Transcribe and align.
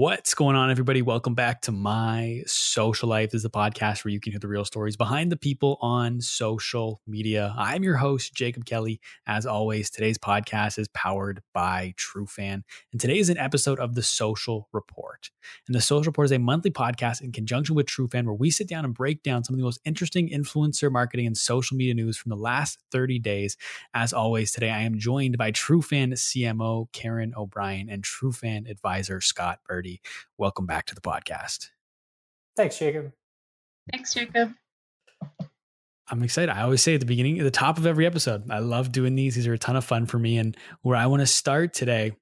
What's 0.00 0.32
going 0.32 0.56
on, 0.56 0.70
everybody? 0.70 1.02
Welcome 1.02 1.34
back 1.34 1.60
to 1.60 1.72
My 1.72 2.42
Social 2.46 3.06
Life. 3.10 3.32
This 3.32 3.40
is 3.40 3.42
the 3.42 3.50
podcast 3.50 4.02
where 4.02 4.12
you 4.12 4.18
can 4.18 4.32
hear 4.32 4.38
the 4.38 4.48
real 4.48 4.64
stories 4.64 4.96
behind 4.96 5.30
the 5.30 5.36
people 5.36 5.76
on 5.82 6.22
social 6.22 7.02
media. 7.06 7.54
I'm 7.58 7.82
your 7.82 7.96
host, 7.96 8.32
Jacob 8.32 8.64
Kelly. 8.64 8.98
As 9.26 9.44
always, 9.44 9.90
today's 9.90 10.16
podcast 10.16 10.78
is 10.78 10.88
powered 10.94 11.42
by 11.52 11.92
Trufan. 11.98 12.62
And 12.92 12.98
today 12.98 13.18
is 13.18 13.28
an 13.28 13.36
episode 13.36 13.78
of 13.78 13.94
The 13.94 14.02
Social 14.02 14.70
Report. 14.72 15.28
And 15.68 15.74
The 15.74 15.82
Social 15.82 16.08
Report 16.08 16.24
is 16.24 16.32
a 16.32 16.38
monthly 16.38 16.70
podcast 16.70 17.20
in 17.20 17.30
conjunction 17.30 17.74
with 17.74 17.84
Trufan 17.84 18.24
where 18.24 18.32
we 18.32 18.50
sit 18.50 18.68
down 18.68 18.86
and 18.86 18.94
break 18.94 19.22
down 19.22 19.44
some 19.44 19.52
of 19.52 19.58
the 19.58 19.64
most 19.64 19.82
interesting 19.84 20.30
influencer 20.30 20.90
marketing 20.90 21.26
and 21.26 21.36
social 21.36 21.76
media 21.76 21.92
news 21.92 22.16
from 22.16 22.30
the 22.30 22.36
last 22.36 22.78
30 22.90 23.18
days. 23.18 23.58
As 23.92 24.14
always, 24.14 24.50
today 24.50 24.70
I 24.70 24.80
am 24.80 24.98
joined 24.98 25.36
by 25.36 25.52
Trufan 25.52 26.12
CMO 26.12 26.90
Karen 26.92 27.34
O'Brien 27.36 27.90
and 27.90 28.02
Trufan 28.02 28.66
advisor 28.66 29.20
Scott 29.20 29.58
Berty. 29.90 30.00
Welcome 30.38 30.66
back 30.66 30.86
to 30.86 30.94
the 30.94 31.00
podcast. 31.00 31.68
Thanks, 32.56 32.78
Jacob. 32.78 33.12
Thanks, 33.92 34.14
Jacob. 34.14 34.52
I'm 36.08 36.22
excited. 36.22 36.50
I 36.50 36.62
always 36.62 36.82
say 36.82 36.94
at 36.94 37.00
the 37.00 37.06
beginning, 37.06 37.38
at 37.38 37.44
the 37.44 37.50
top 37.50 37.78
of 37.78 37.86
every 37.86 38.04
episode, 38.04 38.50
I 38.50 38.58
love 38.58 38.90
doing 38.90 39.14
these. 39.14 39.36
These 39.36 39.46
are 39.46 39.54
a 39.54 39.58
ton 39.58 39.76
of 39.76 39.84
fun 39.84 40.06
for 40.06 40.18
me. 40.18 40.38
And 40.38 40.56
where 40.82 40.96
I 40.96 41.06
want 41.06 41.20
to 41.20 41.26
start 41.26 41.72
today 41.72 42.12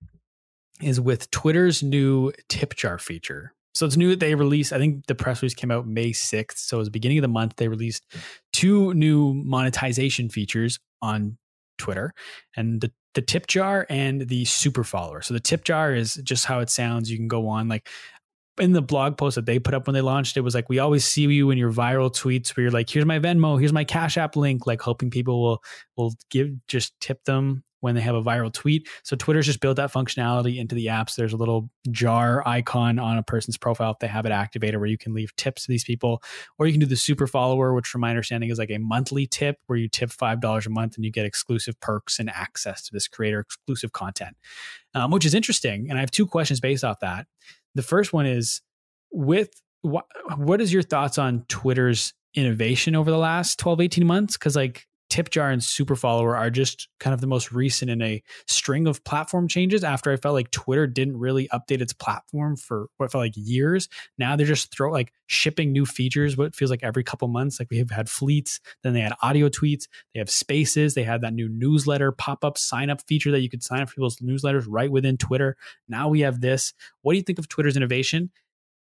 is 0.82 1.00
with 1.00 1.30
Twitter's 1.30 1.82
new 1.82 2.32
tip 2.48 2.74
jar 2.74 2.98
feature. 2.98 3.54
So 3.74 3.86
it's 3.86 3.96
new 3.96 4.10
that 4.10 4.20
they 4.20 4.34
released, 4.34 4.72
I 4.72 4.78
think 4.78 5.06
the 5.06 5.14
press 5.14 5.40
release 5.40 5.54
came 5.54 5.70
out 5.70 5.86
May 5.86 6.10
6th. 6.10 6.58
So 6.58 6.76
it 6.76 6.80
was 6.80 6.88
the 6.88 6.92
beginning 6.92 7.18
of 7.18 7.22
the 7.22 7.28
month. 7.28 7.54
They 7.56 7.68
released 7.68 8.04
two 8.52 8.92
new 8.94 9.32
monetization 9.34 10.28
features 10.28 10.78
on 11.00 11.38
Twitter. 11.78 12.12
And 12.56 12.80
the 12.80 12.92
the 13.14 13.22
tip 13.22 13.46
jar 13.46 13.86
and 13.88 14.28
the 14.28 14.44
super 14.44 14.84
follower. 14.84 15.22
So 15.22 15.34
the 15.34 15.40
tip 15.40 15.64
jar 15.64 15.94
is 15.94 16.14
just 16.22 16.44
how 16.44 16.60
it 16.60 16.70
sounds. 16.70 17.10
You 17.10 17.16
can 17.16 17.28
go 17.28 17.48
on 17.48 17.68
like 17.68 17.88
in 18.58 18.72
the 18.72 18.82
blog 18.82 19.16
post 19.16 19.36
that 19.36 19.46
they 19.46 19.58
put 19.58 19.74
up 19.74 19.86
when 19.86 19.94
they 19.94 20.00
launched 20.00 20.36
it 20.36 20.40
was 20.40 20.54
like 20.54 20.68
we 20.68 20.80
always 20.80 21.04
see 21.04 21.22
you 21.22 21.50
in 21.50 21.58
your 21.58 21.72
viral 21.72 22.10
tweets 22.10 22.56
where 22.56 22.62
you're 22.62 22.72
like 22.72 22.90
here's 22.90 23.06
my 23.06 23.18
Venmo, 23.18 23.58
here's 23.58 23.72
my 23.72 23.84
Cash 23.84 24.16
App 24.18 24.36
link, 24.36 24.66
like 24.66 24.80
hoping 24.80 25.10
people 25.10 25.40
will 25.40 25.62
will 25.96 26.14
give 26.30 26.50
just 26.66 26.98
tip 27.00 27.22
them 27.24 27.62
when 27.80 27.94
they 27.94 28.00
have 28.00 28.14
a 28.14 28.22
viral 28.22 28.52
tweet. 28.52 28.88
So 29.02 29.16
Twitter's 29.16 29.46
just 29.46 29.60
built 29.60 29.76
that 29.76 29.92
functionality 29.92 30.58
into 30.58 30.74
the 30.74 30.86
apps. 30.86 31.14
There's 31.14 31.32
a 31.32 31.36
little 31.36 31.70
jar 31.90 32.46
icon 32.46 32.98
on 32.98 33.18
a 33.18 33.22
person's 33.22 33.56
profile 33.56 33.92
if 33.92 33.98
they 34.00 34.08
have 34.08 34.26
it 34.26 34.32
activated 34.32 34.80
where 34.80 34.88
you 34.88 34.98
can 34.98 35.14
leave 35.14 35.34
tips 35.36 35.64
to 35.64 35.68
these 35.68 35.84
people. 35.84 36.22
Or 36.58 36.66
you 36.66 36.72
can 36.72 36.80
do 36.80 36.86
the 36.86 36.96
super 36.96 37.26
follower, 37.26 37.74
which 37.74 37.86
from 37.86 38.00
my 38.00 38.10
understanding 38.10 38.50
is 38.50 38.58
like 38.58 38.70
a 38.70 38.78
monthly 38.78 39.26
tip 39.26 39.58
where 39.66 39.78
you 39.78 39.88
tip 39.88 40.10
$5 40.10 40.66
a 40.66 40.70
month 40.70 40.96
and 40.96 41.04
you 41.04 41.12
get 41.12 41.26
exclusive 41.26 41.78
perks 41.80 42.18
and 42.18 42.28
access 42.30 42.82
to 42.86 42.92
this 42.92 43.06
creator 43.06 43.40
exclusive 43.40 43.92
content, 43.92 44.36
um, 44.94 45.10
which 45.10 45.24
is 45.24 45.34
interesting. 45.34 45.86
And 45.88 45.98
I 45.98 46.00
have 46.00 46.10
two 46.10 46.26
questions 46.26 46.60
based 46.60 46.84
off 46.84 47.00
that. 47.00 47.26
The 47.74 47.82
first 47.82 48.12
one 48.12 48.26
is 48.26 48.60
with 49.12 49.50
what, 49.82 50.06
what 50.36 50.60
is 50.60 50.72
your 50.72 50.82
thoughts 50.82 51.18
on 51.18 51.44
Twitter's 51.48 52.12
innovation 52.34 52.96
over 52.96 53.10
the 53.10 53.18
last 53.18 53.60
12, 53.60 53.80
18 53.82 54.06
months? 54.06 54.36
Cause 54.36 54.56
like 54.56 54.87
Tipjar 55.10 55.52
and 55.52 55.62
Super 55.64 55.96
Follower 55.96 56.36
are 56.36 56.50
just 56.50 56.88
kind 57.00 57.14
of 57.14 57.20
the 57.20 57.26
most 57.26 57.50
recent 57.52 57.90
in 57.90 58.02
a 58.02 58.22
string 58.46 58.86
of 58.86 59.02
platform 59.04 59.48
changes 59.48 59.82
after 59.82 60.12
I 60.12 60.16
felt 60.16 60.34
like 60.34 60.50
Twitter 60.50 60.86
didn't 60.86 61.18
really 61.18 61.48
update 61.48 61.80
its 61.80 61.92
platform 61.92 62.56
for 62.56 62.88
what 62.98 63.10
felt 63.10 63.24
like 63.24 63.32
years. 63.34 63.88
Now 64.18 64.36
they're 64.36 64.46
just 64.46 64.70
throw 64.74 64.92
like 64.92 65.12
shipping 65.26 65.72
new 65.72 65.86
features, 65.86 66.36
what 66.36 66.54
feels 66.54 66.70
like 66.70 66.82
every 66.82 67.04
couple 67.04 67.28
months. 67.28 67.58
Like 67.58 67.70
we 67.70 67.78
have 67.78 67.90
had 67.90 68.08
fleets, 68.08 68.60
then 68.82 68.92
they 68.92 69.00
had 69.00 69.14
audio 69.22 69.48
tweets, 69.48 69.88
they 70.14 70.20
have 70.20 70.30
spaces, 70.30 70.94
they 70.94 71.04
had 71.04 71.22
that 71.22 71.34
new 71.34 71.48
newsletter 71.48 72.12
pop-up 72.12 72.58
sign 72.58 72.90
up 72.90 73.00
feature 73.06 73.30
that 73.30 73.40
you 73.40 73.48
could 73.48 73.62
sign 73.62 73.80
up 73.80 73.88
for 73.88 73.94
people's 73.94 74.18
newsletters 74.18 74.66
right 74.68 74.90
within 74.90 75.16
Twitter. 75.16 75.56
Now 75.88 76.08
we 76.08 76.20
have 76.20 76.40
this. 76.40 76.74
What 77.02 77.14
do 77.14 77.16
you 77.16 77.24
think 77.24 77.38
of 77.38 77.48
Twitter's 77.48 77.76
innovation? 77.76 78.30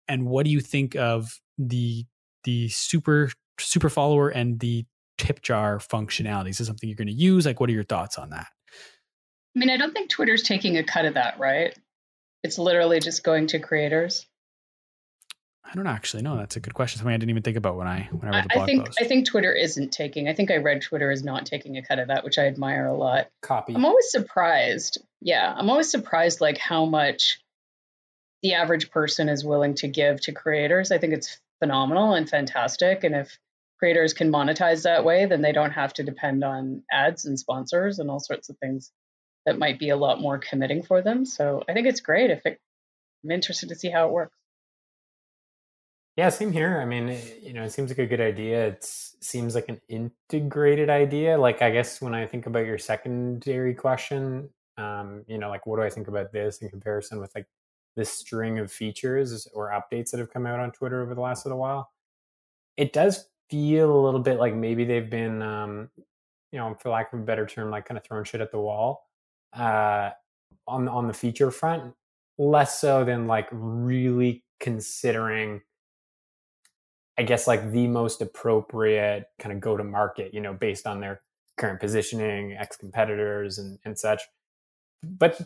And 0.08 0.26
what 0.26 0.46
do 0.46 0.52
you 0.52 0.62
think 0.62 0.96
of 0.96 1.40
the 1.58 2.06
the 2.44 2.70
super 2.70 3.30
super 3.60 3.90
follower 3.90 4.30
and 4.30 4.60
the 4.60 4.86
tip 5.18 5.42
jar 5.42 5.80
functionality? 5.80 6.50
Is 6.50 6.60
this 6.60 6.68
something 6.68 6.88
you're 6.88 6.96
going 6.96 7.08
to 7.08 7.14
use? 7.14 7.46
Like, 7.46 7.60
what 7.60 7.70
are 7.70 7.74
your 7.74 7.84
thoughts 7.84 8.18
on 8.18 8.30
that? 8.32 8.48
I 9.56 9.60
mean, 9.60 9.70
I 9.70 9.78
don't 9.78 9.94
think 9.94 10.10
Twitter's 10.10 10.44
taking 10.44 10.78
a 10.78 10.84
cut 10.84 11.06
of 11.06 11.16
that, 11.16 11.40
right? 11.40 11.78
It's 12.44 12.60
literally 12.60 13.00
just 13.00 13.24
going 13.24 13.48
to 13.48 13.60
creators. 13.60 14.26
I 15.70 15.76
don't 15.76 15.88
actually 15.88 16.24
know. 16.24 16.38
That's 16.38 16.56
a 16.56 16.60
good 16.60 16.74
question. 16.74 17.00
Something 17.00 17.14
I 17.14 17.18
didn't 17.18 17.32
even 17.32 17.44
think 17.44 17.58
about 17.58 17.76
when 17.76 17.88
I 17.88 18.08
when 18.12 18.34
I 18.34 18.38
read 18.38 18.46
the 18.46 18.50
blog 18.54 18.64
I 18.64 18.66
think 18.66 18.86
post. 18.86 19.00
I 19.02 19.06
think 19.06 19.28
Twitter 19.28 19.54
isn't 19.54 19.92
taking. 19.92 20.30
I 20.30 20.34
think 20.34 20.50
I 20.50 20.58
read 20.58 20.82
Twitter 20.82 21.12
is 21.12 21.24
not 21.24 21.46
taking 21.46 21.76
a 21.76 21.84
cut 21.84 22.00
of 22.00 22.08
that, 22.08 22.24
which 22.24 22.38
I 22.38 22.46
admire 22.46 22.86
a 22.86 22.96
lot. 22.96 23.28
Copy. 23.42 23.76
I'm 23.76 23.84
always 23.84 24.10
surprised. 24.10 25.00
Yeah, 25.20 25.54
I'm 25.54 25.70
always 25.70 25.92
surprised 25.92 26.40
like 26.40 26.58
how 26.58 26.86
much 26.86 27.42
the 28.44 28.54
average 28.54 28.92
person 28.92 29.28
is 29.28 29.44
willing 29.44 29.74
to 29.76 29.88
give 29.90 30.22
to 30.22 30.32
creators. 30.32 30.92
I 30.92 31.00
think 31.00 31.14
it's 31.14 31.38
phenomenal 31.60 32.14
and 32.14 32.30
fantastic. 32.30 33.04
And 33.04 33.16
if 33.16 33.38
creators 33.80 34.14
can 34.14 34.32
monetize 34.32 34.84
that 34.84 35.06
way, 35.06 35.26
then 35.26 35.42
they 35.42 35.52
don't 35.52 35.72
have 35.72 35.94
to 35.94 36.04
depend 36.04 36.44
on 36.44 36.84
ads 36.92 37.26
and 37.26 37.40
sponsors 37.40 38.00
and 38.00 38.10
all 38.10 38.20
sorts 38.20 38.50
of 38.50 38.58
things 38.58 38.92
that 39.46 39.60
might 39.60 39.80
be 39.80 39.90
a 39.90 39.98
lot 39.98 40.20
more 40.20 40.38
committing 40.38 40.84
for 40.84 41.02
them. 41.02 41.26
So 41.26 41.64
I 41.70 41.74
think 41.74 41.88
it's 41.88 42.02
great. 42.02 42.32
If 42.32 42.46
it, 42.46 42.60
I'm 43.24 43.32
interested 43.32 43.70
to 43.70 43.76
see 43.76 43.90
how 43.90 44.08
it 44.08 44.12
works. 44.12 44.36
Yeah, 46.18 46.30
same 46.30 46.52
here. 46.52 46.80
I 46.82 46.86
mean, 46.86 47.16
you 47.44 47.54
know, 47.54 47.64
it 47.64 47.72
seems 47.72 47.92
like 47.92 48.00
a 48.00 48.08
good 48.08 48.20
idea. 48.20 48.70
It 48.70 48.84
seems 48.84 49.54
like 49.54 49.70
an 49.70 49.80
integrated 49.88 50.90
idea. 50.90 51.38
Like, 51.38 51.62
I 51.62 51.70
guess 51.70 52.02
when 52.02 52.16
I 52.16 52.26
think 52.26 52.48
about 52.48 52.66
your 52.66 52.80
secondary 52.80 53.76
question, 53.76 54.50
um, 54.78 55.24
you 55.28 55.38
know, 55.38 55.50
like 55.50 55.68
what 55.68 55.78
do 55.78 55.84
I 55.84 55.90
think 55.90 56.08
about 56.08 56.32
this 56.32 56.58
in 56.58 56.70
comparison 56.70 57.20
with 57.20 57.34
like 57.36 57.46
this 57.96 58.12
string 58.12 58.58
of 58.58 58.72
features 58.72 59.48
or 59.54 59.70
updates 59.70 60.10
that 60.10 60.20
have 60.20 60.34
come 60.34 60.48
out 60.48 60.60
on 60.60 60.72
Twitter 60.72 61.04
over 61.04 61.14
the 61.14 61.22
last 61.22 61.46
little 61.46 61.60
while? 61.60 61.92
It 62.78 62.94
does 62.94 63.28
feel 63.50 63.94
a 63.94 64.02
little 64.04 64.20
bit 64.20 64.40
like 64.40 64.54
maybe 64.54 64.86
they've 64.86 65.10
been, 65.10 65.42
um, 65.42 65.90
you 66.52 66.60
know, 66.60 66.76
for 66.80 66.90
lack 66.90 67.14
of 67.14 67.20
a 67.20 67.24
better 67.24 67.46
term, 67.46 67.70
like 67.70 67.86
kind 67.86 67.98
of 67.98 68.04
throwing 68.06 68.24
shit 68.24 68.42
at 68.42 68.52
the 68.52 68.60
wall 68.60 69.08
uh, 69.54 70.12
on 70.68 70.88
on 70.88 71.08
the 71.08 71.14
feature 71.14 71.52
front, 71.52 71.94
less 72.38 72.80
so 72.80 73.04
than 73.04 73.28
like 73.28 73.48
really 73.52 74.44
considering, 74.60 75.62
I 77.18 77.24
guess, 77.24 77.48
like 77.48 77.72
the 77.72 77.88
most 77.88 78.22
appropriate 78.22 79.26
kind 79.40 79.54
of 79.54 79.60
go 79.60 79.78
to 79.78 79.84
market, 79.84 80.34
you 80.34 80.42
know, 80.42 80.54
based 80.54 80.88
on 80.88 81.00
their 81.00 81.22
current 81.58 81.80
positioning, 81.80 82.54
ex 82.54 82.78
competitors, 82.78 83.58
and 83.58 83.80
and 83.86 83.98
such. 83.98 84.22
But 85.04 85.40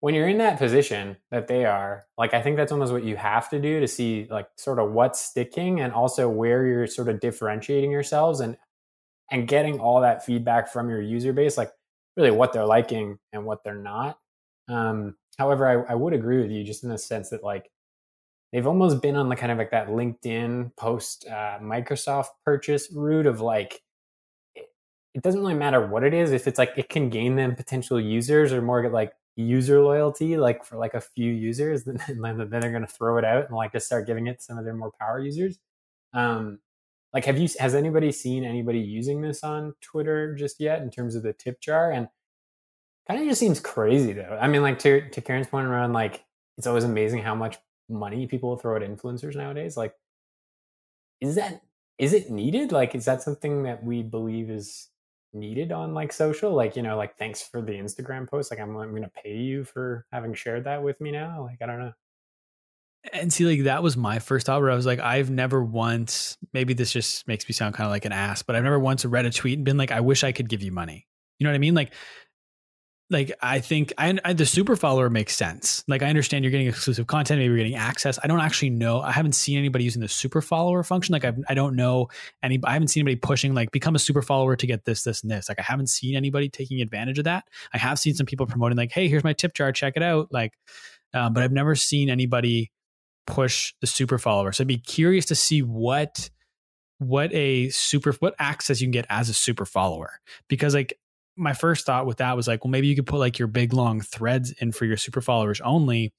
when 0.00 0.14
you're 0.14 0.28
in 0.28 0.38
that 0.38 0.58
position 0.58 1.16
that 1.30 1.48
they 1.48 1.64
are, 1.64 2.06
like 2.16 2.32
I 2.32 2.40
think 2.40 2.56
that's 2.56 2.70
almost 2.70 2.92
what 2.92 3.04
you 3.04 3.16
have 3.16 3.50
to 3.50 3.60
do 3.60 3.80
to 3.80 3.88
see 3.88 4.28
like 4.30 4.48
sort 4.56 4.78
of 4.78 4.92
what's 4.92 5.20
sticking 5.20 5.80
and 5.80 5.92
also 5.92 6.28
where 6.28 6.66
you're 6.66 6.86
sort 6.86 7.08
of 7.08 7.20
differentiating 7.20 7.90
yourselves 7.90 8.40
and 8.40 8.56
and 9.30 9.48
getting 9.48 9.78
all 9.78 10.00
that 10.00 10.24
feedback 10.24 10.68
from 10.68 10.88
your 10.88 11.02
user 11.02 11.32
base, 11.32 11.58
like 11.58 11.70
really 12.16 12.30
what 12.30 12.52
they're 12.52 12.64
liking 12.64 13.18
and 13.32 13.44
what 13.44 13.62
they're 13.62 13.74
not. 13.74 14.18
Um, 14.68 15.16
however, 15.38 15.66
I, 15.66 15.92
I 15.92 15.94
would 15.94 16.14
agree 16.14 16.40
with 16.40 16.50
you 16.50 16.64
just 16.64 16.82
in 16.82 16.90
the 16.90 16.96
sense 16.98 17.30
that 17.30 17.44
like 17.44 17.70
they've 18.52 18.66
almost 18.66 19.02
been 19.02 19.16
on 19.16 19.28
the 19.28 19.36
kind 19.36 19.52
of 19.52 19.58
like 19.58 19.72
that 19.72 19.88
LinkedIn 19.88 20.76
post 20.76 21.26
uh, 21.28 21.58
Microsoft 21.60 22.28
purchase 22.44 22.90
route 22.92 23.26
of 23.26 23.40
like 23.40 23.82
it 25.14 25.22
doesn't 25.22 25.40
really 25.40 25.54
matter 25.54 25.84
what 25.84 26.04
it 26.04 26.14
is 26.14 26.32
if 26.32 26.46
it's 26.46 26.58
like 26.58 26.72
it 26.76 26.88
can 26.88 27.10
gain 27.10 27.34
them 27.34 27.56
potential 27.56 28.00
users 28.00 28.52
or 28.52 28.62
more 28.62 28.88
like 28.88 29.12
user 29.38 29.80
loyalty 29.80 30.36
like 30.36 30.64
for 30.64 30.76
like 30.76 30.94
a 30.94 31.00
few 31.00 31.32
users 31.32 31.84
then, 31.84 31.98
then 32.08 32.48
they're 32.48 32.70
going 32.72 32.82
to 32.82 32.86
throw 32.86 33.18
it 33.18 33.24
out 33.24 33.46
and 33.46 33.56
like 33.56 33.72
just 33.72 33.86
start 33.86 34.06
giving 34.06 34.26
it 34.26 34.38
to 34.38 34.44
some 34.44 34.58
of 34.58 34.64
their 34.64 34.74
more 34.74 34.92
power 34.98 35.20
users. 35.20 35.58
Um 36.12 36.58
like 37.12 37.24
have 37.24 37.38
you 37.38 37.48
has 37.58 37.74
anybody 37.74 38.12
seen 38.12 38.44
anybody 38.44 38.80
using 38.80 39.22
this 39.22 39.42
on 39.42 39.74
twitter 39.80 40.34
just 40.34 40.60
yet 40.60 40.82
in 40.82 40.90
terms 40.90 41.14
of 41.14 41.22
the 41.22 41.32
tip 41.32 41.60
jar? 41.60 41.92
And 41.92 42.08
kind 43.06 43.20
of 43.20 43.28
just 43.28 43.40
seems 43.40 43.60
crazy 43.60 44.12
though. 44.12 44.36
I 44.40 44.48
mean 44.48 44.62
like 44.62 44.80
to 44.80 45.08
to 45.08 45.20
karen's 45.20 45.46
point 45.46 45.68
around 45.68 45.92
like 45.92 46.24
it's 46.56 46.66
always 46.66 46.84
amazing 46.84 47.22
how 47.22 47.34
much 47.34 47.56
money 47.88 48.26
people 48.26 48.56
throw 48.56 48.76
at 48.76 48.82
influencers 48.82 49.36
nowadays 49.36 49.76
like 49.76 49.94
is 51.20 51.36
that 51.36 51.62
is 51.98 52.12
it 52.12 52.30
needed? 52.30 52.72
Like 52.72 52.94
is 52.94 53.04
that 53.04 53.22
something 53.22 53.62
that 53.64 53.84
we 53.84 54.02
believe 54.02 54.50
is 54.50 54.88
needed 55.32 55.72
on 55.72 55.94
like 55.94 56.12
social 56.12 56.52
like 56.54 56.74
you 56.76 56.82
know 56.82 56.96
like 56.96 57.16
thanks 57.18 57.42
for 57.42 57.60
the 57.60 57.72
instagram 57.72 58.28
post 58.28 58.50
like 58.50 58.60
i'm, 58.60 58.74
I'm 58.76 58.94
gonna 58.94 59.10
pay 59.22 59.36
you 59.36 59.64
for 59.64 60.06
having 60.10 60.34
shared 60.34 60.64
that 60.64 60.82
with 60.82 61.00
me 61.00 61.10
now 61.10 61.42
like 61.42 61.58
i 61.60 61.66
don't 61.66 61.78
know. 61.78 61.92
And 63.12 63.32
see 63.32 63.46
like 63.46 63.64
that 63.64 63.82
was 63.82 63.96
my 63.96 64.18
first 64.18 64.46
thought 64.46 64.60
where 64.60 64.70
i 64.70 64.74
was 64.74 64.86
like 64.86 65.00
i've 65.00 65.30
never 65.30 65.62
once 65.62 66.36
maybe 66.52 66.74
this 66.74 66.92
just 66.92 67.28
makes 67.28 67.48
me 67.48 67.52
sound 67.52 67.74
kind 67.74 67.86
of 67.86 67.90
like 67.90 68.04
an 68.04 68.12
ass 68.12 68.42
but 68.42 68.56
i've 68.56 68.64
never 68.64 68.78
once 68.78 69.04
read 69.04 69.26
a 69.26 69.30
tweet 69.30 69.58
and 69.58 69.64
been 69.64 69.76
like 69.76 69.92
i 69.92 70.00
wish 70.00 70.24
i 70.24 70.32
could 70.32 70.48
give 70.48 70.62
you 70.62 70.72
money. 70.72 71.06
You 71.38 71.44
know 71.44 71.50
what 71.50 71.56
i 71.56 71.58
mean? 71.58 71.74
Like 71.74 71.92
like 73.10 73.32
I 73.40 73.60
think 73.60 73.92
I, 73.96 74.18
I, 74.24 74.32
the 74.34 74.44
super 74.44 74.76
follower 74.76 75.08
makes 75.08 75.34
sense. 75.34 75.82
Like 75.88 76.02
I 76.02 76.08
understand 76.08 76.44
you're 76.44 76.50
getting 76.50 76.66
exclusive 76.66 77.06
content, 77.06 77.38
maybe 77.38 77.48
you're 77.48 77.56
getting 77.56 77.74
access. 77.74 78.18
I 78.22 78.26
don't 78.26 78.40
actually 78.40 78.70
know. 78.70 79.00
I 79.00 79.12
haven't 79.12 79.32
seen 79.32 79.58
anybody 79.58 79.84
using 79.84 80.02
the 80.02 80.08
super 80.08 80.42
follower 80.42 80.82
function. 80.82 81.14
Like 81.14 81.24
I've, 81.24 81.38
I 81.48 81.54
don't 81.54 81.74
know 81.74 82.08
any. 82.42 82.60
I 82.64 82.74
haven't 82.74 82.88
seen 82.88 83.02
anybody 83.02 83.16
pushing 83.16 83.54
like 83.54 83.70
become 83.70 83.94
a 83.94 83.98
super 83.98 84.20
follower 84.20 84.56
to 84.56 84.66
get 84.66 84.84
this, 84.84 85.04
this, 85.04 85.22
and 85.22 85.30
this. 85.30 85.48
Like 85.48 85.58
I 85.58 85.62
haven't 85.62 85.88
seen 85.88 86.16
anybody 86.16 86.50
taking 86.50 86.82
advantage 86.82 87.18
of 87.18 87.24
that. 87.24 87.44
I 87.72 87.78
have 87.78 87.98
seen 87.98 88.14
some 88.14 88.26
people 88.26 88.46
promoting 88.46 88.76
like, 88.76 88.92
hey, 88.92 89.08
here's 89.08 89.24
my 89.24 89.32
tip 89.32 89.54
jar, 89.54 89.72
check 89.72 89.94
it 89.96 90.02
out. 90.02 90.28
Like 90.30 90.52
um, 91.14 91.32
but 91.32 91.42
I've 91.42 91.52
never 91.52 91.74
seen 91.74 92.10
anybody 92.10 92.70
push 93.26 93.74
the 93.80 93.86
super 93.86 94.18
follower. 94.18 94.52
So 94.52 94.62
I'd 94.62 94.68
be 94.68 94.78
curious 94.78 95.26
to 95.26 95.34
see 95.34 95.62
what 95.62 96.30
what 96.98 97.32
a 97.32 97.68
super 97.70 98.12
what 98.14 98.34
access 98.40 98.80
you 98.80 98.86
can 98.86 98.92
get 98.92 99.06
as 99.08 99.28
a 99.28 99.34
super 99.34 99.64
follower 99.64 100.20
because 100.48 100.74
like 100.74 100.98
my 101.38 101.52
first 101.52 101.86
thought 101.86 102.06
with 102.06 102.18
that 102.18 102.36
was 102.36 102.48
like 102.48 102.64
well 102.64 102.70
maybe 102.70 102.86
you 102.86 102.96
could 102.96 103.06
put 103.06 103.18
like 103.18 103.38
your 103.38 103.48
big 103.48 103.72
long 103.72 104.00
threads 104.00 104.52
in 104.60 104.72
for 104.72 104.84
your 104.84 104.96
super 104.96 105.20
followers 105.20 105.60
only 105.62 106.12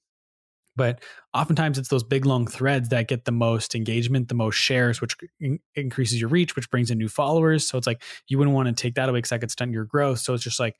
but 0.76 1.02
oftentimes 1.34 1.78
it's 1.78 1.88
those 1.88 2.02
big 2.04 2.24
long 2.24 2.46
threads 2.46 2.88
that 2.88 3.08
get 3.08 3.24
the 3.24 3.32
most 3.32 3.74
engagement 3.74 4.28
the 4.28 4.34
most 4.34 4.56
shares 4.56 5.00
which 5.00 5.16
in- 5.38 5.60
increases 5.74 6.20
your 6.20 6.30
reach 6.30 6.56
which 6.56 6.70
brings 6.70 6.90
in 6.90 6.98
new 6.98 7.08
followers 7.08 7.66
so 7.66 7.76
it's 7.76 7.86
like 7.86 8.02
you 8.28 8.38
wouldn't 8.38 8.54
want 8.54 8.68
to 8.68 8.74
take 8.74 8.94
that 8.94 9.08
away 9.08 9.18
because 9.18 9.30
that 9.30 9.40
could 9.40 9.50
stunt 9.50 9.72
your 9.72 9.84
growth 9.84 10.18
so 10.18 10.34
it's 10.34 10.44
just 10.44 10.60
like 10.60 10.76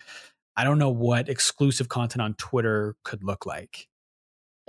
i 0.57 0.65
don't 0.65 0.79
know 0.79 0.91
what 0.91 1.29
exclusive 1.29 1.89
content 1.89 2.23
on 2.23 2.35
twitter 2.35 2.97
could 3.05 3.23
look 3.23 3.47
like 3.47 3.89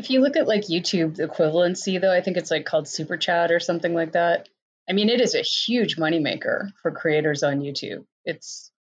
if 0.02 0.10
you 0.10 0.22
look 0.22 0.36
at 0.36 0.48
like 0.48 0.64
YouTube 0.64 1.18
equivalency, 1.18 2.02
though, 2.02 2.12
I 2.12 2.22
think 2.22 2.36
it's 2.36 2.50
like 2.50 2.66
called 2.66 2.88
Super 2.88 3.18
Chat 3.18 3.52
or 3.52 3.60
something 3.60 3.94
like 3.94 4.14
that. 4.14 4.50
I 4.90 4.94
mean, 4.94 5.10
it 5.10 5.22
is 5.22 5.36
a 5.36 5.44
huge 5.44 5.98
moneymaker 5.98 6.72
for 6.82 6.90
creators 6.90 7.44
on 7.44 7.62
YouTube. 7.62 8.06
It's 8.26 8.72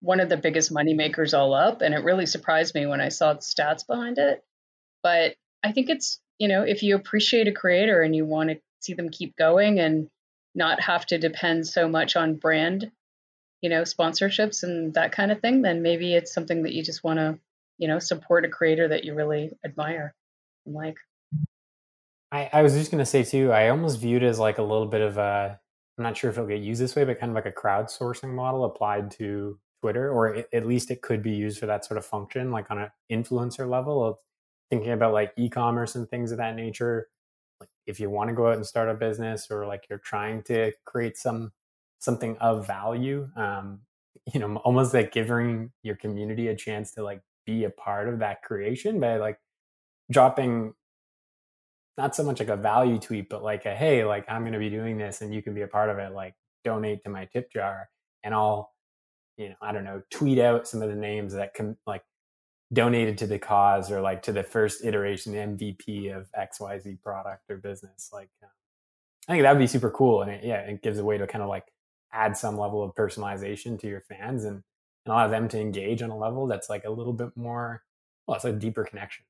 one 0.00 0.20
of 0.20 0.28
the 0.28 0.36
biggest 0.36 0.72
moneymakers 0.72 1.36
all 1.36 1.54
up. 1.54 1.82
And 1.82 1.94
it 1.94 2.04
really 2.04 2.26
surprised 2.26 2.74
me 2.74 2.86
when 2.86 3.00
I 3.00 3.08
saw 3.08 3.34
the 3.34 3.40
stats 3.40 3.86
behind 3.86 4.18
it. 4.18 4.42
But 5.02 5.34
I 5.62 5.72
think 5.72 5.90
it's, 5.90 6.20
you 6.38 6.48
know, 6.48 6.62
if 6.62 6.82
you 6.82 6.96
appreciate 6.96 7.48
a 7.48 7.52
creator 7.52 8.02
and 8.02 8.14
you 8.14 8.24
want 8.24 8.50
to 8.50 8.60
see 8.80 8.94
them 8.94 9.10
keep 9.10 9.36
going 9.36 9.78
and 9.78 10.08
not 10.54 10.80
have 10.80 11.06
to 11.06 11.18
depend 11.18 11.66
so 11.66 11.88
much 11.88 12.16
on 12.16 12.36
brand, 12.36 12.90
you 13.60 13.68
know, 13.68 13.82
sponsorships 13.82 14.62
and 14.62 14.94
that 14.94 15.12
kind 15.12 15.30
of 15.30 15.40
thing, 15.40 15.62
then 15.62 15.82
maybe 15.82 16.14
it's 16.14 16.32
something 16.32 16.62
that 16.62 16.72
you 16.72 16.82
just 16.82 17.04
want 17.04 17.18
to, 17.18 17.38
you 17.78 17.88
know, 17.88 17.98
support 17.98 18.44
a 18.44 18.48
creator 18.48 18.88
that 18.88 19.04
you 19.04 19.14
really 19.14 19.52
admire 19.64 20.14
like 20.66 20.96
I, 22.32 22.48
I 22.52 22.62
was 22.62 22.74
just 22.74 22.90
gonna 22.90 23.06
say 23.06 23.24
too, 23.24 23.52
I 23.52 23.68
almost 23.70 24.00
viewed 24.00 24.22
it 24.22 24.26
as 24.26 24.38
like 24.38 24.58
a 24.58 24.62
little 24.62 24.86
bit 24.86 25.00
of 25.00 25.18
a 25.18 25.58
I'm 25.98 26.04
not 26.04 26.16
sure 26.16 26.30
if 26.30 26.36
it'll 26.36 26.48
get 26.48 26.60
used 26.60 26.80
this 26.80 26.96
way, 26.96 27.04
but 27.04 27.18
kind 27.20 27.30
of 27.30 27.34
like 27.34 27.46
a 27.46 27.52
crowdsourcing 27.52 28.32
model 28.32 28.64
applied 28.64 29.10
to 29.12 29.58
Twitter, 29.80 30.10
or 30.10 30.44
at 30.52 30.66
least 30.66 30.90
it 30.90 31.02
could 31.02 31.22
be 31.22 31.32
used 31.32 31.58
for 31.58 31.66
that 31.66 31.84
sort 31.84 31.98
of 31.98 32.04
function, 32.04 32.50
like 32.50 32.70
on 32.70 32.78
an 32.78 32.90
influencer 33.10 33.68
level 33.68 34.04
of 34.04 34.16
thinking 34.68 34.92
about 34.92 35.12
like 35.12 35.32
e-commerce 35.36 35.94
and 35.94 36.08
things 36.08 36.32
of 36.32 36.38
that 36.38 36.54
nature. 36.56 37.08
Like 37.60 37.70
if 37.86 38.00
you 38.00 38.10
want 38.10 38.28
to 38.28 38.34
go 38.34 38.48
out 38.48 38.56
and 38.56 38.66
start 38.66 38.88
a 38.88 38.94
business, 38.94 39.50
or 39.50 39.66
like 39.66 39.86
you're 39.88 39.98
trying 39.98 40.42
to 40.44 40.72
create 40.84 41.16
some 41.16 41.52
something 41.98 42.36
of 42.38 42.66
value, 42.66 43.28
um, 43.36 43.80
you 44.32 44.40
know, 44.40 44.56
almost 44.58 44.94
like 44.94 45.12
giving 45.12 45.70
your 45.82 45.96
community 45.96 46.48
a 46.48 46.56
chance 46.56 46.92
to 46.92 47.02
like 47.02 47.22
be 47.46 47.64
a 47.64 47.70
part 47.70 48.08
of 48.08 48.18
that 48.20 48.42
creation 48.42 49.00
by 49.00 49.16
like 49.16 49.38
dropping 50.10 50.74
not 51.98 52.14
so 52.14 52.22
much 52.22 52.40
like 52.40 52.48
a 52.48 52.56
value 52.56 52.98
tweet, 52.98 53.28
but 53.28 53.42
like 53.42 53.66
a 53.66 53.74
hey, 53.74 54.04
like 54.04 54.24
I'm 54.28 54.42
going 54.42 54.52
to 54.52 54.58
be 54.58 54.70
doing 54.70 54.96
this 54.98 55.20
and 55.20 55.34
you 55.34 55.42
can 55.42 55.54
be 55.54 55.62
a 55.62 55.68
part 55.68 55.90
of 55.90 55.98
it. 55.98 56.12
Like 56.12 56.34
donate 56.64 57.02
to 57.04 57.10
my 57.10 57.24
tip 57.26 57.52
jar, 57.52 57.88
and 58.22 58.34
I'll, 58.34 58.69
you 59.40 59.48
know, 59.48 59.54
I 59.62 59.72
don't 59.72 59.84
know, 59.84 60.02
tweet 60.10 60.38
out 60.38 60.68
some 60.68 60.82
of 60.82 60.90
the 60.90 60.94
names 60.94 61.32
that 61.32 61.54
can 61.54 61.78
like 61.86 62.02
donated 62.74 63.16
to 63.18 63.26
the 63.26 63.38
cause 63.38 63.90
or 63.90 64.02
like 64.02 64.22
to 64.24 64.32
the 64.32 64.42
first 64.42 64.84
iteration 64.84 65.32
MVP 65.32 66.14
of 66.14 66.30
XYZ 66.32 67.00
product 67.02 67.50
or 67.50 67.56
business. 67.56 68.10
Like, 68.12 68.28
uh, 68.42 68.48
I 69.28 69.32
think 69.32 69.42
that 69.42 69.52
would 69.52 69.58
be 69.58 69.66
super 69.66 69.90
cool, 69.90 70.20
and 70.20 70.30
it, 70.30 70.44
yeah, 70.44 70.60
it 70.60 70.82
gives 70.82 70.98
a 70.98 71.04
way 71.04 71.16
to 71.16 71.26
kind 71.26 71.42
of 71.42 71.48
like 71.48 71.64
add 72.12 72.36
some 72.36 72.58
level 72.58 72.82
of 72.82 72.94
personalization 72.94 73.80
to 73.80 73.88
your 73.88 74.02
fans 74.02 74.44
and, 74.44 74.62
and 75.06 75.12
allow 75.12 75.26
them 75.26 75.48
to 75.48 75.58
engage 75.58 76.02
on 76.02 76.10
a 76.10 76.18
level 76.18 76.46
that's 76.46 76.68
like 76.68 76.84
a 76.84 76.90
little 76.90 77.14
bit 77.14 77.34
more, 77.34 77.82
well, 78.26 78.36
it's 78.36 78.44
a 78.44 78.52
deeper 78.52 78.84
connection. 78.84 79.24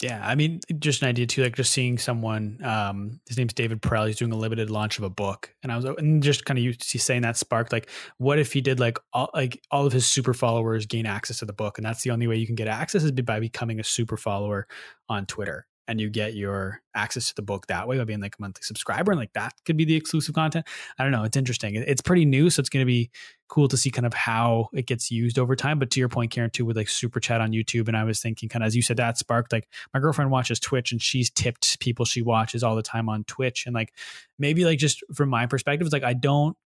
Yeah, 0.00 0.22
I 0.24 0.34
mean, 0.34 0.60
just 0.78 1.02
an 1.02 1.08
idea 1.08 1.26
too, 1.26 1.42
like 1.42 1.56
just 1.56 1.72
seeing 1.72 1.98
someone. 1.98 2.58
Um, 2.64 3.20
his 3.28 3.36
name's 3.36 3.52
David 3.52 3.82
Perell. 3.82 4.06
He's 4.06 4.16
doing 4.16 4.32
a 4.32 4.36
limited 4.36 4.70
launch 4.70 4.96
of 4.96 5.04
a 5.04 5.10
book, 5.10 5.54
and 5.62 5.70
I 5.70 5.76
was 5.76 5.84
and 5.84 6.22
just 6.22 6.46
kind 6.46 6.56
of 6.56 6.64
you 6.64 6.72
saying 6.72 7.22
that 7.22 7.36
sparked 7.36 7.70
like, 7.70 7.90
what 8.16 8.38
if 8.38 8.52
he 8.52 8.62
did 8.62 8.80
like 8.80 8.98
all 9.12 9.28
like 9.34 9.60
all 9.70 9.84
of 9.84 9.92
his 9.92 10.06
super 10.06 10.32
followers 10.32 10.86
gain 10.86 11.04
access 11.04 11.40
to 11.40 11.44
the 11.44 11.52
book, 11.52 11.78
and 11.78 11.84
that's 11.84 12.02
the 12.02 12.10
only 12.10 12.26
way 12.26 12.36
you 12.36 12.46
can 12.46 12.54
get 12.54 12.68
access 12.68 13.02
is 13.02 13.12
by 13.12 13.40
becoming 13.40 13.78
a 13.78 13.84
super 13.84 14.16
follower 14.16 14.66
on 15.10 15.26
Twitter 15.26 15.67
and 15.88 16.00
you 16.00 16.08
get 16.10 16.34
your 16.34 16.80
access 16.94 17.28
to 17.28 17.34
the 17.34 17.42
book 17.42 17.66
that 17.66 17.88
way 17.88 17.98
by 17.98 18.04
being 18.04 18.20
like 18.20 18.36
a 18.38 18.42
monthly 18.42 18.62
subscriber 18.62 19.10
and 19.10 19.18
like 19.18 19.32
that 19.32 19.54
could 19.64 19.76
be 19.76 19.84
the 19.84 19.96
exclusive 19.96 20.34
content. 20.34 20.66
I 20.98 21.02
don't 21.02 21.12
know 21.12 21.24
it's 21.24 21.36
interesting. 21.36 21.74
It's 21.74 22.02
pretty 22.02 22.24
new 22.24 22.50
so 22.50 22.60
it's 22.60 22.68
going 22.68 22.82
to 22.82 22.86
be 22.86 23.10
cool 23.48 23.66
to 23.68 23.76
see 23.78 23.90
kind 23.90 24.06
of 24.06 24.12
how 24.12 24.68
it 24.74 24.86
gets 24.86 25.10
used 25.10 25.38
over 25.38 25.56
time. 25.56 25.78
But 25.78 25.90
to 25.90 26.00
your 26.00 26.08
point 26.08 26.30
karen 26.30 26.50
too 26.50 26.64
with 26.64 26.76
like 26.76 26.88
super 26.88 27.20
chat 27.20 27.40
on 27.40 27.52
youtube 27.52 27.88
and 27.88 27.96
i 27.96 28.04
was 28.04 28.20
thinking 28.20 28.48
kind 28.48 28.62
of 28.62 28.66
as 28.66 28.76
you 28.76 28.82
said 28.82 28.96
that 28.98 29.18
sparked 29.18 29.52
like 29.52 29.68
my 29.94 30.00
girlfriend 30.00 30.30
watches 30.30 30.60
twitch 30.60 30.92
and 30.92 31.00
she's 31.00 31.30
tipped 31.30 31.80
people 31.80 32.04
she 32.04 32.22
watches 32.22 32.62
all 32.62 32.76
the 32.76 32.82
time 32.82 33.08
on 33.08 33.24
twitch 33.24 33.64
and 33.66 33.74
like 33.74 33.92
maybe 34.38 34.64
like 34.64 34.78
just 34.78 35.02
from 35.14 35.28
my 35.28 35.46
perspective 35.46 35.86
it's 35.86 35.92
like 35.92 36.02
i 36.02 36.12
don't 36.12 36.56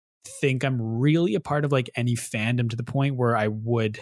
think 0.40 0.64
i'm 0.64 0.80
really 0.80 1.34
a 1.34 1.40
part 1.40 1.64
of 1.64 1.72
like 1.72 1.90
any 1.96 2.14
fandom 2.14 2.68
to 2.68 2.76
the 2.76 2.82
point 2.82 3.16
where 3.16 3.36
i 3.36 3.48
would 3.48 4.00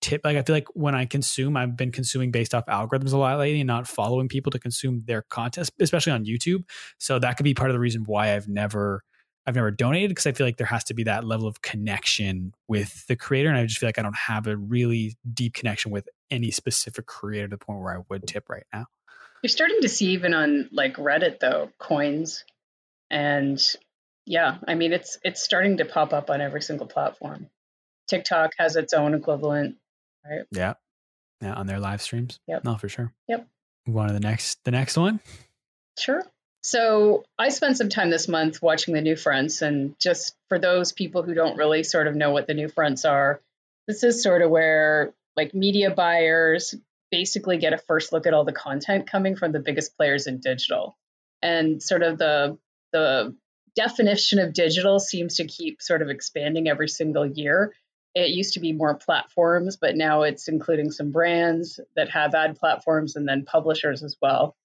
tip 0.00 0.20
like 0.24 0.36
i 0.36 0.42
feel 0.42 0.54
like 0.54 0.68
when 0.74 0.94
i 0.94 1.04
consume 1.04 1.56
i've 1.56 1.76
been 1.76 1.90
consuming 1.90 2.30
based 2.30 2.54
off 2.54 2.64
algorithms 2.66 3.12
a 3.12 3.16
lot 3.16 3.38
lately 3.38 3.60
and 3.60 3.66
not 3.66 3.86
following 3.86 4.28
people 4.28 4.50
to 4.50 4.58
consume 4.58 5.02
their 5.06 5.22
content 5.22 5.68
especially 5.80 6.12
on 6.12 6.24
youtube. 6.24 6.64
So 6.98 7.18
that 7.18 7.36
could 7.36 7.44
be 7.44 7.54
part 7.54 7.70
of 7.70 7.74
the 7.74 7.80
reason 7.80 8.04
why 8.06 8.34
i've 8.34 8.48
never 8.48 9.02
i've 9.46 9.54
never 9.54 9.70
donated 9.70 10.10
because 10.10 10.26
i 10.26 10.32
feel 10.32 10.46
like 10.46 10.56
there 10.56 10.66
has 10.66 10.84
to 10.84 10.94
be 10.94 11.04
that 11.04 11.24
level 11.24 11.46
of 11.46 11.62
connection 11.62 12.52
with 12.68 13.06
the 13.06 13.16
creator 13.16 13.48
and 13.48 13.58
i 13.58 13.66
just 13.66 13.78
feel 13.78 13.88
like 13.88 13.98
i 13.98 14.02
don't 14.02 14.16
have 14.16 14.46
a 14.46 14.56
really 14.56 15.16
deep 15.34 15.54
connection 15.54 15.90
with 15.90 16.08
any 16.30 16.50
specific 16.50 17.06
creator 17.06 17.48
to 17.48 17.56
the 17.56 17.64
point 17.64 17.80
where 17.80 17.96
i 17.96 18.02
would 18.08 18.26
tip 18.26 18.48
right 18.48 18.66
now. 18.72 18.86
You're 19.42 19.48
starting 19.48 19.80
to 19.82 19.88
see 19.88 20.10
even 20.10 20.34
on 20.34 20.68
like 20.72 20.96
reddit 20.96 21.38
though 21.40 21.70
coins. 21.78 22.44
And 23.10 23.60
yeah 24.26 24.58
i 24.66 24.74
mean 24.74 24.92
it's 24.92 25.18
it's 25.24 25.42
starting 25.42 25.78
to 25.78 25.86
pop 25.86 26.12
up 26.12 26.28
on 26.30 26.40
every 26.40 26.62
single 26.62 26.86
platform. 26.86 27.48
TikTok 28.08 28.52
has 28.58 28.76
its 28.76 28.92
own 28.92 29.14
equivalent 29.14 29.76
right? 30.28 30.46
Yeah. 30.50 30.74
Yeah, 31.40 31.54
on 31.54 31.66
their 31.66 31.78
live 31.78 32.02
streams. 32.02 32.40
Yep. 32.48 32.64
No, 32.64 32.76
for 32.76 32.88
sure. 32.88 33.12
Yep. 33.28 33.46
Move 33.86 33.96
on 33.96 34.08
to 34.08 34.12
the 34.12 34.20
next 34.20 34.58
the 34.64 34.70
next 34.70 34.96
one. 34.96 35.20
Sure. 35.98 36.22
So 36.62 37.24
I 37.38 37.50
spent 37.50 37.76
some 37.76 37.88
time 37.88 38.10
this 38.10 38.28
month 38.28 38.60
watching 38.60 38.94
the 38.94 39.00
new 39.00 39.16
fronts, 39.16 39.62
and 39.62 39.98
just 40.00 40.34
for 40.48 40.58
those 40.58 40.92
people 40.92 41.22
who 41.22 41.34
don't 41.34 41.56
really 41.56 41.84
sort 41.84 42.08
of 42.08 42.16
know 42.16 42.32
what 42.32 42.46
the 42.46 42.54
new 42.54 42.68
fronts 42.68 43.04
are, 43.04 43.40
this 43.86 44.02
is 44.02 44.22
sort 44.22 44.42
of 44.42 44.50
where 44.50 45.14
like 45.36 45.54
media 45.54 45.90
buyers 45.90 46.74
basically 47.10 47.58
get 47.58 47.72
a 47.72 47.78
first 47.78 48.12
look 48.12 48.26
at 48.26 48.34
all 48.34 48.44
the 48.44 48.52
content 48.52 49.10
coming 49.10 49.36
from 49.36 49.52
the 49.52 49.60
biggest 49.60 49.96
players 49.96 50.26
in 50.26 50.40
digital. 50.40 50.96
And 51.40 51.82
sort 51.82 52.02
of 52.02 52.18
the 52.18 52.58
the 52.92 53.34
definition 53.76 54.40
of 54.40 54.52
digital 54.52 54.98
seems 54.98 55.36
to 55.36 55.46
keep 55.46 55.80
sort 55.80 56.02
of 56.02 56.10
expanding 56.10 56.68
every 56.68 56.88
single 56.88 57.24
year 57.24 57.72
it 58.24 58.30
used 58.30 58.54
to 58.54 58.60
be 58.60 58.72
more 58.72 58.94
platforms, 58.94 59.76
but 59.76 59.96
now 59.96 60.22
it's 60.22 60.48
including 60.48 60.90
some 60.90 61.12
brands 61.12 61.78
that 61.94 62.10
have 62.10 62.34
ad 62.34 62.58
platforms 62.58 63.16
and 63.16 63.28
then 63.28 63.44
publishers 63.44 64.02
as 64.02 64.16
well. 64.20 64.56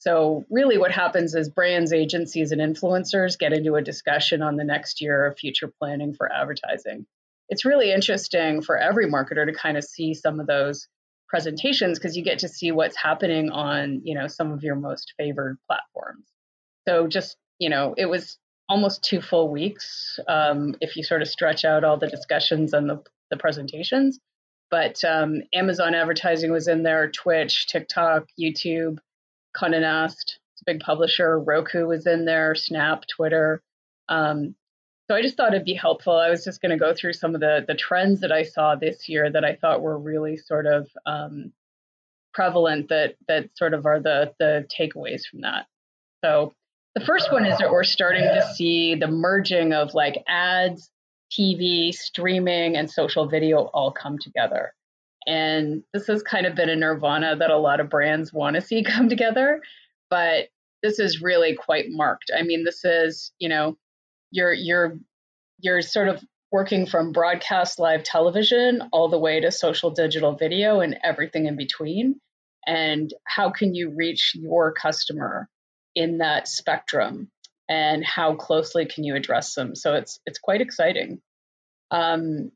So, 0.00 0.44
really, 0.50 0.78
what 0.78 0.92
happens 0.92 1.34
is 1.34 1.48
brands, 1.48 1.92
agencies, 1.92 2.52
and 2.52 2.60
influencers 2.60 3.38
get 3.38 3.52
into 3.52 3.74
a 3.74 3.82
discussion 3.82 4.42
on 4.42 4.56
the 4.56 4.64
next 4.64 5.00
year 5.00 5.26
of 5.26 5.38
future 5.38 5.72
planning 5.80 6.14
for 6.14 6.32
advertising. 6.32 7.06
It's 7.48 7.64
really 7.64 7.92
interesting 7.92 8.62
for 8.62 8.76
every 8.78 9.06
marketer 9.06 9.46
to 9.46 9.52
kind 9.52 9.76
of 9.76 9.84
see 9.84 10.14
some 10.14 10.38
of 10.38 10.46
those 10.46 10.86
presentations 11.28 11.98
because 11.98 12.16
you 12.16 12.22
get 12.22 12.40
to 12.40 12.48
see 12.48 12.70
what's 12.70 12.96
happening 12.96 13.50
on, 13.50 14.02
you 14.04 14.14
know, 14.14 14.28
some 14.28 14.52
of 14.52 14.62
your 14.62 14.76
most 14.76 15.14
favored 15.16 15.58
platforms. 15.66 16.26
So, 16.86 17.08
just, 17.08 17.36
you 17.58 17.70
know, 17.70 17.94
it 17.96 18.06
was 18.06 18.38
almost 18.68 19.02
two 19.02 19.20
full 19.20 19.48
weeks 19.48 20.18
um, 20.28 20.74
if 20.80 20.96
you 20.96 21.02
sort 21.02 21.22
of 21.22 21.28
stretch 21.28 21.64
out 21.64 21.84
all 21.84 21.96
the 21.96 22.08
discussions 22.08 22.72
and 22.72 22.88
the, 22.88 23.02
the 23.30 23.36
presentations. 23.36 24.18
But 24.70 25.02
um, 25.04 25.42
Amazon 25.54 25.94
advertising 25.94 26.52
was 26.52 26.68
in 26.68 26.82
there, 26.82 27.10
Twitch, 27.10 27.66
TikTok, 27.66 28.26
YouTube, 28.38 28.98
Condé 29.56 29.80
Nast, 29.80 30.38
it's 30.58 30.62
a 30.62 30.72
big 30.72 30.80
publisher. 30.80 31.38
Roku 31.38 31.86
was 31.86 32.06
in 32.06 32.24
there, 32.24 32.54
Snap, 32.54 33.04
Twitter. 33.06 33.62
Um, 34.08 34.56
so 35.08 35.14
I 35.14 35.22
just 35.22 35.36
thought 35.36 35.54
it'd 35.54 35.64
be 35.64 35.74
helpful. 35.74 36.14
I 36.14 36.30
was 36.30 36.44
just 36.44 36.60
going 36.60 36.70
to 36.70 36.76
go 36.76 36.92
through 36.92 37.12
some 37.12 37.34
of 37.34 37.40
the 37.40 37.64
the 37.66 37.74
trends 37.74 38.20
that 38.20 38.32
I 38.32 38.42
saw 38.42 38.74
this 38.74 39.08
year 39.08 39.30
that 39.30 39.44
I 39.44 39.54
thought 39.54 39.80
were 39.80 39.98
really 39.98 40.36
sort 40.36 40.66
of 40.66 40.88
um, 41.06 41.52
prevalent. 42.34 42.88
That 42.88 43.14
that 43.28 43.50
sort 43.56 43.72
of 43.72 43.86
are 43.86 44.00
the 44.00 44.34
the 44.38 44.66
takeaways 44.68 45.22
from 45.30 45.42
that. 45.42 45.66
So 46.24 46.52
the 46.94 47.04
first 47.04 47.32
one 47.32 47.46
is 47.46 47.58
that 47.58 47.70
we're 47.70 47.84
starting 47.84 48.22
to 48.22 48.42
see 48.54 48.94
the 48.94 49.08
merging 49.08 49.72
of 49.72 49.94
like 49.94 50.22
ads, 50.26 50.90
TV, 51.30 51.92
streaming, 51.92 52.76
and 52.76 52.90
social 52.90 53.28
video 53.28 53.64
all 53.74 53.92
come 53.92 54.18
together. 54.18 54.72
And 55.26 55.82
this 55.92 56.06
has 56.06 56.22
kind 56.22 56.46
of 56.46 56.54
been 56.54 56.70
a 56.70 56.76
nirvana 56.76 57.36
that 57.36 57.50
a 57.50 57.58
lot 57.58 57.80
of 57.80 57.90
brands 57.90 58.32
want 58.32 58.56
to 58.56 58.62
see 58.62 58.82
come 58.84 59.08
together, 59.08 59.60
but 60.10 60.48
this 60.82 60.98
is 60.98 61.20
really 61.20 61.54
quite 61.54 61.86
marked. 61.88 62.30
I 62.36 62.42
mean, 62.42 62.64
this 62.64 62.84
is, 62.84 63.32
you 63.38 63.48
know, 63.48 63.76
you're 64.30 64.52
you're 64.52 64.98
you're 65.60 65.82
sort 65.82 66.08
of 66.08 66.22
working 66.52 66.86
from 66.86 67.12
broadcast 67.12 67.78
live 67.78 68.02
television 68.04 68.82
all 68.92 69.08
the 69.08 69.18
way 69.18 69.40
to 69.40 69.50
social 69.50 69.90
digital 69.90 70.34
video 70.34 70.80
and 70.80 70.96
everything 71.04 71.46
in 71.46 71.56
between. 71.56 72.20
and 72.66 73.14
how 73.24 73.50
can 73.50 73.74
you 73.74 73.90
reach 73.96 74.32
your 74.34 74.72
customer 74.72 75.48
in 75.94 76.18
that 76.18 76.48
spectrum 76.48 77.30
and 77.68 78.04
how 78.04 78.34
closely 78.34 78.86
can 78.86 79.04
you 79.04 79.14
address 79.14 79.54
them. 79.54 79.74
So 79.74 79.94
it's 79.94 80.20
it's 80.26 80.38
quite 80.38 80.60
exciting. 80.60 81.20
Um, 81.90 82.52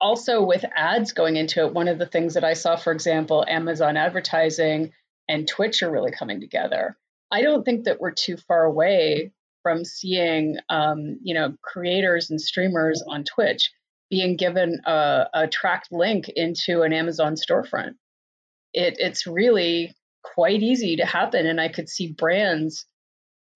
also 0.00 0.42
with 0.42 0.64
ads 0.74 1.12
going 1.12 1.36
into 1.36 1.64
it 1.64 1.72
one 1.72 1.86
of 1.88 1.98
the 1.98 2.04
things 2.06 2.34
that 2.34 2.42
i 2.42 2.52
saw 2.52 2.74
for 2.74 2.92
example 2.92 3.44
amazon 3.48 3.96
advertising 3.96 4.92
and 5.28 5.48
twitch 5.48 5.82
are 5.82 5.90
really 5.90 6.12
coming 6.12 6.40
together. 6.40 6.96
I 7.30 7.42
don't 7.42 7.64
think 7.64 7.84
that 7.84 8.00
we're 8.00 8.12
too 8.12 8.36
far 8.36 8.64
away 8.64 9.32
from 9.62 9.84
seeing 9.84 10.58
um, 10.68 11.18
you 11.22 11.34
know 11.34 11.54
creators 11.62 12.30
and 12.30 12.40
streamers 12.40 13.02
on 13.06 13.24
twitch 13.24 13.72
being 14.10 14.36
given 14.36 14.80
a, 14.84 15.26
a 15.32 15.48
tracked 15.48 15.90
link 15.90 16.28
into 16.28 16.82
an 16.82 16.92
amazon 16.92 17.34
storefront. 17.34 17.94
It, 18.72 18.96
it's 18.98 19.26
really 19.26 19.94
quite 20.24 20.62
easy 20.62 20.96
to 20.96 21.06
happen. 21.06 21.46
And 21.46 21.60
I 21.60 21.68
could 21.68 21.88
see 21.88 22.12
brands 22.12 22.86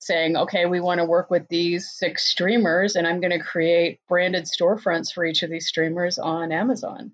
saying, 0.00 0.36
okay, 0.36 0.66
we 0.66 0.80
want 0.80 0.98
to 0.98 1.04
work 1.04 1.30
with 1.30 1.48
these 1.48 1.90
six 1.90 2.26
streamers, 2.30 2.94
and 2.94 3.06
I'm 3.06 3.20
going 3.20 3.36
to 3.36 3.44
create 3.44 4.00
branded 4.08 4.44
storefronts 4.44 5.12
for 5.12 5.24
each 5.24 5.42
of 5.42 5.50
these 5.50 5.66
streamers 5.66 6.18
on 6.18 6.52
Amazon. 6.52 7.12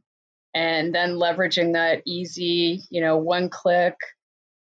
And 0.53 0.95
then 0.95 1.15
leveraging 1.15 1.73
that 1.73 2.03
easy, 2.07 2.83
you 2.91 3.01
know, 3.01 3.17
one 3.17 3.49
click, 3.49 3.97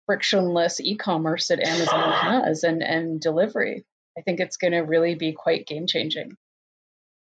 frictionless 0.07 0.81
e 0.81 0.97
commerce 0.97 1.49
that 1.49 1.67
Amazon 1.67 2.13
has 2.45 2.63
and, 2.63 2.83
and 2.83 3.21
delivery. 3.21 3.85
I 4.17 4.23
think 4.23 4.41
it's 4.41 4.57
going 4.57 4.73
to 4.73 4.81
really 4.81 5.15
be 5.15 5.33
quite 5.33 5.67
game 5.67 5.87
changing. 5.87 6.37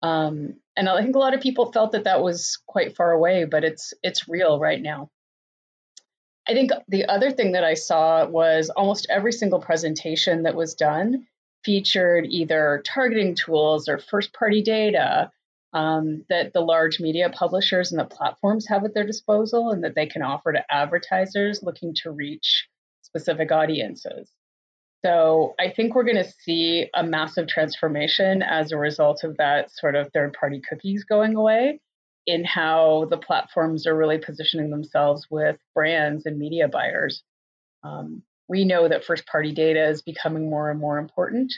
Um, 0.01 0.55
and 0.75 0.87
I 0.87 1.01
think 1.01 1.15
a 1.15 1.19
lot 1.19 1.33
of 1.33 1.41
people 1.41 1.71
felt 1.71 1.91
that 1.91 2.05
that 2.05 2.23
was 2.23 2.57
quite 2.65 2.95
far 2.95 3.11
away, 3.11 3.45
but 3.45 3.63
it's 3.63 3.93
it's 4.01 4.29
real 4.29 4.57
right 4.57 4.81
now. 4.81 5.09
I 6.49 6.53
think 6.53 6.71
the 6.87 7.05
other 7.05 7.29
thing 7.29 7.51
that 7.51 7.63
I 7.63 7.75
saw 7.75 8.25
was 8.25 8.71
almost 8.71 9.05
every 9.07 9.31
single 9.31 9.59
presentation 9.59 10.43
that 10.43 10.55
was 10.55 10.73
done 10.73 11.27
featured 11.63 12.25
either 12.27 12.81
targeting 12.83 13.35
tools 13.35 13.87
or 13.87 13.99
first 13.99 14.33
party 14.33 14.63
data 14.63 15.31
um, 15.73 16.25
that 16.29 16.53
the 16.53 16.61
large 16.61 16.99
media 16.99 17.29
publishers 17.29 17.91
and 17.91 17.99
the 17.99 18.05
platforms 18.05 18.67
have 18.67 18.83
at 18.83 18.95
their 18.95 19.05
disposal 19.05 19.69
and 19.69 19.83
that 19.83 19.93
they 19.93 20.07
can 20.07 20.23
offer 20.23 20.51
to 20.51 20.73
advertisers 20.73 21.61
looking 21.61 21.93
to 22.01 22.09
reach 22.09 22.67
specific 23.03 23.51
audiences. 23.51 24.31
So 25.05 25.53
I 25.59 25.69
think 25.69 25.93
we're 25.93 26.03
going 26.03 26.23
to 26.23 26.33
see 26.41 26.89
a 26.95 27.03
massive 27.03 27.47
transformation 27.47 28.41
as 28.41 28.71
a 28.71 28.77
result 28.77 29.23
of 29.23 29.37
that 29.37 29.69
sort 29.71 29.95
of 29.95 30.11
third 30.13 30.33
party 30.33 30.63
cookies 30.67 31.03
going 31.03 31.35
away 31.35 31.79
in 32.29 32.45
how 32.45 33.07
the 33.09 33.17
platforms 33.17 33.87
are 33.87 33.95
really 33.95 34.19
positioning 34.19 34.69
themselves 34.69 35.27
with 35.29 35.57
brands 35.73 36.25
and 36.25 36.37
media 36.37 36.67
buyers. 36.67 37.23
Um, 37.83 38.21
we 38.47 38.65
know 38.65 38.87
that 38.87 39.03
first 39.03 39.25
party 39.25 39.51
data 39.51 39.89
is 39.89 40.01
becoming 40.01 40.49
more 40.49 40.69
and 40.69 40.79
more 40.79 40.97
important 40.97 41.53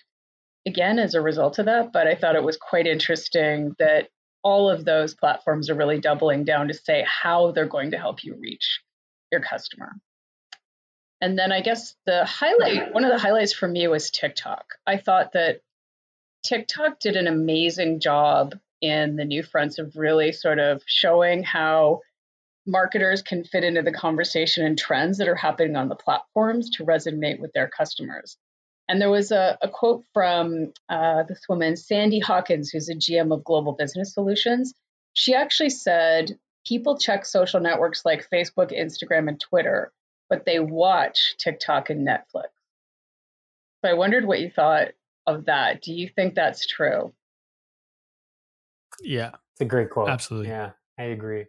again 0.65 0.99
as 0.99 1.13
a 1.13 1.21
result 1.21 1.59
of 1.59 1.65
that, 1.65 1.91
but 1.91 2.07
I 2.07 2.15
thought 2.15 2.35
it 2.35 2.43
was 2.43 2.57
quite 2.57 2.87
interesting 2.87 3.75
that 3.79 4.09
all 4.43 4.69
of 4.69 4.85
those 4.85 5.13
platforms 5.13 5.69
are 5.69 5.75
really 5.75 5.99
doubling 5.99 6.43
down 6.43 6.67
to 6.67 6.73
say 6.73 7.05
how 7.07 7.51
they're 7.51 7.65
going 7.65 7.91
to 7.91 7.97
help 7.97 8.23
you 8.23 8.35
reach 8.39 8.81
your 9.31 9.41
customer. 9.41 9.93
And 11.19 11.37
then 11.37 11.51
I 11.51 11.61
guess 11.61 11.95
the 12.05 12.25
highlight, 12.25 12.93
one 12.93 13.03
of 13.03 13.11
the 13.11 13.19
highlights 13.19 13.53
for 13.53 13.67
me 13.67 13.87
was 13.87 14.09
TikTok. 14.09 14.65
I 14.87 14.97
thought 14.97 15.33
that 15.33 15.61
TikTok 16.43 16.99
did 16.99 17.15
an 17.15 17.27
amazing 17.27 17.99
job 17.99 18.55
in 18.81 19.15
the 19.15 19.25
new 19.25 19.43
fronts 19.43 19.79
of 19.79 19.95
really 19.95 20.31
sort 20.31 20.59
of 20.59 20.81
showing 20.85 21.43
how 21.43 22.01
marketers 22.65 23.21
can 23.21 23.43
fit 23.43 23.63
into 23.63 23.81
the 23.81 23.91
conversation 23.91 24.65
and 24.65 24.77
trends 24.77 25.17
that 25.17 25.27
are 25.27 25.35
happening 25.35 25.75
on 25.75 25.89
the 25.89 25.95
platforms 25.95 26.69
to 26.71 26.85
resonate 26.85 27.39
with 27.39 27.51
their 27.53 27.67
customers. 27.67 28.37
And 28.87 29.01
there 29.01 29.09
was 29.09 29.31
a, 29.31 29.57
a 29.61 29.69
quote 29.69 30.03
from 30.13 30.73
uh, 30.89 31.23
this 31.23 31.41
woman, 31.47 31.77
Sandie 31.77 32.19
Hawkins, 32.19 32.69
who's 32.69 32.89
a 32.89 32.95
GM 32.95 33.33
of 33.33 33.43
Global 33.43 33.73
Business 33.73 34.13
Solutions. 34.13 34.73
She 35.13 35.33
actually 35.33 35.69
said, 35.69 36.37
People 36.67 36.97
check 36.97 37.25
social 37.25 37.59
networks 37.59 38.05
like 38.05 38.29
Facebook, 38.29 38.71
Instagram, 38.77 39.27
and 39.27 39.39
Twitter, 39.39 39.91
but 40.29 40.45
they 40.45 40.59
watch 40.59 41.35
TikTok 41.39 41.89
and 41.89 42.07
Netflix. 42.07 42.49
So 43.83 43.89
I 43.89 43.93
wondered 43.93 44.25
what 44.25 44.41
you 44.41 44.51
thought 44.51 44.89
of 45.25 45.45
that. 45.45 45.81
Do 45.81 45.91
you 45.91 46.07
think 46.07 46.35
that's 46.35 46.67
true? 46.67 47.13
Yeah. 49.03 49.31
It's 49.53 49.61
a 49.61 49.65
great 49.65 49.89
quote. 49.89 50.09
Absolutely. 50.09 50.49
Yeah, 50.49 50.71
I 50.97 51.03
agree. 51.03 51.45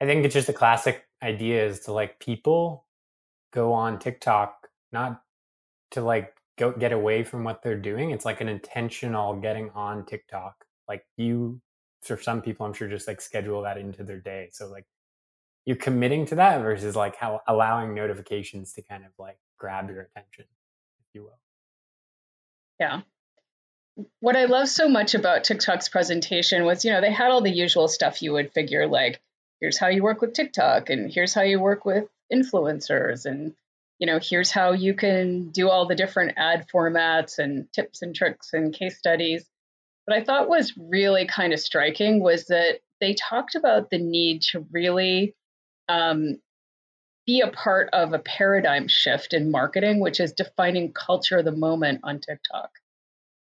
I 0.00 0.06
think 0.06 0.24
it's 0.24 0.34
just 0.34 0.48
a 0.48 0.52
classic 0.52 1.04
idea 1.22 1.64
is 1.64 1.80
to 1.80 1.92
like 1.92 2.20
people 2.20 2.86
go 3.52 3.72
on 3.72 3.98
TikTok 3.98 4.68
not 4.92 5.22
to 5.92 6.02
like 6.02 6.34
go 6.58 6.72
get 6.72 6.92
away 6.92 7.24
from 7.24 7.44
what 7.44 7.62
they're 7.62 7.78
doing. 7.78 8.10
It's 8.10 8.24
like 8.24 8.40
an 8.40 8.48
intentional 8.48 9.34
getting 9.36 9.70
on 9.70 10.06
TikTok. 10.06 10.64
Like 10.88 11.04
you 11.16 11.60
for 12.02 12.16
some 12.16 12.40
people 12.40 12.64
I'm 12.64 12.72
sure 12.72 12.88
just 12.88 13.08
like 13.08 13.20
schedule 13.20 13.62
that 13.62 13.78
into 13.78 14.04
their 14.04 14.20
day. 14.20 14.48
So 14.52 14.68
like 14.68 14.86
you're 15.64 15.76
committing 15.76 16.26
to 16.26 16.36
that 16.36 16.62
versus 16.62 16.96
like 16.96 17.16
how 17.16 17.40
allowing 17.46 17.94
notifications 17.94 18.72
to 18.74 18.82
kind 18.82 19.04
of 19.04 19.10
like 19.18 19.38
grab 19.58 19.90
your 19.90 20.02
attention, 20.02 20.44
if 21.00 21.14
you 21.14 21.22
will. 21.22 21.38
Yeah 22.80 23.02
what 24.20 24.36
I 24.36 24.44
love 24.44 24.68
so 24.68 24.88
much 24.88 25.14
about 25.14 25.44
TikTok's 25.44 25.88
presentation 25.88 26.64
was, 26.64 26.84
you 26.84 26.92
know, 26.92 27.00
they 27.00 27.12
had 27.12 27.30
all 27.30 27.40
the 27.40 27.50
usual 27.50 27.88
stuff 27.88 28.22
you 28.22 28.32
would 28.32 28.52
figure, 28.52 28.86
like, 28.86 29.20
here's 29.60 29.78
how 29.78 29.88
you 29.88 30.02
work 30.02 30.20
with 30.20 30.34
TikTok, 30.34 30.90
and 30.90 31.10
here's 31.12 31.34
how 31.34 31.42
you 31.42 31.58
work 31.60 31.84
with 31.84 32.04
influencers, 32.32 33.26
and, 33.26 33.54
you 33.98 34.06
know, 34.06 34.18
here's 34.22 34.50
how 34.50 34.72
you 34.72 34.94
can 34.94 35.50
do 35.50 35.68
all 35.68 35.86
the 35.86 35.96
different 35.96 36.34
ad 36.36 36.66
formats 36.72 37.38
and 37.38 37.72
tips 37.72 38.02
and 38.02 38.14
tricks 38.14 38.50
and 38.52 38.74
case 38.74 38.98
studies. 38.98 39.44
What 40.04 40.16
I 40.16 40.24
thought 40.24 40.48
was 40.48 40.74
really 40.76 41.26
kind 41.26 41.52
of 41.52 41.60
striking 41.60 42.22
was 42.22 42.46
that 42.46 42.78
they 43.00 43.14
talked 43.14 43.54
about 43.54 43.90
the 43.90 43.98
need 43.98 44.42
to 44.42 44.66
really 44.70 45.34
um, 45.88 46.40
be 47.26 47.40
a 47.40 47.48
part 47.48 47.90
of 47.92 48.12
a 48.12 48.18
paradigm 48.18 48.88
shift 48.88 49.34
in 49.34 49.50
marketing, 49.50 50.00
which 50.00 50.20
is 50.20 50.32
defining 50.32 50.92
culture 50.92 51.38
of 51.38 51.44
the 51.44 51.52
moment 51.52 52.00
on 52.04 52.20
TikTok. 52.20 52.70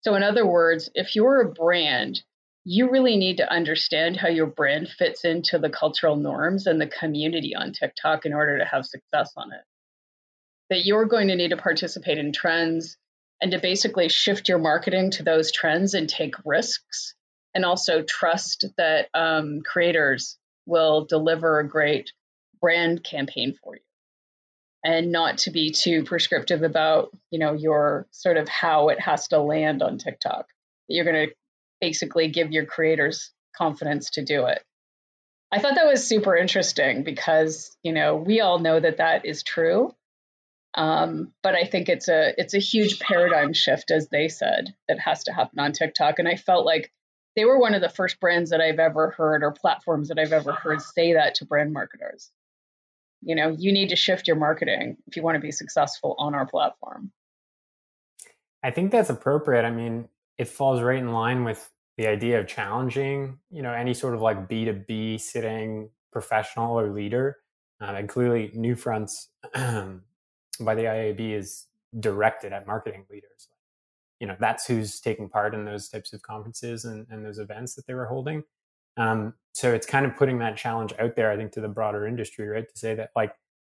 So, 0.04 0.14
in 0.14 0.22
other 0.22 0.46
words, 0.46 0.90
if 0.94 1.16
you're 1.16 1.40
a 1.40 1.50
brand, 1.50 2.22
you 2.64 2.90
really 2.90 3.16
need 3.16 3.38
to 3.38 3.50
understand 3.50 4.18
how 4.18 4.28
your 4.28 4.46
brand 4.46 4.88
fits 4.88 5.24
into 5.24 5.58
the 5.58 5.70
cultural 5.70 6.16
norms 6.16 6.66
and 6.66 6.78
the 6.78 6.86
community 6.86 7.54
on 7.54 7.72
TikTok 7.72 8.26
in 8.26 8.34
order 8.34 8.58
to 8.58 8.66
have 8.66 8.84
success 8.84 9.32
on 9.36 9.52
it. 9.52 9.62
That 10.68 10.84
you're 10.84 11.06
going 11.06 11.28
to 11.28 11.36
need 11.36 11.50
to 11.50 11.56
participate 11.56 12.18
in 12.18 12.32
trends 12.32 12.98
and 13.40 13.50
to 13.52 13.58
basically 13.58 14.10
shift 14.10 14.48
your 14.48 14.58
marketing 14.58 15.10
to 15.12 15.22
those 15.22 15.50
trends 15.50 15.94
and 15.94 16.08
take 16.08 16.34
risks, 16.44 17.14
and 17.54 17.64
also 17.64 18.02
trust 18.02 18.66
that 18.76 19.08
um, 19.14 19.62
creators 19.62 20.38
will 20.66 21.06
deliver 21.06 21.58
a 21.58 21.68
great 21.68 22.12
brand 22.60 23.02
campaign 23.02 23.54
for 23.62 23.76
you 23.76 23.82
and 24.84 25.10
not 25.10 25.38
to 25.38 25.50
be 25.50 25.70
too 25.70 26.04
prescriptive 26.04 26.62
about 26.62 27.10
you 27.30 27.38
know 27.38 27.54
your 27.54 28.06
sort 28.10 28.36
of 28.36 28.48
how 28.48 28.88
it 28.88 29.00
has 29.00 29.28
to 29.28 29.40
land 29.40 29.82
on 29.82 29.98
tiktok. 29.98 30.46
You're 30.88 31.04
going 31.04 31.28
to 31.28 31.34
basically 31.80 32.28
give 32.28 32.52
your 32.52 32.66
creators 32.66 33.32
confidence 33.56 34.10
to 34.10 34.24
do 34.24 34.46
it. 34.46 34.62
I 35.50 35.60
thought 35.60 35.76
that 35.76 35.86
was 35.86 36.06
super 36.06 36.36
interesting 36.36 37.04
because 37.04 37.76
you 37.82 37.92
know 37.92 38.16
we 38.16 38.40
all 38.40 38.58
know 38.58 38.78
that 38.78 38.98
that 38.98 39.24
is 39.24 39.42
true 39.42 39.94
um, 40.74 41.32
but 41.42 41.54
i 41.54 41.64
think 41.64 41.88
it's 41.88 42.08
a 42.08 42.34
it's 42.38 42.54
a 42.54 42.58
huge 42.58 42.98
paradigm 42.98 43.52
shift 43.52 43.90
as 43.90 44.08
they 44.08 44.28
said 44.28 44.74
that 44.88 44.98
has 44.98 45.24
to 45.24 45.32
happen 45.32 45.58
on 45.58 45.72
tiktok. 45.72 46.18
And 46.18 46.28
i 46.28 46.36
felt 46.36 46.66
like 46.66 46.92
they 47.36 47.44
were 47.44 47.58
one 47.58 47.74
of 47.74 47.80
the 47.80 47.88
first 47.88 48.20
brands 48.20 48.50
that 48.50 48.60
i've 48.60 48.78
ever 48.78 49.10
heard 49.10 49.42
or 49.42 49.52
platforms 49.52 50.08
that 50.08 50.18
i've 50.18 50.32
ever 50.32 50.52
heard 50.52 50.82
say 50.82 51.14
that 51.14 51.36
to 51.36 51.44
brand 51.44 51.72
marketers 51.72 52.30
you 53.24 53.34
know 53.34 53.54
you 53.58 53.72
need 53.72 53.88
to 53.88 53.96
shift 53.96 54.26
your 54.26 54.36
marketing 54.36 54.96
if 55.06 55.16
you 55.16 55.22
want 55.22 55.36
to 55.36 55.40
be 55.40 55.52
successful 55.52 56.14
on 56.18 56.34
our 56.34 56.46
platform. 56.46 57.10
I 58.62 58.70
think 58.70 58.90
that's 58.90 59.10
appropriate. 59.10 59.64
I 59.64 59.70
mean 59.70 60.08
it 60.38 60.48
falls 60.48 60.80
right 60.80 60.98
in 60.98 61.12
line 61.12 61.44
with 61.44 61.70
the 61.96 62.08
idea 62.08 62.40
of 62.40 62.46
challenging 62.46 63.38
you 63.50 63.62
know 63.62 63.72
any 63.72 63.94
sort 63.94 64.14
of 64.14 64.20
like 64.20 64.48
b2b 64.48 65.20
sitting 65.20 65.90
professional 66.12 66.78
or 66.78 66.90
leader. 66.90 67.38
Uh, 67.80 67.94
and 67.96 68.08
clearly 68.08 68.52
NewFronts 68.56 69.26
by 70.60 70.74
the 70.74 70.82
iab 70.84 71.20
is 71.20 71.66
directed 71.98 72.52
at 72.52 72.66
marketing 72.66 73.04
leaders. 73.10 73.48
You 74.20 74.28
know 74.28 74.36
that's 74.38 74.66
who's 74.66 75.00
taking 75.00 75.28
part 75.28 75.54
in 75.54 75.64
those 75.64 75.88
types 75.88 76.12
of 76.12 76.22
conferences 76.22 76.84
and, 76.84 77.06
and 77.10 77.24
those 77.24 77.38
events 77.38 77.74
that 77.74 77.86
they 77.86 77.94
were 77.94 78.06
holding 78.06 78.44
um, 78.96 79.34
so 79.52 79.72
it's 79.72 79.86
kind 79.86 80.04
of 80.04 80.16
putting 80.16 80.38
that 80.38 80.56
challenge 80.56 80.92
out 80.98 81.14
there, 81.16 81.30
I 81.30 81.36
think, 81.36 81.52
to 81.52 81.60
the 81.60 81.68
broader 81.68 82.06
industry, 82.06 82.48
right? 82.48 82.68
To 82.68 82.78
say 82.78 82.94
that 82.94 83.10
like 83.14 83.34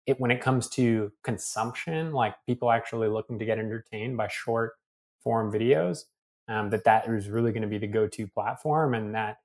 it 0.05 0.19
when 0.19 0.31
it 0.31 0.41
comes 0.41 0.69
to 0.69 1.12
consumption, 1.24 2.13
like 2.13 2.36
people 2.45 2.72
actually 2.72 3.07
looking 3.07 3.39
to 3.39 3.45
get 3.45 3.60
entertained 3.60 4.17
by 4.17 4.27
short 4.27 4.74
form 5.22 5.51
videos, 5.51 6.03
um, 6.48 6.69
that 6.69 6.86
that 6.86 7.07
is 7.10 7.27
really 7.27 7.51
going 7.51 7.63
to 7.63 7.67
be 7.67 7.77
the 7.77 7.88
go-to 7.88 8.27
platform, 8.27 8.93
and 8.93 9.15
that 9.15 9.38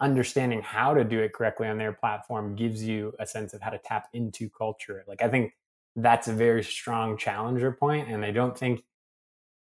understanding 0.00 0.62
how 0.62 0.94
to 0.94 1.04
do 1.04 1.20
it 1.20 1.34
correctly 1.34 1.68
on 1.68 1.76
their 1.76 1.92
platform 1.92 2.56
gives 2.56 2.82
you 2.82 3.12
a 3.18 3.26
sense 3.26 3.52
of 3.52 3.60
how 3.60 3.70
to 3.70 3.78
tap 3.78 4.08
into 4.14 4.48
culture. 4.48 5.04
Like 5.06 5.20
I 5.22 5.28
think 5.28 5.52
that's 5.96 6.28
a 6.28 6.32
very 6.32 6.62
strong 6.62 7.18
challenger 7.18 7.72
point, 7.72 8.08
and 8.08 8.24
I 8.24 8.30
don't 8.30 8.56
think 8.56 8.82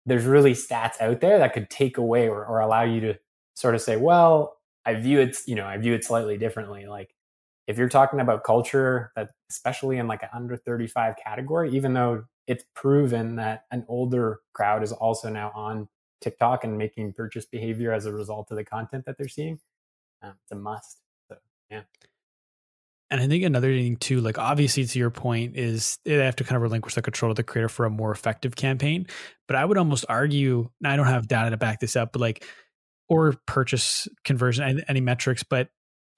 there's 0.07 0.25
really 0.25 0.52
stats 0.52 1.00
out 1.00 1.21
there 1.21 1.38
that 1.38 1.52
could 1.52 1.68
take 1.71 1.99
away 1.99 2.28
or, 2.28 2.45
or 2.47 2.61
allow 2.61 2.83
you 2.83 3.00
to 3.00 3.18
sort 3.54 3.75
of 3.75 3.80
say, 3.80 3.97
well, 3.97 4.58
I 4.88 4.95
view 4.95 5.21
it, 5.21 5.37
you 5.47 5.54
know, 5.54 5.66
I 5.66 5.76
view 5.76 5.92
it 5.92 6.02
slightly 6.02 6.38
differently. 6.38 6.87
Like 6.87 7.14
if 7.66 7.76
you're 7.76 7.90
talking 7.90 8.21
about 8.21 8.42
culture 8.42 9.12
that 9.16 9.28
especially 9.50 9.99
in 9.99 10.07
like 10.07 10.23
an 10.23 10.30
under 10.33 10.57
35 10.57 11.16
category, 11.23 11.71
even 11.73 11.92
though 11.92 12.25
it's 12.47 12.64
proven 12.75 13.37
that 13.37 13.64
an 13.71 13.85
older 13.87 14.40
crowd 14.54 14.83
is 14.83 14.92
also 14.92 15.28
now 15.28 15.52
on 15.54 15.88
TikTok 16.23 16.64
and 16.64 16.78
making 16.78 17.12
purchase 17.12 17.45
behavior 17.45 17.92
as 17.92 18.07
a 18.07 18.12
result 18.12 18.50
of 18.50 18.57
the 18.57 18.64
content 18.64 19.04
that 19.04 19.18
they're 19.18 19.28
seeing, 19.28 19.61
um, 20.23 20.33
it's 20.42 20.52
a 20.52 20.54
must. 20.54 21.02
So 21.28 21.37
yeah. 21.71 21.83
And 23.11 23.21
I 23.21 23.28
think 23.28 23.45
another 23.45 23.71
thing 23.71 23.97
too, 23.97 24.23
like 24.23 24.38
obviously 24.38 24.87
to 24.87 24.99
your 24.99 25.11
point, 25.11 25.54
is 25.54 25.99
they 26.07 26.14
have 26.14 26.37
to 26.37 26.45
kind 26.45 26.57
of 26.57 26.62
relinquish 26.62 26.95
the 26.95 27.02
control 27.02 27.30
of 27.30 27.37
the 27.37 27.42
creator 27.42 27.68
for 27.68 27.85
a 27.85 27.90
more 27.90 28.11
effective 28.11 28.57
campaign. 28.57 29.07
But 29.47 29.57
I 29.57 29.66
would 29.66 29.76
almost 29.76 30.07
argue, 30.09 30.71
and 30.83 30.90
I 30.90 30.97
don't 30.97 31.07
have 31.07 31.28
data 31.28 31.50
to 31.50 31.59
back 31.59 31.80
this 31.80 31.95
up, 31.95 32.12
but 32.12 32.23
like, 32.23 32.47
or 33.09 33.35
purchase 33.47 34.09
conversion, 34.25 34.83
any 34.88 35.00
metrics, 35.00 35.43
but 35.43 35.69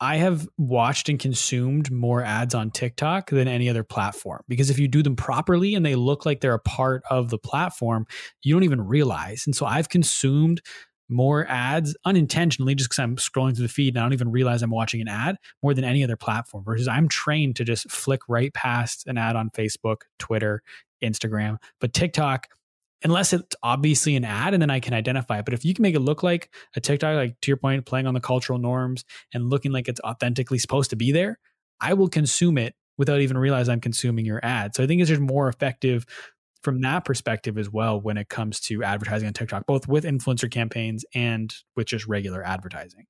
I 0.03 0.17
have 0.17 0.49
watched 0.57 1.11
and 1.11 1.19
consumed 1.19 1.91
more 1.91 2.25
ads 2.25 2.55
on 2.55 2.71
TikTok 2.71 3.29
than 3.29 3.47
any 3.47 3.69
other 3.69 3.85
platform 3.85 4.43
because 4.49 4.71
if 4.71 4.79
you 4.79 4.89
do 4.89 5.03
them 5.03 5.15
properly 5.15 5.75
and 5.75 5.85
they 5.85 5.95
look 5.95 6.25
like 6.25 6.41
they're 6.41 6.55
a 6.55 6.59
part 6.59 7.03
of 7.11 7.29
the 7.29 7.37
platform, 7.37 8.07
you 8.43 8.55
don't 8.55 8.63
even 8.63 8.81
realize. 8.81 9.43
And 9.45 9.55
so 9.55 9.67
I've 9.67 9.91
consumed 9.91 10.63
more 11.11 11.47
ads 11.49 11.95
unintentionally 12.07 12.75
just 12.75 12.89
because 12.89 13.01
I'm 13.01 13.17
scrolling 13.17 13.55
through 13.55 13.67
the 13.67 13.73
feed 13.73 13.95
and 13.95 13.99
I 13.99 14.05
don't 14.05 14.15
even 14.15 14.31
realize 14.31 14.63
I'm 14.63 14.71
watching 14.71 15.03
an 15.03 15.09
ad 15.09 15.37
more 15.63 15.75
than 15.75 15.85
any 15.85 16.03
other 16.03 16.17
platform 16.17 16.65
versus 16.65 16.89
I'm 16.89 17.09
trained 17.09 17.57
to 17.57 17.65
just 17.65 17.91
flick 17.91 18.21
right 18.27 18.55
past 18.55 19.07
an 19.07 19.19
ad 19.19 19.37
on 19.37 19.51
Facebook, 19.51 20.03
Twitter, 20.19 20.63
Instagram. 21.03 21.59
But 21.81 21.93
TikTok, 21.93 22.47
unless 23.03 23.33
it's 23.33 23.57
obviously 23.63 24.17
an 24.17 24.25
ad 24.25 24.55
and 24.55 24.63
then 24.63 24.71
I 24.71 24.81
can 24.81 24.95
identify 24.95 25.39
it. 25.39 25.45
But 25.45 25.55
if 25.55 25.65
you 25.65 25.75
can 25.75 25.83
make 25.83 25.95
it 25.95 26.01
look 26.01 26.23
like 26.23 26.53
a 26.77 26.81
TikTok, 26.81 27.15
like 27.15 27.41
to 27.41 27.51
your 27.51 27.57
point, 27.57 27.87
playing 27.87 28.07
on 28.07 28.15
the 28.15 28.21
cultural 28.21 28.59
norms 28.59 29.05
and 29.33 29.49
looking 29.49 29.73
like 29.73 29.89
it's 29.89 30.01
authentically 30.01 30.59
supposed 30.59 30.91
to 30.91 30.97
be 30.97 31.13
there, 31.13 31.39
I 31.81 31.95
will 31.95 32.09
consume 32.09 32.59
it 32.59 32.75
without 32.99 33.21
even 33.21 33.39
realize 33.39 33.69
I'm 33.69 33.81
consuming 33.81 34.27
your 34.27 34.41
ad. 34.45 34.75
So 34.75 34.85
I 34.85 34.87
think 34.87 35.01
it's 35.01 35.09
just 35.09 35.23
more 35.23 35.49
effective 35.49 36.05
from 36.63 36.83
that 36.83 37.07
perspective 37.07 37.57
as 37.57 37.71
well 37.71 37.99
when 37.99 38.19
it 38.19 38.29
comes 38.29 38.61
to 38.61 38.83
advertising 38.83 39.27
on 39.27 39.33
TikTok, 39.33 39.67
both 39.67 39.89
with 39.89 40.05
influencer 40.05 40.51
campaigns 40.51 41.05
and 41.15 41.55
with 41.77 41.87
just 41.87 42.07
regular 42.07 42.45
advertising. 42.45 43.07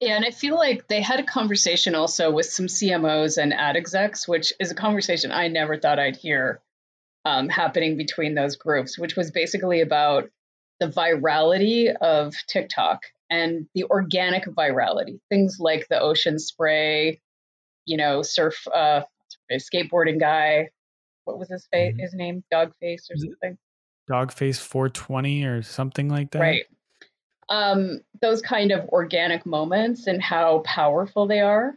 Yeah, 0.00 0.16
and 0.16 0.24
I 0.24 0.30
feel 0.30 0.56
like 0.56 0.88
they 0.88 1.00
had 1.00 1.20
a 1.20 1.24
conversation 1.24 1.94
also 1.94 2.30
with 2.30 2.46
some 2.46 2.66
CMOs 2.66 3.36
and 3.36 3.54
ad 3.54 3.76
execs, 3.76 4.28
which 4.28 4.52
is 4.60 4.70
a 4.70 4.74
conversation 4.74 5.32
I 5.32 5.48
never 5.48 5.78
thought 5.78 5.98
I'd 5.98 6.16
hear 6.16 6.60
um, 7.26 7.48
happening 7.48 7.96
between 7.96 8.36
those 8.36 8.54
groups, 8.54 8.96
which 8.96 9.16
was 9.16 9.32
basically 9.32 9.80
about 9.80 10.30
the 10.78 10.86
virality 10.86 11.92
of 11.96 12.34
TikTok 12.46 13.00
and 13.28 13.66
the 13.74 13.82
organic 13.84 14.44
virality, 14.44 15.18
things 15.28 15.56
like 15.58 15.88
the 15.88 16.00
ocean 16.00 16.38
spray, 16.38 17.20
you 17.84 17.96
know, 17.96 18.22
surf, 18.22 18.54
uh, 18.72 19.00
skateboarding 19.50 20.20
guy, 20.20 20.68
what 21.24 21.36
was 21.36 21.48
his 21.48 21.66
face? 21.66 21.94
Mm-hmm. 21.94 22.00
His 22.00 22.14
name, 22.14 22.44
Dogface 22.52 23.10
or 23.10 23.16
something. 23.16 23.58
Dogface 24.08 24.60
420 24.60 25.44
or 25.46 25.62
something 25.62 26.08
like 26.08 26.30
that. 26.30 26.38
Right. 26.38 26.64
Um, 27.48 28.02
those 28.22 28.40
kind 28.40 28.70
of 28.70 28.88
organic 28.90 29.44
moments 29.44 30.06
and 30.06 30.22
how 30.22 30.60
powerful 30.64 31.26
they 31.26 31.40
are, 31.40 31.74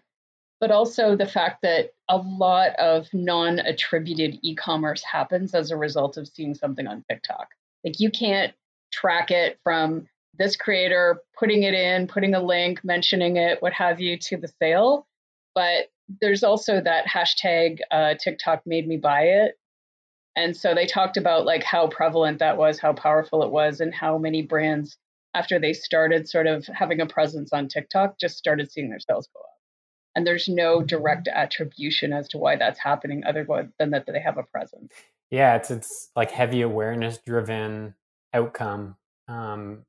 but 0.60 0.72
also 0.72 1.16
the 1.16 1.25
fact 1.25 1.62
that 1.62 1.94
a 2.10 2.18
lot 2.18 2.72
of 2.80 3.08
non-attributed 3.13 4.39
e-commerce 4.42 5.04
happens 5.04 5.54
as 5.54 5.72
a 5.72 5.78
result 5.78 6.18
of 6.18 6.28
seeing 6.28 6.54
something 6.54 6.88
on 6.88 7.04
TikTok. 7.10 7.50
Like 7.84 8.00
you 8.00 8.12
can't 8.12 8.54
track 8.91 9.32
it 9.32 9.60
from 9.63 10.08
this 10.38 10.56
creator 10.56 11.22
putting 11.38 11.63
it 11.63 11.74
in, 11.74 12.08
putting 12.08 12.34
a 12.34 12.43
link, 12.43 12.84
mentioning 12.84 13.38
it, 13.38 13.62
what 13.62 13.74
have 13.74 14.00
you, 14.00 14.17
to 14.17 14.38
the 14.38 14.52
sale. 14.62 15.08
But 15.56 15.89
there's 16.22 16.43
also 16.43 16.82
that 16.82 17.06
hashtag 17.06 17.80
uh, 17.91 18.15
TikTok 18.15 18.63
made 18.65 18.88
me 18.88 18.98
buy 18.98 19.24
it. 19.24 19.56
And 20.36 20.56
so 20.56 20.74
they 20.74 20.86
talked 20.86 21.17
about 21.17 21.45
like 21.45 21.63
how 21.63 21.88
prevalent 21.88 22.39
that 22.39 22.58
was, 22.58 22.80
how 22.80 22.93
powerful 22.93 23.43
it 23.43 23.52
was, 23.52 23.82
and 23.82 23.93
how 23.93 24.17
many 24.17 24.41
brands, 24.41 24.98
after 25.34 25.60
they 25.60 25.74
started 25.74 26.30
sort 26.30 26.48
of 26.48 26.65
having 26.67 27.02
a 27.02 27.06
presence 27.06 27.52
on 27.52 27.67
TikTok, 27.67 28.19
just 28.19 28.38
started 28.38 28.72
seeing 28.72 28.89
their 28.89 29.00
sales 29.00 29.28
go 29.34 29.41
up. 29.41 29.59
And 30.15 30.26
there's 30.26 30.50
no 30.50 30.82
direct 30.82 31.28
attribution 31.28 32.13
as 32.13 32.28
to 32.30 32.38
why 32.38 32.56
that's 32.56 32.80
happening, 32.80 33.24
other 33.26 33.45
than 33.78 33.91
that 33.91 34.06
they 34.06 34.19
have 34.19 34.38
a 34.38 34.43
presence. 34.43 34.93
Yeah, 35.30 35.56
it's 35.56 35.69
it's 35.69 36.10
like 36.15 36.32
heavy 36.32 36.62
awareness 36.62 37.19
driven 37.19 37.95
outcome. 38.34 38.95
Um, 39.28 39.86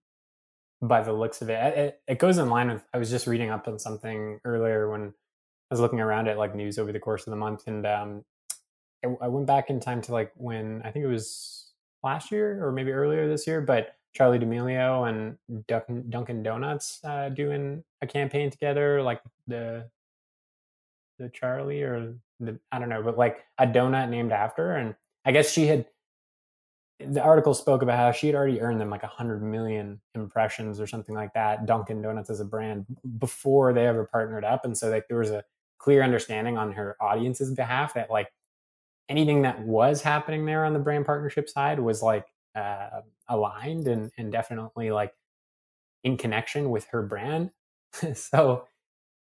by 0.82 1.02
the 1.02 1.12
looks 1.12 1.42
of 1.42 1.50
it. 1.50 1.76
it, 1.76 2.00
it 2.06 2.18
goes 2.18 2.38
in 2.38 2.48
line 2.48 2.70
with. 2.70 2.82
I 2.92 2.98
was 2.98 3.10
just 3.10 3.26
reading 3.26 3.50
up 3.50 3.68
on 3.68 3.78
something 3.78 4.40
earlier 4.44 4.90
when 4.90 5.08
I 5.08 5.74
was 5.74 5.80
looking 5.80 6.00
around 6.00 6.28
at 6.28 6.38
like 6.38 6.54
news 6.54 6.78
over 6.78 6.92
the 6.92 7.00
course 7.00 7.26
of 7.26 7.30
the 7.30 7.36
month, 7.36 7.66
and 7.66 7.86
um, 7.86 8.24
I, 9.04 9.08
I 9.22 9.28
went 9.28 9.46
back 9.46 9.70
in 9.70 9.80
time 9.80 10.00
to 10.02 10.12
like 10.12 10.32
when 10.36 10.82
I 10.84 10.90
think 10.90 11.04
it 11.04 11.08
was 11.08 11.72
last 12.02 12.30
year 12.30 12.64
or 12.64 12.72
maybe 12.72 12.92
earlier 12.92 13.28
this 13.28 13.46
year, 13.46 13.60
but 13.60 13.96
Charli 14.18 14.40
D'Amelio 14.40 15.08
and 15.08 15.36
Dunkin', 16.10 16.42
Donuts 16.42 17.00
uh, 17.04 17.28
doing 17.28 17.84
a 18.02 18.06
campaign 18.06 18.50
together, 18.50 19.02
like 19.02 19.20
the 19.46 19.88
the 21.20 21.28
Charli 21.28 21.82
or 21.82 22.14
the 22.40 22.58
I 22.72 22.78
don't 22.78 22.88
know, 22.88 23.02
but 23.02 23.18
like 23.18 23.44
a 23.58 23.66
donut 23.66 24.08
named 24.08 24.32
after, 24.32 24.72
and 24.72 24.94
I 25.24 25.32
guess 25.32 25.52
she 25.52 25.66
had. 25.66 25.86
The 26.98 27.22
article 27.22 27.54
spoke 27.54 27.80
about 27.80 27.96
how 27.96 28.12
she 28.12 28.26
had 28.26 28.36
already 28.36 28.60
earned 28.60 28.78
them 28.78 28.90
like 28.90 29.04
a 29.04 29.06
hundred 29.06 29.42
million 29.42 30.02
impressions 30.14 30.80
or 30.80 30.86
something 30.86 31.14
like 31.14 31.32
that. 31.32 31.64
Dunkin' 31.64 32.02
Donuts 32.02 32.28
as 32.28 32.40
a 32.40 32.44
brand 32.44 32.84
before 33.18 33.72
they 33.72 33.86
ever 33.86 34.04
partnered 34.04 34.44
up, 34.44 34.64
and 34.64 34.76
so 34.76 34.90
like 34.90 35.08
there 35.08 35.18
was 35.18 35.30
a 35.30 35.44
clear 35.78 36.02
understanding 36.02 36.58
on 36.58 36.72
her 36.72 36.96
audience's 37.00 37.54
behalf 37.54 37.94
that 37.94 38.10
like 38.10 38.28
anything 39.08 39.42
that 39.42 39.60
was 39.60 40.02
happening 40.02 40.44
there 40.44 40.64
on 40.64 40.72
the 40.74 40.78
brand 40.78 41.06
partnership 41.06 41.48
side 41.48 41.80
was 41.80 42.02
like 42.02 42.26
uh, 42.54 43.00
aligned 43.28 43.88
and, 43.88 44.10
and 44.18 44.30
definitely 44.30 44.90
like 44.90 45.12
in 46.04 46.16
connection 46.16 46.70
with 46.70 46.84
her 46.86 47.02
brand. 47.02 47.50
so 48.14 48.66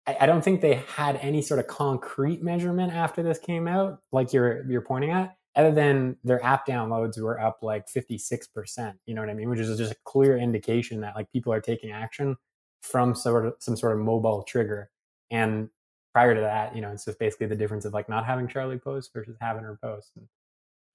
I, 0.07 0.17
I, 0.21 0.25
don't 0.25 0.43
think 0.43 0.61
they 0.61 0.83
had 0.95 1.17
any 1.17 1.41
sort 1.41 1.59
of 1.59 1.67
concrete 1.67 2.43
measurement 2.43 2.93
after 2.93 3.23
this 3.23 3.39
came 3.39 3.67
out, 3.67 3.99
like 4.11 4.33
you're 4.33 4.65
you're 4.69 4.81
pointing 4.81 5.11
at, 5.11 5.35
other 5.55 5.71
than 5.71 6.17
their 6.23 6.43
app 6.43 6.67
downloads 6.67 7.19
were 7.19 7.39
up 7.39 7.59
like 7.61 7.87
56%. 7.87 8.93
You 9.05 9.13
know 9.15 9.21
what 9.21 9.29
I 9.29 9.33
mean? 9.33 9.49
Which 9.49 9.59
is 9.59 9.77
just 9.77 9.91
a 9.91 9.97
clear 10.03 10.37
indication 10.37 11.01
that 11.01 11.15
like 11.15 11.31
people 11.31 11.53
are 11.53 11.61
taking 11.61 11.91
action 11.91 12.35
from 12.81 13.15
sort 13.15 13.45
of 13.45 13.55
some 13.59 13.77
sort 13.77 13.93
of 13.93 13.99
mobile 13.99 14.43
trigger. 14.43 14.89
And 15.31 15.69
prior 16.13 16.35
to 16.35 16.41
that, 16.41 16.75
you 16.75 16.81
know, 16.81 16.91
it's 16.91 17.05
just 17.05 17.19
basically 17.19 17.47
the 17.47 17.55
difference 17.55 17.85
of 17.85 17.93
like 17.93 18.09
not 18.09 18.25
having 18.25 18.47
Charli 18.47 18.81
post 18.81 19.11
versus 19.13 19.37
having 19.39 19.63
her 19.63 19.77
post. 19.81 20.11
And, 20.15 20.27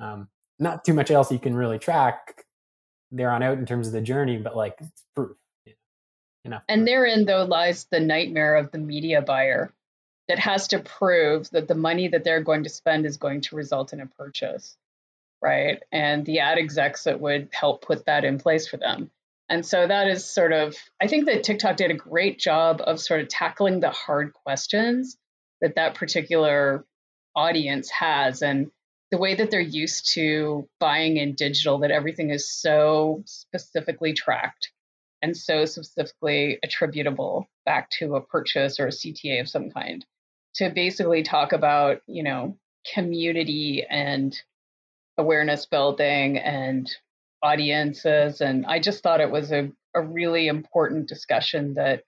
um, 0.00 0.28
not 0.58 0.84
too 0.84 0.94
much 0.94 1.10
else 1.10 1.30
you 1.30 1.38
can 1.38 1.54
really 1.54 1.78
track 1.78 2.44
there 3.10 3.30
on 3.30 3.42
out 3.42 3.58
in 3.58 3.66
terms 3.66 3.86
of 3.86 3.92
the 3.92 4.00
journey, 4.00 4.36
but 4.36 4.56
like 4.56 4.76
it's 4.80 5.04
proof. 5.14 5.36
Know, 6.48 6.60
And 6.68 6.86
therein, 6.86 7.24
though, 7.24 7.44
lies 7.44 7.86
the 7.90 8.00
nightmare 8.00 8.56
of 8.56 8.70
the 8.70 8.78
media 8.78 9.22
buyer 9.22 9.72
that 10.28 10.38
has 10.38 10.68
to 10.68 10.78
prove 10.78 11.50
that 11.50 11.68
the 11.68 11.74
money 11.74 12.08
that 12.08 12.24
they're 12.24 12.42
going 12.42 12.64
to 12.64 12.70
spend 12.70 13.06
is 13.06 13.16
going 13.16 13.40
to 13.42 13.56
result 13.56 13.92
in 13.92 14.00
a 14.00 14.06
purchase, 14.06 14.76
right? 15.42 15.82
And 15.90 16.24
the 16.24 16.40
ad 16.40 16.58
execs 16.58 17.04
that 17.04 17.20
would 17.20 17.48
help 17.52 17.82
put 17.82 18.06
that 18.06 18.24
in 18.24 18.38
place 18.38 18.68
for 18.68 18.76
them. 18.76 19.10
And 19.48 19.64
so 19.64 19.86
that 19.86 20.08
is 20.08 20.24
sort 20.24 20.52
of, 20.52 20.76
I 21.00 21.06
think 21.06 21.26
that 21.26 21.42
TikTok 21.42 21.76
did 21.76 21.90
a 21.90 21.94
great 21.94 22.38
job 22.38 22.82
of 22.84 23.00
sort 23.00 23.22
of 23.22 23.28
tackling 23.28 23.80
the 23.80 23.90
hard 23.90 24.34
questions 24.34 25.16
that 25.60 25.76
that 25.76 25.94
particular 25.94 26.84
audience 27.34 27.90
has 27.90 28.42
and 28.42 28.70
the 29.10 29.18
way 29.18 29.34
that 29.34 29.50
they're 29.50 29.60
used 29.60 30.12
to 30.12 30.68
buying 30.78 31.16
in 31.16 31.34
digital, 31.34 31.78
that 31.78 31.90
everything 31.90 32.28
is 32.28 32.50
so 32.50 33.22
specifically 33.24 34.12
tracked 34.12 34.70
and 35.22 35.36
so 35.36 35.64
specifically 35.64 36.58
attributable 36.62 37.46
back 37.66 37.90
to 37.98 38.16
a 38.16 38.20
purchase 38.20 38.78
or 38.78 38.86
a 38.86 38.90
CTA 38.90 39.40
of 39.40 39.48
some 39.48 39.70
kind. 39.70 40.04
To 40.56 40.70
basically 40.70 41.22
talk 41.22 41.52
about, 41.52 42.00
you 42.06 42.22
know, 42.22 42.56
community 42.92 43.84
and 43.88 44.36
awareness 45.16 45.66
building 45.66 46.38
and 46.38 46.90
audiences. 47.42 48.40
And 48.40 48.66
I 48.66 48.78
just 48.78 49.02
thought 49.02 49.20
it 49.20 49.30
was 49.30 49.52
a, 49.52 49.70
a 49.94 50.02
really 50.02 50.48
important 50.48 51.08
discussion 51.08 51.74
that 51.74 52.02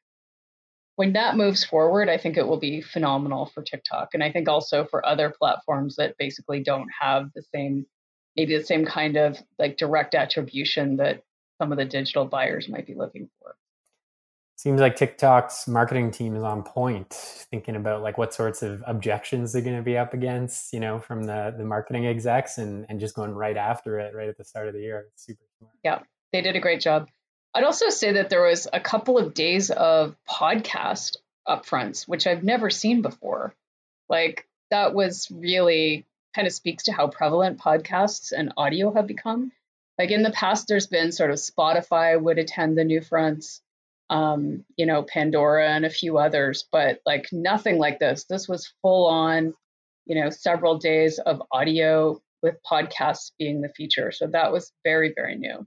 when 0.97 1.13
that 1.15 1.37
moves 1.37 1.65
forward, 1.65 2.09
I 2.09 2.19
think 2.19 2.37
it 2.37 2.47
will 2.47 2.59
be 2.59 2.83
phenomenal 2.83 3.47
for 3.47 3.63
TikTok. 3.63 4.11
And 4.13 4.23
I 4.23 4.31
think 4.31 4.49
also 4.49 4.85
for 4.85 5.07
other 5.07 5.31
platforms 5.31 5.97
that 5.97 6.17
basically 6.19 6.63
don't 6.63 6.89
have 7.01 7.31
the 7.35 7.43
same, 7.55 7.87
maybe 8.37 8.57
the 8.57 8.65
same 8.65 8.85
kind 8.85 9.17
of 9.17 9.39
like 9.59 9.77
direct 9.77 10.15
attribution 10.15 10.97
that 10.97 11.23
some 11.61 11.73
of 11.73 11.79
the 11.79 11.85
digital 11.85 12.25
buyers 12.25 12.71
might 12.71 12.87
be 12.87 12.95
looking 12.95 13.29
for. 13.39 13.55
seems 14.57 14.81
like 14.81 14.97
TikTok's 14.97 15.69
marketing 15.69 16.11
team 16.11 16.35
is 16.35 16.43
on 16.43 16.63
point, 16.63 17.13
thinking 17.51 17.77
about 17.77 18.03
like 18.03 18.17
what 18.17 18.33
sorts 18.33 18.63
of 18.63 18.83
objections 18.87 19.53
they're 19.53 19.63
going 19.63 19.77
to 19.77 19.83
be 19.83 19.99
up 19.99 20.15
against, 20.15 20.73
you 20.73 20.81
know, 20.81 20.99
from 20.99 21.25
the 21.25 21.55
the 21.57 21.65
marketing 21.65 22.07
execs, 22.07 22.57
and 22.57 22.87
and 22.89 22.99
just 22.99 23.15
going 23.15 23.33
right 23.33 23.59
after 23.59 23.99
it, 23.99 24.15
right 24.15 24.29
at 24.29 24.39
the 24.39 24.45
start 24.45 24.69
of 24.69 24.75
the 24.75 24.81
year. 24.81 25.07
It's 25.13 25.27
super 25.27 25.45
smart. 25.59 25.75
Yeah, 25.85 25.99
they 26.33 26.41
did 26.41 26.57
a 26.57 26.61
great 26.61 26.81
job. 26.81 27.09
I'd 27.55 27.65
also 27.65 27.91
say 27.91 28.13
that 28.13 28.31
there 28.31 28.43
was 28.43 28.67
a 28.73 28.81
couple 28.81 29.19
of 29.19 29.35
days 29.35 29.71
of 29.71 30.17
podcast 30.29 31.17
upfronts, 31.47 32.09
which 32.09 32.27
I've 32.27 32.45
never 32.45 32.71
seen 32.71 33.03
before. 33.03 33.55
Like 34.09 34.47
that 34.71 34.95
was 34.95 35.31
really 35.31 36.07
kind 36.35 36.47
of 36.47 36.55
speaks 36.55 36.85
to 36.85 36.93
how 36.93 37.09
prevalent 37.09 37.59
podcasts 37.59 38.33
and 38.33 38.53
audio 38.57 38.95
have 38.95 39.07
become. 39.07 39.53
Like 40.01 40.11
in 40.11 40.23
the 40.23 40.33
past, 40.33 40.67
there's 40.67 40.87
been 40.87 41.13
sort 41.13 41.31
of 41.31 41.37
Spotify 41.37 42.19
would 42.19 42.39
attend 42.39 42.79
the 42.79 42.85
NewFronts 42.85 43.61
um, 44.11 44.65
you 44.77 44.87
know, 44.87 45.05
Pandora 45.05 45.69
and 45.69 45.87
a 45.87 45.91
few 45.91 46.19
others, 46.19 46.65
but 46.71 47.01
like 47.07 47.29
nothing 47.33 47.79
like 47.79 48.01
this. 48.01 48.25
This 48.25 48.49
was 48.49 48.73
full 48.83 49.07
on, 49.07 49.55
you 50.05 50.21
know, 50.21 50.31
several 50.31 50.79
days 50.79 51.21
of 51.21 51.41
audio 51.53 52.21
with 52.43 52.57
podcasts 52.69 53.31
being 53.39 53.61
the 53.61 53.69
feature. 53.69 54.11
So 54.11 54.27
that 54.27 54.53
was 54.53 54.73
very, 54.85 55.13
very 55.15 55.37
new. 55.37 55.65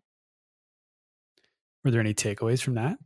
Were 1.85 1.91
there 1.91 2.01
any 2.01 2.13
takeaways 2.13 2.61
from 2.61 2.75
that? 2.75 2.97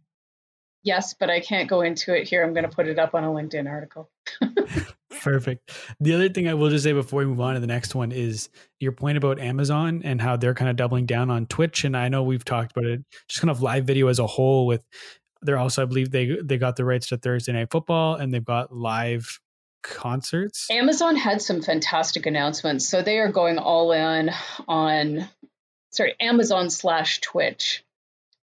Yes, 0.82 1.14
but 1.14 1.30
I 1.30 1.40
can't 1.40 1.70
go 1.70 1.82
into 1.82 2.16
it 2.16 2.28
here. 2.28 2.44
I'm 2.44 2.54
going 2.54 2.68
to 2.68 2.76
put 2.76 2.88
it 2.88 2.98
up 2.98 3.14
on 3.14 3.24
a 3.24 3.28
LinkedIn 3.28 3.70
article. 3.70 4.10
Perfect. 5.22 5.72
The 6.00 6.14
other 6.14 6.30
thing 6.30 6.48
I 6.48 6.54
will 6.54 6.70
just 6.70 6.84
say 6.84 6.94
before 6.94 7.20
we 7.20 7.26
move 7.26 7.42
on 7.42 7.56
to 7.56 7.60
the 7.60 7.68
next 7.68 7.96
one 7.96 8.12
is 8.12 8.50
your 8.80 8.92
point 8.92 9.18
about 9.18 9.40
Amazon 9.40 10.02
and 10.04 10.22
how 10.22 10.38
they're 10.38 10.54
kind 10.54 10.70
of 10.70 10.76
doubling 10.76 11.06
down 11.06 11.30
on 11.30 11.46
Twitch. 11.46 11.84
And 11.84 11.96
I 11.96 12.10
know 12.10 12.24
we've 12.24 12.46
talked 12.46 12.76
about 12.76 12.90
it, 12.90 13.04
just 13.28 13.42
kind 13.42 13.52
of 13.52 13.62
live 13.62 13.86
video 13.86 14.08
as 14.08 14.20
a 14.20 14.28
whole 14.28 14.66
with 14.66 14.82
they're 15.42 15.58
also, 15.58 15.84
I 15.84 15.86
believe, 15.86 16.12
they 16.12 16.38
they 16.44 16.58
got 16.58 16.76
the 16.76 16.86
rights 16.86 17.08
to 17.08 17.18
Thursday 17.18 17.54
Night 17.54 17.70
Football, 17.72 18.16
and 18.16 18.34
they've 18.34 18.44
got 18.44 18.76
live 18.76 19.40
concerts. 19.84 20.70
Amazon 20.70 21.16
had 21.16 21.42
some 21.42 21.62
fantastic 21.62 22.26
announcements, 22.26 22.88
so 22.88 23.02
they 23.02 23.20
are 23.20 23.32
going 23.32 23.58
all 23.58 23.92
in 23.92 24.32
on, 24.68 25.30
sorry, 25.92 26.16
Amazon 26.20 26.70
slash 26.70 27.22
Twitch. 27.22 27.84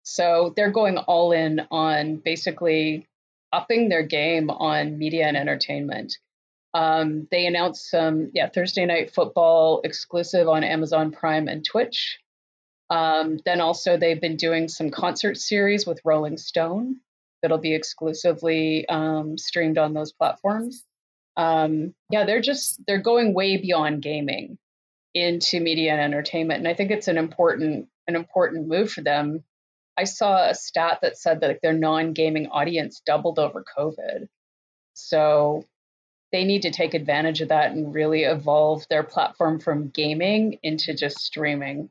So 0.03 0.53
they're 0.57 0.73
going 0.73 0.99
all 0.99 1.33
in 1.33 1.61
on 1.71 2.17
basically 2.17 3.07
upping 3.53 3.89
their 3.89 4.03
game 4.03 4.51
on 4.51 4.99
media 4.99 5.27
and 5.27 5.37
entertainment. 5.37 6.19
Um, 6.73 7.27
they 7.31 7.47
announced 7.47 7.91
some, 7.91 8.31
yeah, 8.33 8.49
Thursday 8.49 8.87
night 8.87 9.13
football 9.13 9.81
exclusive 9.83 10.49
on 10.49 10.65
Amazon 10.65 11.11
Prime 11.11 11.49
and 11.49 11.65
Twitch. 11.65 12.19
Um, 12.91 13.39
then 13.45 13.61
also 13.61 13.97
they've 13.97 14.21
been 14.21 14.37
doing 14.37 14.69
some 14.69 14.91
concert 14.91 15.37
series 15.37 15.87
with 15.87 16.01
Rolling 16.05 16.37
Stone 16.37 16.97
that'll 17.43 17.59
be 17.59 17.75
exclusively 17.75 18.87
um, 18.89 19.39
streamed 19.39 19.79
on 19.79 19.95
those 19.95 20.13
platforms. 20.13 20.85
Um, 21.37 21.95
yeah, 22.11 22.25
they're 22.25 22.41
just 22.41 22.81
they're 22.87 22.99
going 22.99 23.33
way 23.33 23.57
beyond 23.57 24.03
gaming 24.03 24.59
into 25.15 25.61
media 25.61 25.93
and 25.93 26.01
entertainment, 26.01 26.59
and 26.59 26.69
I 26.69 26.75
think 26.75 26.91
it's 26.91 27.09
an 27.09 27.17
important 27.17 27.89
an 28.07 28.17
important 28.17 28.69
move 28.69 28.91
for 28.91 29.01
them. 29.01 29.45
I 29.97 30.05
saw 30.05 30.49
a 30.49 30.55
stat 30.55 30.99
that 31.03 31.17
said 31.17 31.41
that 31.41 31.49
like, 31.49 31.61
their 31.63 31.73
non-gaming 31.73 32.49
audience 32.49 33.01
doubled 33.07 33.39
over 33.39 33.65
COVID, 33.77 34.29
so 34.95 35.65
they 36.33 36.45
need 36.45 36.63
to 36.63 36.71
take 36.71 36.95
advantage 36.95 37.41
of 37.41 37.49
that 37.49 37.73
and 37.73 37.95
really 37.95 38.23
evolve 38.23 38.87
their 38.89 39.03
platform 39.03 39.59
from 39.59 39.89
gaming 39.89 40.59
into 40.63 40.95
just 40.95 41.19
streaming. 41.19 41.91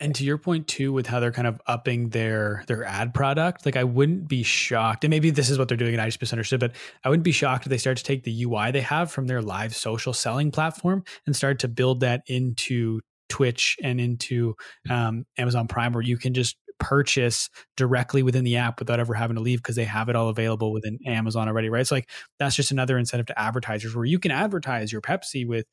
And 0.00 0.14
to 0.14 0.24
your 0.24 0.38
point 0.38 0.68
too, 0.68 0.92
with 0.92 1.08
how 1.08 1.18
they're 1.18 1.32
kind 1.32 1.48
of 1.48 1.60
upping 1.66 2.10
their 2.10 2.62
their 2.68 2.84
ad 2.84 3.12
product, 3.14 3.66
like 3.66 3.76
I 3.76 3.82
wouldn't 3.82 4.28
be 4.28 4.44
shocked, 4.44 5.02
and 5.02 5.10
maybe 5.10 5.30
this 5.30 5.50
is 5.50 5.58
what 5.58 5.66
they're 5.66 5.76
doing, 5.76 5.92
and 5.92 6.00
I 6.00 6.06
just 6.06 6.20
misunderstood, 6.20 6.60
but 6.60 6.72
I 7.02 7.08
wouldn't 7.08 7.24
be 7.24 7.32
shocked 7.32 7.66
if 7.66 7.70
they 7.70 7.78
start 7.78 7.96
to 7.96 8.04
take 8.04 8.22
the 8.22 8.44
UI 8.44 8.70
they 8.70 8.80
have 8.80 9.10
from 9.10 9.26
their 9.26 9.42
live 9.42 9.74
social 9.74 10.12
selling 10.12 10.52
platform 10.52 11.02
and 11.26 11.34
start 11.34 11.58
to 11.60 11.68
build 11.68 12.00
that 12.00 12.22
into 12.28 13.00
Twitch 13.28 13.76
and 13.82 14.00
into 14.00 14.54
um, 14.88 15.26
Amazon 15.36 15.66
Prime, 15.66 15.92
where 15.92 16.02
you 16.02 16.16
can 16.16 16.32
just 16.32 16.56
purchase 16.78 17.50
directly 17.76 18.22
within 18.22 18.44
the 18.44 18.56
app 18.56 18.78
without 18.78 19.00
ever 19.00 19.14
having 19.14 19.36
to 19.36 19.42
leave 19.42 19.58
because 19.60 19.76
they 19.76 19.84
have 19.84 20.08
it 20.08 20.16
all 20.16 20.28
available 20.28 20.72
within 20.72 20.98
Amazon 21.06 21.48
already, 21.48 21.68
right? 21.68 21.80
It's 21.80 21.90
like 21.90 22.08
that's 22.38 22.56
just 22.56 22.70
another 22.70 22.98
incentive 22.98 23.26
to 23.26 23.38
advertisers 23.38 23.94
where 23.94 24.04
you 24.04 24.18
can 24.18 24.30
advertise 24.30 24.92
your 24.92 25.00
Pepsi 25.00 25.46
with 25.46 25.66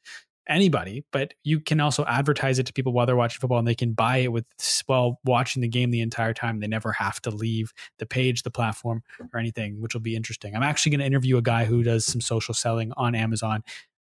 anybody, 0.47 1.03
but 1.11 1.33
you 1.43 1.59
can 1.59 1.79
also 1.79 2.05
advertise 2.05 2.59
it 2.59 2.67
to 2.67 2.73
people 2.73 2.93
while 2.93 3.05
they're 3.05 3.15
watching 3.15 3.39
football 3.39 3.57
and 3.57 3.67
they 3.67 3.75
can 3.75 3.93
buy 3.93 4.17
it 4.17 4.31
with 4.31 4.45
while 4.85 5.19
watching 5.25 5.61
the 5.61 5.67
game 5.67 5.91
the 5.91 6.01
entire 6.01 6.33
time. 6.33 6.59
They 6.59 6.67
never 6.67 6.91
have 6.91 7.19
to 7.21 7.31
leave 7.31 7.73
the 7.97 8.05
page, 8.05 8.43
the 8.43 8.51
platform, 8.51 9.01
or 9.33 9.39
anything, 9.39 9.81
which 9.81 9.93
will 9.93 10.01
be 10.01 10.15
interesting. 10.15 10.55
I'm 10.55 10.63
actually 10.63 10.91
going 10.91 10.99
to 10.99 11.05
interview 11.05 11.37
a 11.37 11.41
guy 11.41 11.65
who 11.65 11.83
does 11.83 12.05
some 12.05 12.21
social 12.21 12.53
selling 12.53 12.91
on 12.95 13.15
Amazon 13.15 13.63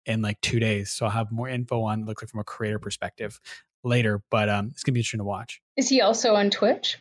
in 0.08 0.22
like 0.22 0.40
two 0.40 0.58
days. 0.58 0.90
So 0.90 1.06
I'll 1.06 1.12
have 1.12 1.30
more 1.30 1.48
info 1.48 1.82
on 1.82 2.04
look 2.04 2.22
like 2.22 2.30
from 2.30 2.40
a 2.40 2.44
creator 2.44 2.78
perspective 2.78 3.40
later, 3.84 4.22
but 4.30 4.48
um, 4.48 4.68
it's 4.72 4.82
gonna 4.82 4.94
be 4.94 5.00
interesting 5.00 5.18
to 5.18 5.24
watch. 5.24 5.60
Is 5.78 5.88
he 5.88 6.02
also 6.02 6.34
on 6.34 6.50
Twitch? 6.50 6.98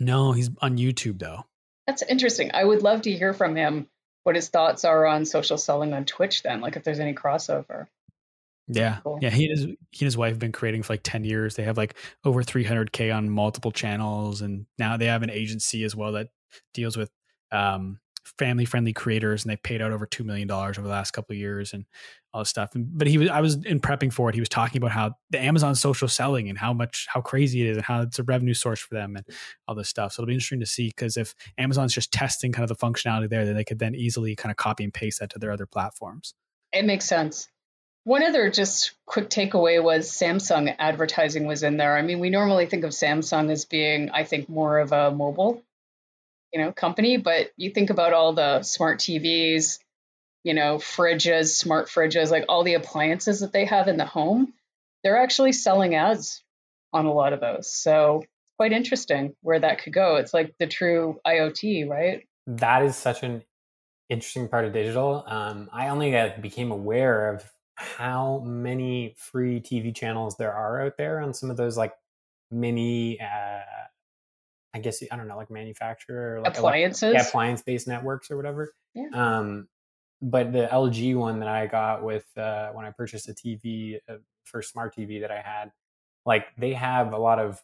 No, 0.00 0.32
he's 0.32 0.50
on 0.60 0.76
YouTube 0.76 1.20
though. 1.20 1.46
That's 1.86 2.02
interesting. 2.02 2.50
I 2.52 2.64
would 2.64 2.82
love 2.82 3.02
to 3.02 3.12
hear 3.12 3.32
from 3.32 3.56
him 3.56 3.86
what 4.24 4.34
his 4.34 4.48
thoughts 4.48 4.84
are 4.84 5.06
on 5.06 5.24
social 5.24 5.56
selling 5.56 5.94
on 5.94 6.04
Twitch 6.04 6.42
then, 6.42 6.60
like 6.60 6.76
if 6.76 6.82
there's 6.82 7.00
any 7.00 7.14
crossover. 7.14 7.86
Yeah. 8.66 8.98
Cool. 9.02 9.20
Yeah. 9.22 9.30
He 9.30 9.46
and, 9.46 9.50
his, 9.52 9.64
he 9.64 10.04
and 10.04 10.06
his 10.06 10.16
wife 10.16 10.32
have 10.32 10.38
been 10.38 10.52
creating 10.52 10.82
for 10.82 10.92
like 10.92 11.02
10 11.02 11.24
years. 11.24 11.54
They 11.54 11.62
have 11.62 11.78
like 11.78 11.94
over 12.24 12.42
300K 12.42 13.14
on 13.14 13.30
multiple 13.30 13.72
channels. 13.72 14.42
And 14.42 14.66
now 14.78 14.96
they 14.96 15.06
have 15.06 15.22
an 15.22 15.30
agency 15.30 15.84
as 15.84 15.96
well 15.96 16.12
that 16.12 16.28
deals 16.74 16.96
with 16.96 17.10
um, 17.50 18.00
family 18.38 18.64
friendly 18.64 18.92
creators 18.92 19.44
and 19.44 19.50
they 19.50 19.56
paid 19.56 19.80
out 19.80 19.92
over 19.92 20.06
$2 20.06 20.24
million 20.24 20.50
over 20.50 20.72
the 20.72 20.88
last 20.88 21.12
couple 21.12 21.34
of 21.34 21.38
years 21.38 21.72
and 21.72 21.84
all 22.32 22.40
this 22.40 22.48
stuff. 22.48 22.74
And, 22.74 22.86
but 22.96 23.06
he 23.06 23.18
was, 23.18 23.28
I 23.28 23.40
was 23.40 23.64
in 23.64 23.80
prepping 23.80 24.12
for 24.12 24.28
it. 24.28 24.34
He 24.34 24.40
was 24.40 24.48
talking 24.48 24.78
about 24.78 24.92
how 24.92 25.14
the 25.30 25.40
Amazon 25.40 25.74
social 25.74 26.08
selling 26.08 26.48
and 26.48 26.58
how 26.58 26.72
much, 26.72 27.06
how 27.08 27.20
crazy 27.20 27.62
it 27.62 27.70
is 27.70 27.76
and 27.76 27.86
how 27.86 28.02
it's 28.02 28.18
a 28.18 28.22
revenue 28.22 28.54
source 28.54 28.80
for 28.80 28.94
them 28.94 29.16
and 29.16 29.24
all 29.66 29.74
this 29.74 29.88
stuff. 29.88 30.12
So 30.12 30.22
it'll 30.22 30.28
be 30.28 30.34
interesting 30.34 30.60
to 30.60 30.66
see 30.66 30.88
because 30.88 31.16
if 31.16 31.34
Amazon's 31.56 31.94
just 31.94 32.12
testing 32.12 32.52
kind 32.52 32.68
of 32.68 32.76
the 32.76 32.86
functionality 32.86 33.28
there, 33.28 33.44
then 33.44 33.54
they 33.54 33.64
could 33.64 33.78
then 33.78 33.94
easily 33.94 34.36
kind 34.36 34.50
of 34.50 34.56
copy 34.56 34.84
and 34.84 34.92
paste 34.92 35.20
that 35.20 35.30
to 35.30 35.38
their 35.38 35.52
other 35.52 35.66
platforms. 35.66 36.34
It 36.72 36.84
makes 36.84 37.06
sense. 37.06 37.48
One 38.04 38.22
other 38.22 38.50
just 38.50 38.92
quick 39.04 39.28
takeaway 39.28 39.82
was 39.82 40.10
Samsung 40.10 40.74
advertising 40.78 41.46
was 41.46 41.62
in 41.62 41.76
there. 41.76 41.96
I 41.96 42.02
mean, 42.02 42.20
we 42.20 42.30
normally 42.30 42.66
think 42.66 42.84
of 42.84 42.92
Samsung 42.92 43.50
as 43.50 43.64
being, 43.66 44.10
I 44.10 44.24
think, 44.24 44.48
more 44.48 44.78
of 44.78 44.92
a 44.92 45.10
mobile 45.10 45.62
you 46.52 46.60
know 46.60 46.72
company 46.72 47.16
but 47.16 47.50
you 47.56 47.70
think 47.70 47.90
about 47.90 48.12
all 48.12 48.32
the 48.32 48.62
smart 48.62 48.98
tvs 48.98 49.78
you 50.44 50.54
know 50.54 50.76
fridges 50.76 51.48
smart 51.48 51.88
fridges 51.88 52.30
like 52.30 52.44
all 52.48 52.64
the 52.64 52.74
appliances 52.74 53.40
that 53.40 53.52
they 53.52 53.64
have 53.64 53.88
in 53.88 53.96
the 53.96 54.04
home 54.06 54.52
they're 55.02 55.18
actually 55.18 55.52
selling 55.52 55.94
ads 55.94 56.42
on 56.92 57.06
a 57.06 57.12
lot 57.12 57.32
of 57.32 57.40
those. 57.40 57.70
So 57.70 58.24
quite 58.56 58.72
interesting 58.72 59.34
where 59.42 59.60
that 59.60 59.82
could 59.82 59.92
go. 59.92 60.16
It's 60.16 60.34
like 60.34 60.54
the 60.58 60.66
true 60.66 61.20
iot 61.26 61.88
right? 61.88 62.26
That 62.46 62.82
is 62.82 62.96
such 62.96 63.22
an 63.22 63.42
interesting 64.08 64.48
part 64.48 64.64
of 64.64 64.72
digital. 64.72 65.24
Um, 65.26 65.68
i 65.72 65.88
only 65.88 66.10
became 66.40 66.70
aware 66.70 67.34
of 67.34 67.44
how 67.74 68.42
many 68.44 69.14
free 69.16 69.60
tv 69.60 69.94
channels 69.94 70.36
there 70.36 70.52
are 70.52 70.82
out 70.82 70.96
there 70.96 71.20
on 71.20 71.32
some 71.32 71.48
of 71.48 71.56
those 71.56 71.76
like 71.76 71.94
mini 72.50 73.20
uh, 73.20 73.60
I 74.78 74.80
guess 74.80 75.02
I 75.10 75.16
don't 75.16 75.28
know, 75.28 75.36
like 75.36 75.50
manufacturer 75.50 76.36
or 76.36 76.40
like 76.42 76.56
appliances, 76.56 77.14
yeah, 77.14 77.26
appliance 77.26 77.62
based 77.62 77.88
networks 77.88 78.30
or 78.30 78.36
whatever. 78.36 78.72
Yeah. 78.94 79.08
Um, 79.12 79.68
but 80.22 80.52
the 80.52 80.68
LG 80.70 81.16
one 81.16 81.40
that 81.40 81.48
I 81.48 81.66
got 81.66 82.02
with 82.02 82.26
uh, 82.36 82.70
when 82.70 82.86
I 82.86 82.90
purchased 82.90 83.28
a 83.28 83.32
TV, 83.32 83.98
uh, 84.08 84.14
first 84.44 84.72
smart 84.72 84.96
TV 84.96 85.20
that 85.20 85.30
I 85.30 85.40
had, 85.40 85.70
like 86.26 86.46
they 86.56 86.72
have 86.72 87.12
a 87.12 87.18
lot 87.18 87.38
of 87.38 87.62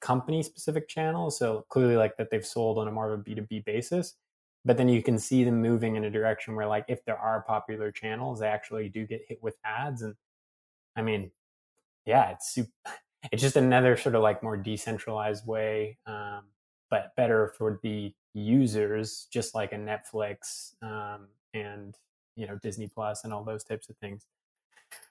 company 0.00 0.42
specific 0.42 0.88
channels. 0.88 1.38
So 1.38 1.64
clearly, 1.68 1.96
like 1.96 2.16
that 2.18 2.30
they've 2.30 2.44
sold 2.44 2.78
on 2.78 2.88
a 2.88 2.92
more 2.92 3.12
of 3.12 3.20
a 3.20 3.22
B 3.22 3.34
two 3.34 3.42
B 3.42 3.60
basis. 3.60 4.14
But 4.66 4.78
then 4.78 4.88
you 4.88 5.02
can 5.02 5.18
see 5.18 5.44
them 5.44 5.60
moving 5.60 5.96
in 5.96 6.04
a 6.04 6.10
direction 6.10 6.54
where, 6.54 6.66
like, 6.66 6.86
if 6.88 7.04
there 7.04 7.18
are 7.18 7.42
popular 7.42 7.92
channels, 7.92 8.40
they 8.40 8.46
actually 8.46 8.88
do 8.88 9.06
get 9.06 9.20
hit 9.28 9.42
with 9.42 9.56
ads. 9.62 10.00
And 10.00 10.14
I 10.96 11.02
mean, 11.02 11.32
yeah, 12.06 12.30
it's 12.30 12.50
super, 12.50 12.70
it's 13.32 13.42
just 13.42 13.56
another 13.56 13.96
sort 13.96 14.14
of 14.14 14.22
like 14.22 14.42
more 14.42 14.56
decentralized 14.56 15.46
way, 15.46 15.98
um, 16.06 16.44
but 16.94 17.16
better 17.16 17.52
for 17.58 17.80
the 17.82 18.14
users, 18.34 19.26
just 19.32 19.52
like 19.52 19.72
a 19.72 19.76
Netflix 19.76 20.74
um, 20.80 21.26
and 21.52 21.96
you 22.36 22.46
know 22.46 22.56
Disney 22.62 22.86
Plus 22.86 23.24
and 23.24 23.32
all 23.32 23.42
those 23.42 23.64
types 23.64 23.88
of 23.88 23.96
things. 23.96 24.26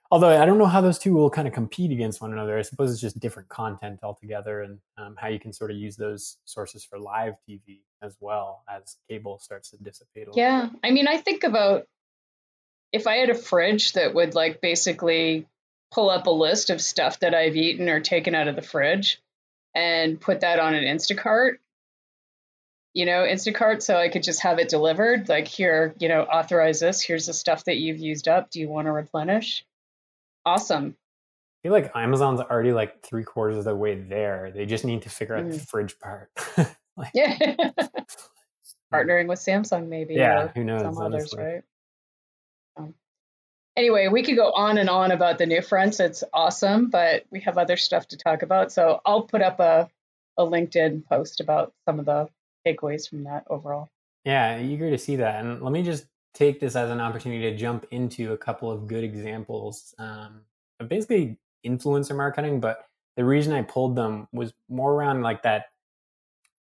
Although 0.10 0.42
I 0.42 0.46
don't 0.46 0.58
know 0.58 0.66
how 0.66 0.80
those 0.80 0.98
two 0.98 1.14
will 1.14 1.30
kind 1.30 1.46
of 1.46 1.54
compete 1.54 1.92
against 1.92 2.22
one 2.22 2.32
another. 2.32 2.58
I 2.58 2.62
suppose 2.62 2.90
it's 2.90 3.02
just 3.02 3.20
different 3.20 3.50
content 3.50 4.00
altogether, 4.02 4.62
and 4.62 4.80
um, 4.98 5.16
how 5.20 5.28
you 5.28 5.42
can 5.42 5.52
sort 5.52 5.72
of 5.72 5.78
use 5.78 5.98
those 5.98 6.38
sources 6.46 6.86
for 6.86 6.98
live 6.98 7.34
TV 7.50 7.82
as 8.02 8.16
well 8.22 8.64
as 8.70 8.96
cable 9.10 9.38
starts 9.40 9.72
to 9.72 9.78
dissipate. 9.78 10.30
yeah, 10.36 10.68
bit. 10.68 10.80
I 10.86 10.92
mean, 10.92 11.10
I 11.10 11.18
think 11.18 11.44
about 11.44 11.86
if 12.94 13.08
I 13.08 13.16
had 13.16 13.30
a 13.30 13.36
fridge 13.36 13.92
that 13.94 14.14
would 14.14 14.36
like 14.36 14.62
basically 14.62 15.48
pull 15.92 16.10
up 16.10 16.28
a 16.28 16.32
list 16.32 16.70
of 16.70 16.80
stuff 16.80 17.20
that 17.20 17.36
I've 17.36 17.58
eaten 17.58 17.90
or 17.90 18.00
taken 18.00 18.36
out 18.36 18.48
of 18.48 18.56
the 18.56 18.62
fridge 18.62 19.22
and 19.76 20.20
put 20.20 20.42
that 20.42 20.60
on 20.60 20.76
an 20.76 20.84
Instacart, 20.84 21.58
you 22.94 23.06
know, 23.06 23.24
Instacart 23.24 23.82
so 23.82 23.98
I 23.98 24.10
could 24.10 24.24
just 24.24 24.42
have 24.42 24.60
it 24.60 24.70
delivered. 24.70 25.30
Like, 25.30 25.48
here, 25.48 25.96
you 26.00 26.08
know, 26.08 26.22
authorize 26.22 26.80
this. 26.80 27.02
Here's 27.02 27.26
the 27.26 27.34
stuff 27.34 27.66
that 27.66 27.78
you've 27.78 28.00
used 28.00 28.28
up. 28.28 28.50
Do 28.52 28.60
you 28.60 28.70
want 28.70 28.88
to 28.88 28.92
replenish? 28.92 29.66
Awesome. 30.46 30.96
I 31.64 31.68
feel 31.68 31.72
like 31.72 31.92
Amazon's 31.96 32.42
already 32.42 32.74
like 32.74 33.02
three 33.04 33.24
quarters 33.24 33.58
of 33.58 33.64
the 33.64 33.76
way 33.76 33.96
there. 33.96 34.52
They 34.54 34.66
just 34.66 34.86
need 34.86 35.04
to 35.04 35.10
figure 35.10 35.36
out 35.36 35.46
mm. 35.46 35.54
the 35.54 35.60
fridge 35.60 35.98
part. 36.00 36.30
like, 36.98 37.12
yeah. 37.14 37.38
Partnering 38.94 39.28
with 39.28 39.40
Samsung, 39.40 39.88
maybe. 39.88 40.14
Yeah, 40.14 40.50
who 40.50 40.64
knows? 40.64 40.82
Some 40.82 40.98
honestly. 40.98 41.40
others, 41.40 41.54
right? 41.56 41.64
anyway, 43.76 44.08
we 44.08 44.24
could 44.24 44.36
go 44.36 44.52
on 44.52 44.78
and 44.78 44.90
on 44.90 45.12
about 45.12 45.38
the 45.38 45.46
new 45.46 45.62
fronts. 45.62 46.00
It's 46.00 46.24
awesome, 46.34 46.90
but 46.90 47.26
we 47.32 47.42
have 47.42 47.58
other 47.58 47.78
stuff 47.78 48.08
to 48.10 48.18
talk 48.18 48.44
about. 48.44 48.72
So 48.72 49.02
I'll 49.06 49.24
put 49.24 49.42
up 49.42 49.60
a, 49.60 49.90
a 50.38 50.46
LinkedIn 50.46 51.08
post 51.08 51.40
about 51.40 51.74
some 51.86 52.00
of 52.00 52.06
the 52.06 52.30
takeaways 52.66 53.10
from 53.10 53.24
that 53.24 53.44
overall. 53.50 53.90
Yeah, 54.26 54.60
eager 54.60 54.90
to 54.90 54.98
see 54.98 55.18
that. 55.18 55.44
And 55.44 55.62
let 55.62 55.72
me 55.72 55.84
just 55.84 56.06
take 56.34 56.60
this 56.60 56.76
as 56.76 56.90
an 56.90 57.00
opportunity 57.00 57.42
to 57.52 57.58
jump 57.58 57.86
into 57.92 58.34
a 58.34 58.38
couple 58.38 58.72
of 58.72 58.88
good 58.88 59.04
examples 59.04 59.94
um, 60.00 60.42
of 60.80 60.90
basically 60.90 61.38
influencer 61.66 62.16
marketing. 62.16 62.60
But 62.60 62.86
the 63.16 63.26
reason 63.26 63.54
I 63.54 63.62
pulled 63.62 63.96
them 63.96 64.28
was 64.32 64.54
more 64.70 64.94
around 64.94 65.22
like 65.22 65.44
that 65.44 65.66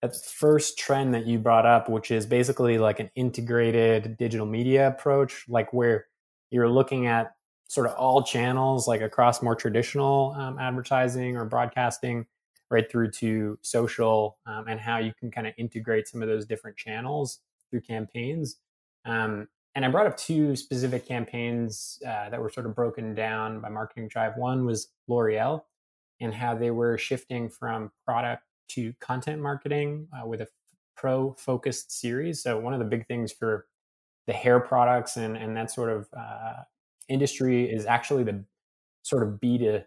that 0.01 0.15
first 0.15 0.79
trend 0.79 1.13
that 1.13 1.25
you 1.25 1.37
brought 1.37 1.65
up, 1.65 1.89
which 1.89 2.09
is 2.09 2.25
basically 2.25 2.77
like 2.77 3.01
an 3.01 3.11
integrated 3.15 4.15
digital 4.17 4.45
media 4.45 4.87
approach, 4.87 5.43
like 5.49 5.73
where 5.73 6.05
you're 6.51 6.69
looking 6.69 7.05
at 7.07 7.35
sort 7.67 7.85
of 7.85 7.93
all 7.95 8.23
channels, 8.23 8.87
like 8.87 9.01
across 9.01 9.41
more 9.41 9.55
traditional 9.55 10.33
um, 10.37 10.57
advertising 10.57 11.35
or 11.35 11.43
broadcasting, 11.43 12.25
right 12.69 12.89
through 12.89 13.11
to 13.11 13.57
social 13.61 14.37
um, 14.45 14.65
and 14.67 14.79
how 14.79 14.97
you 14.97 15.13
can 15.19 15.31
kind 15.31 15.47
of 15.47 15.53
integrate 15.57 16.07
some 16.07 16.21
of 16.21 16.27
those 16.27 16.45
different 16.45 16.77
channels 16.77 17.39
through 17.69 17.81
campaigns. 17.81 18.57
Um, 19.05 19.47
and 19.75 19.85
I 19.85 19.89
brought 19.89 20.07
up 20.07 20.17
two 20.17 20.55
specific 20.55 21.07
campaigns 21.07 21.99
uh, 22.05 22.29
that 22.29 22.41
were 22.41 22.49
sort 22.49 22.65
of 22.65 22.75
broken 22.75 23.13
down 23.13 23.61
by 23.61 23.69
Marketing 23.69 24.09
Dive. 24.13 24.33
One 24.35 24.65
was 24.65 24.89
L'Oreal 25.07 25.63
and 26.19 26.33
how 26.33 26.55
they 26.55 26.71
were 26.71 26.97
shifting 26.97 27.49
from 27.49 27.91
product 28.05 28.43
to 28.69 28.93
content 28.99 29.41
marketing 29.41 30.07
uh, 30.13 30.25
with 30.25 30.41
a 30.41 30.47
pro 30.95 31.33
focused 31.39 31.91
series. 31.91 32.43
So, 32.43 32.59
one 32.59 32.73
of 32.73 32.79
the 32.79 32.85
big 32.85 33.07
things 33.07 33.31
for 33.31 33.67
the 34.27 34.33
hair 34.33 34.59
products 34.59 35.17
and, 35.17 35.37
and 35.37 35.55
that 35.55 35.71
sort 35.71 35.89
of 35.89 36.07
uh, 36.15 36.63
industry 37.07 37.71
is 37.71 37.85
actually 37.85 38.23
the 38.23 38.43
sort 39.03 39.23
of 39.23 39.39
B 39.39 39.57
to 39.59 39.85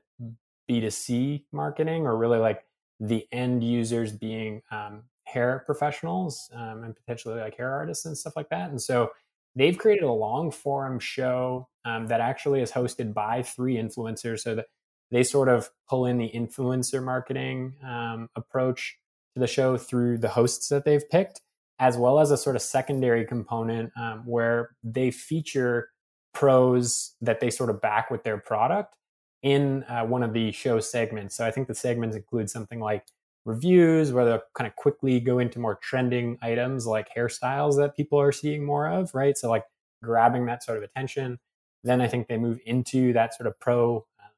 B 0.66 0.80
to 0.80 0.90
C 0.90 1.44
marketing, 1.52 2.06
or 2.06 2.16
really 2.16 2.38
like 2.38 2.64
the 3.02 3.26
end 3.32 3.64
users 3.64 4.12
being 4.12 4.62
um, 4.70 5.02
hair 5.24 5.64
professionals 5.66 6.48
um, 6.54 6.84
and 6.84 6.94
potentially 6.94 7.40
like 7.40 7.56
hair 7.56 7.72
artists 7.72 8.06
and 8.06 8.16
stuff 8.16 8.36
like 8.36 8.48
that. 8.48 8.70
And 8.70 8.80
so 8.80 9.10
they've 9.56 9.76
created 9.76 10.04
a 10.04 10.12
long 10.12 10.52
form 10.52 11.00
show 11.00 11.68
um, 11.84 12.06
that 12.06 12.20
actually 12.20 12.62
is 12.62 12.70
hosted 12.70 13.12
by 13.12 13.42
three 13.42 13.74
influencers. 13.74 14.40
So 14.40 14.54
that 14.54 14.66
they 15.10 15.24
sort 15.24 15.48
of 15.48 15.68
pull 15.88 16.06
in 16.06 16.16
the 16.16 16.30
influencer 16.32 17.02
marketing 17.02 17.74
um, 17.84 18.28
approach 18.36 18.96
to 19.34 19.40
the 19.40 19.48
show 19.48 19.76
through 19.76 20.18
the 20.18 20.28
hosts 20.28 20.68
that 20.68 20.84
they've 20.84 21.08
picked, 21.10 21.40
as 21.80 21.98
well 21.98 22.20
as 22.20 22.30
a 22.30 22.36
sort 22.36 22.54
of 22.54 22.62
secondary 22.62 23.26
component 23.26 23.90
um, 23.98 24.22
where 24.24 24.76
they 24.84 25.10
feature 25.10 25.90
pros 26.32 27.14
that 27.20 27.40
they 27.40 27.50
sort 27.50 27.68
of 27.68 27.80
back 27.80 28.10
with 28.10 28.22
their 28.22 28.38
product 28.38 28.96
in 29.42 29.85
uh, 29.85 30.05
one 30.05 30.22
of 30.22 30.33
the 30.33 30.52
show 30.52 30.81
segments. 30.81 31.35
So 31.37 31.46
I 31.46 31.50
think 31.50 31.68
the 31.68 31.74
segments 31.74 32.16
include 32.16 32.48
something 32.48 32.81
like 32.81 33.05
reviews, 33.44 34.12
where 34.12 34.24
they'll 34.24 34.42
kind 34.55 34.68
of 34.68 34.76
quickly 34.76 35.18
go 35.18 35.38
into 35.40 35.59
more 35.59 35.74
trending 35.74 36.38
items 36.42 36.87
like 36.87 37.09
hairstyles 37.14 37.76
that 37.76 37.96
people 37.96 38.20
are 38.20 38.33
seeing 38.33 38.64
more 38.64 38.88
of, 38.88 39.14
right? 39.14 39.37
So 39.37 39.50
like 39.50 39.64
grabbing 40.02 40.46
that 40.46 40.62
sort 40.62 40.78
of 40.78 40.85
attention. 40.85 41.40
Then 41.83 42.00
I 42.00 42.07
think 42.07 42.28
they 42.28 42.38
move 42.38 42.61
into 42.64 43.12
that 43.14 43.35
sort 43.35 43.48
of 43.48 43.59
pro, 43.59 44.07
uh, 44.20 44.28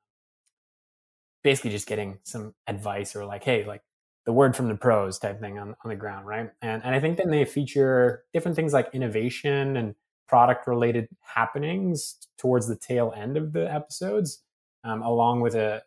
basically 1.43 1.71
just 1.71 1.87
getting 1.87 2.19
some 2.23 2.55
advice 2.67 3.15
or 3.15 3.27
like, 3.27 3.45
hey, 3.45 3.65
like 3.67 3.83
the 4.25 4.33
word 4.33 4.57
from 4.57 4.69
the 4.69 4.75
pros 4.75 5.19
type 5.19 5.39
thing 5.39 5.59
on, 5.59 5.77
on 5.85 5.91
the 5.91 5.97
ground, 5.97 6.27
right? 6.27 6.51
And 6.63 6.83
and 6.83 6.95
I 6.95 7.01
think 7.01 7.19
then 7.19 7.31
they 7.31 7.45
feature 7.45 8.25
different 8.33 8.57
things 8.57 8.73
like 8.73 8.89
innovation 8.95 9.77
and 9.77 9.95
product 10.27 10.67
related 10.67 11.09
happenings 11.21 12.17
towards 12.39 12.67
the 12.67 12.77
tail 12.77 13.13
end 13.15 13.37
of 13.37 13.53
the 13.53 13.71
episodes 13.71 14.41
um, 14.85 15.03
along 15.03 15.41
with 15.41 15.55
a, 15.55 15.83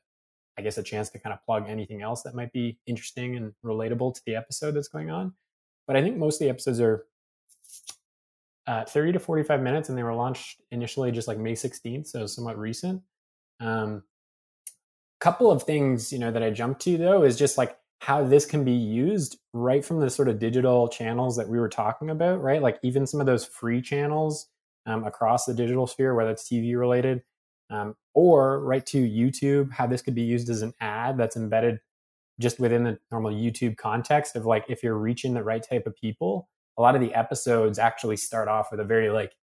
I 0.57 0.61
guess, 0.61 0.77
a 0.77 0.83
chance 0.83 1.09
to 1.09 1.19
kind 1.19 1.33
of 1.33 1.43
plug 1.45 1.65
anything 1.67 2.01
else 2.01 2.23
that 2.23 2.35
might 2.35 2.51
be 2.51 2.77
interesting 2.85 3.35
and 3.35 3.53
relatable 3.63 4.15
to 4.15 4.21
the 4.25 4.35
episode 4.35 4.71
that's 4.71 4.87
going 4.87 5.09
on. 5.09 5.33
But 5.85 5.95
I 5.95 6.01
think 6.01 6.17
most 6.17 6.41
of 6.41 6.45
the 6.45 6.49
episodes 6.49 6.81
are 6.81 7.05
uh, 8.65 8.83
30 8.83 9.13
to 9.13 9.19
45 9.19 9.61
minutes, 9.61 9.89
and 9.89 9.97
they 9.97 10.03
were 10.03 10.13
launched 10.13 10.61
initially 10.71 11.11
just 11.11 11.27
like 11.27 11.37
May 11.37 11.53
16th, 11.53 12.07
so 12.07 12.25
somewhat 12.25 12.57
recent. 12.57 13.01
Um, 13.59 14.03
couple 15.19 15.49
of 15.51 15.63
things 15.63 16.13
you 16.13 16.19
know 16.19 16.31
that 16.31 16.43
I 16.43 16.51
jumped 16.51 16.81
to 16.83 16.97
though 16.97 17.23
is 17.23 17.37
just 17.37 17.57
like 17.57 17.75
how 17.99 18.23
this 18.23 18.45
can 18.45 18.63
be 18.63 18.73
used 18.73 19.39
right 19.53 19.83
from 19.83 19.99
the 19.99 20.09
sort 20.09 20.27
of 20.27 20.37
digital 20.37 20.87
channels 20.87 21.35
that 21.37 21.49
we 21.49 21.59
were 21.59 21.69
talking 21.69 22.11
about, 22.11 22.41
right? 22.41 22.61
Like 22.61 22.77
even 22.83 23.07
some 23.07 23.19
of 23.19 23.25
those 23.25 23.45
free 23.45 23.81
channels 23.81 24.47
um, 24.85 25.03
across 25.03 25.45
the 25.45 25.53
digital 25.53 25.87
sphere, 25.87 26.13
whether 26.13 26.29
it's 26.29 26.47
TV 26.47 26.77
related, 26.77 27.23
um, 27.69 27.95
or 28.13 28.61
right 28.61 28.85
to 28.87 28.97
YouTube, 28.97 29.71
how 29.71 29.87
this 29.87 30.01
could 30.01 30.15
be 30.15 30.23
used 30.23 30.49
as 30.49 30.61
an 30.61 30.73
ad 30.79 31.17
that's 31.17 31.35
embedded 31.35 31.79
just 32.39 32.59
within 32.59 32.83
the 32.83 32.99
normal 33.11 33.31
YouTube 33.31 33.77
context 33.77 34.35
of 34.35 34.45
like 34.45 34.65
if 34.69 34.83
you're 34.83 34.97
reaching 34.97 35.33
the 35.33 35.43
right 35.43 35.65
type 35.67 35.87
of 35.87 35.95
people. 35.95 36.49
A 36.77 36.81
lot 36.81 36.95
of 36.95 37.01
the 37.01 37.13
episodes 37.13 37.79
actually 37.79 38.17
start 38.17 38.47
off 38.47 38.69
with 38.71 38.79
a 38.79 38.83
very 38.83 39.09
like, 39.09 39.33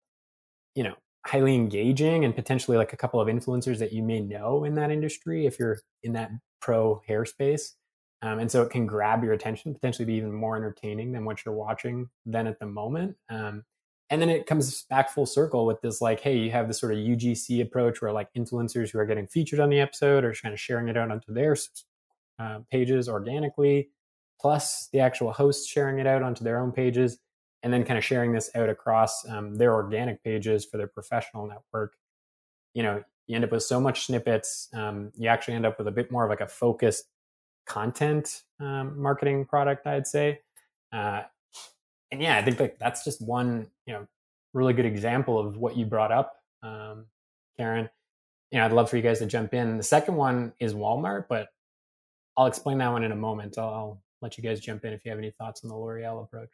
you 0.75 0.83
know, 0.83 0.95
highly 1.25 1.55
engaging 1.55 2.23
and 2.23 2.35
potentially 2.35 2.77
like 2.77 2.93
a 2.93 2.97
couple 2.97 3.19
of 3.19 3.27
influencers 3.27 3.79
that 3.79 3.91
you 3.91 4.03
may 4.03 4.19
know 4.19 4.63
in 4.63 4.75
that 4.75 4.91
industry 4.91 5.45
if 5.45 5.59
you're 5.59 5.79
in 6.03 6.13
that 6.13 6.31
pro 6.61 7.01
hair 7.07 7.25
space. 7.25 7.75
Um, 8.21 8.39
and 8.39 8.49
so 8.49 8.61
it 8.61 8.69
can 8.69 8.85
grab 8.85 9.23
your 9.23 9.33
attention, 9.33 9.73
potentially 9.73 10.05
be 10.05 10.13
even 10.13 10.31
more 10.31 10.55
entertaining 10.55 11.11
than 11.11 11.25
what 11.25 11.43
you're 11.43 11.55
watching 11.55 12.09
then 12.25 12.47
at 12.47 12.59
the 12.59 12.65
moment. 12.65 13.15
Um, 13.29 13.63
and 14.09 14.21
then 14.21 14.29
it 14.29 14.45
comes 14.45 14.83
back 14.83 15.09
full 15.09 15.25
circle 15.25 15.65
with 15.65 15.81
this 15.81 16.01
like 16.01 16.19
hey 16.19 16.37
you 16.37 16.51
have 16.51 16.67
this 16.67 16.79
sort 16.79 16.93
of 16.93 16.99
ugc 16.99 17.61
approach 17.61 18.01
where 18.01 18.11
like 18.11 18.29
influencers 18.37 18.91
who 18.91 18.99
are 18.99 19.05
getting 19.05 19.27
featured 19.27 19.59
on 19.59 19.69
the 19.69 19.79
episode 19.79 20.23
are 20.23 20.33
kind 20.33 20.53
of 20.53 20.59
sharing 20.59 20.87
it 20.87 20.97
out 20.97 21.11
onto 21.11 21.33
their 21.33 21.55
uh, 22.39 22.59
pages 22.71 23.09
organically 23.09 23.89
plus 24.39 24.89
the 24.91 24.99
actual 24.99 25.31
hosts 25.31 25.67
sharing 25.67 25.99
it 25.99 26.07
out 26.07 26.21
onto 26.21 26.43
their 26.43 26.59
own 26.59 26.71
pages 26.71 27.17
and 27.63 27.73
then 27.73 27.83
kind 27.83 27.97
of 27.97 28.03
sharing 28.03 28.31
this 28.31 28.51
out 28.55 28.69
across 28.69 29.27
um, 29.29 29.55
their 29.55 29.73
organic 29.73 30.23
pages 30.23 30.65
for 30.65 30.77
their 30.77 30.87
professional 30.87 31.47
network. 31.47 31.95
You 32.73 32.83
know 32.83 33.03
you 33.27 33.35
end 33.35 33.43
up 33.43 33.51
with 33.51 33.63
so 33.63 33.79
much 33.79 34.05
snippets 34.05 34.69
um, 34.73 35.11
you 35.15 35.27
actually 35.27 35.55
end 35.55 35.65
up 35.65 35.77
with 35.79 35.87
a 35.87 35.91
bit 35.91 36.11
more 36.11 36.25
of 36.25 36.29
like 36.29 36.41
a 36.41 36.47
focused 36.47 37.05
content 37.65 38.43
um, 38.59 39.01
marketing 39.01 39.45
product 39.45 39.87
i'd 39.87 40.05
say. 40.07 40.39
Uh, 40.93 41.23
and 42.11 42.21
yeah, 42.21 42.37
I 42.37 42.43
think 42.43 42.59
like 42.59 42.77
that's 42.79 43.03
just 43.03 43.21
one 43.21 43.67
you 43.85 43.93
know 43.93 44.07
really 44.53 44.73
good 44.73 44.85
example 44.85 45.37
of 45.37 45.57
what 45.57 45.77
you 45.77 45.85
brought 45.85 46.11
up, 46.11 46.35
um, 46.63 47.05
Karen. 47.57 47.89
You 48.51 48.59
know, 48.59 48.65
I'd 48.65 48.71
love 48.71 48.89
for 48.89 48.95
you 48.95 49.03
guys 49.03 49.19
to 49.19 49.25
jump 49.25 49.53
in. 49.53 49.77
The 49.77 49.83
second 49.83 50.15
one 50.15 50.53
is 50.59 50.73
Walmart, 50.73 51.25
but 51.27 51.49
I'll 52.37 52.45
explain 52.45 52.77
that 52.77 52.91
one 52.91 53.03
in 53.03 53.11
a 53.11 53.15
moment. 53.15 53.57
I'll, 53.57 53.69
I'll 53.69 54.03
let 54.21 54.37
you 54.37 54.43
guys 54.43 54.59
jump 54.59 54.85
in 54.85 54.93
if 54.93 55.03
you 55.03 55.11
have 55.11 55.19
any 55.19 55.31
thoughts 55.31 55.63
on 55.63 55.69
the 55.69 55.75
L'Oreal 55.75 56.23
approach. 56.23 56.49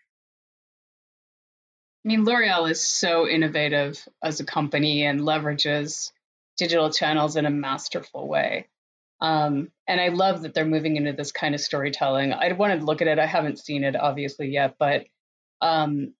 I 2.03 2.07
mean, 2.07 2.23
L'Oreal 2.23 2.69
is 2.69 2.81
so 2.81 3.27
innovative 3.27 4.07
as 4.23 4.39
a 4.39 4.45
company 4.45 5.05
and 5.05 5.21
leverages 5.21 6.11
digital 6.57 6.89
channels 6.89 7.35
in 7.35 7.45
a 7.45 7.51
masterful 7.51 8.27
way. 8.27 8.67
Um, 9.19 9.71
and 9.87 10.01
I 10.01 10.07
love 10.07 10.41
that 10.41 10.55
they're 10.55 10.65
moving 10.65 10.95
into 10.95 11.13
this 11.13 11.31
kind 11.31 11.53
of 11.53 11.61
storytelling. 11.61 12.33
I 12.33 12.51
wanted 12.53 12.79
to 12.79 12.85
look 12.85 13.01
at 13.01 13.07
it. 13.07 13.19
I 13.19 13.27
haven't 13.27 13.59
seen 13.59 13.83
it 13.83 13.95
obviously 13.95 14.49
yet, 14.49 14.75
but 14.79 15.05
um, 15.61 16.13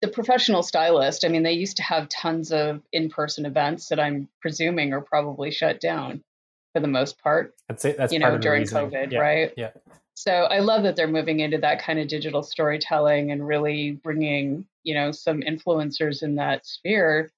the 0.00 0.08
professional 0.08 0.62
stylist, 0.62 1.24
I 1.24 1.28
mean, 1.28 1.42
they 1.42 1.52
used 1.52 1.78
to 1.78 1.82
have 1.82 2.08
tons 2.08 2.52
of 2.52 2.80
in 2.92 3.10
person 3.10 3.46
events 3.46 3.88
that 3.88 3.98
I'm 3.98 4.28
presuming 4.40 4.92
are 4.92 5.00
probably 5.00 5.50
shut 5.50 5.80
down 5.80 6.22
for 6.72 6.80
the 6.80 6.88
most 6.88 7.18
part. 7.18 7.54
That's 7.68 7.84
it. 7.84 7.96
That's 7.96 8.12
you 8.12 8.18
know 8.18 8.38
during 8.38 8.64
COVID, 8.64 9.12
yeah. 9.12 9.18
right? 9.18 9.52
Yeah. 9.56 9.70
So 10.14 10.32
I 10.32 10.60
love 10.60 10.82
that 10.82 10.96
they're 10.96 11.06
moving 11.06 11.40
into 11.40 11.58
that 11.58 11.82
kind 11.82 11.98
of 11.98 12.08
digital 12.08 12.42
storytelling 12.42 13.30
and 13.30 13.46
really 13.46 13.92
bringing 13.92 14.66
you 14.84 14.94
know 14.94 15.10
some 15.10 15.40
influencers 15.40 16.22
in 16.22 16.36
that 16.36 16.66
sphere 16.66 17.30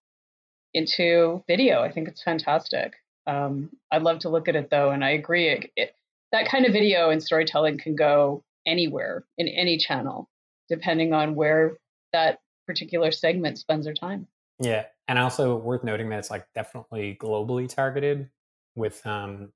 into 0.74 1.42
video. 1.46 1.82
I 1.82 1.90
think 1.90 2.08
it's 2.08 2.22
fantastic. 2.22 2.94
Um, 3.26 3.70
I'd 3.90 4.02
love 4.02 4.20
to 4.20 4.28
look 4.28 4.48
at 4.48 4.56
it 4.56 4.70
though, 4.70 4.90
and 4.90 5.04
I 5.04 5.10
agree. 5.10 5.48
It, 5.48 5.70
it, 5.76 5.94
that 6.32 6.48
kind 6.48 6.66
of 6.66 6.72
video 6.72 7.10
and 7.10 7.22
storytelling 7.22 7.78
can 7.78 7.96
go 7.96 8.44
anywhere 8.66 9.24
in 9.36 9.48
any 9.48 9.78
channel 9.78 10.28
depending 10.70 11.12
on 11.12 11.34
where 11.34 11.76
that 12.14 12.38
particular 12.66 13.12
segment 13.12 13.58
spends 13.58 13.84
their 13.84 13.94
time. 13.94 14.26
Yeah, 14.60 14.84
and 15.08 15.18
also 15.18 15.56
worth 15.56 15.84
noting 15.84 16.08
that 16.10 16.20
it's 16.20 16.30
like 16.30 16.46
definitely 16.54 17.18
globally 17.20 17.68
targeted. 17.68 18.30
With 18.76 19.04
um, 19.06 19.52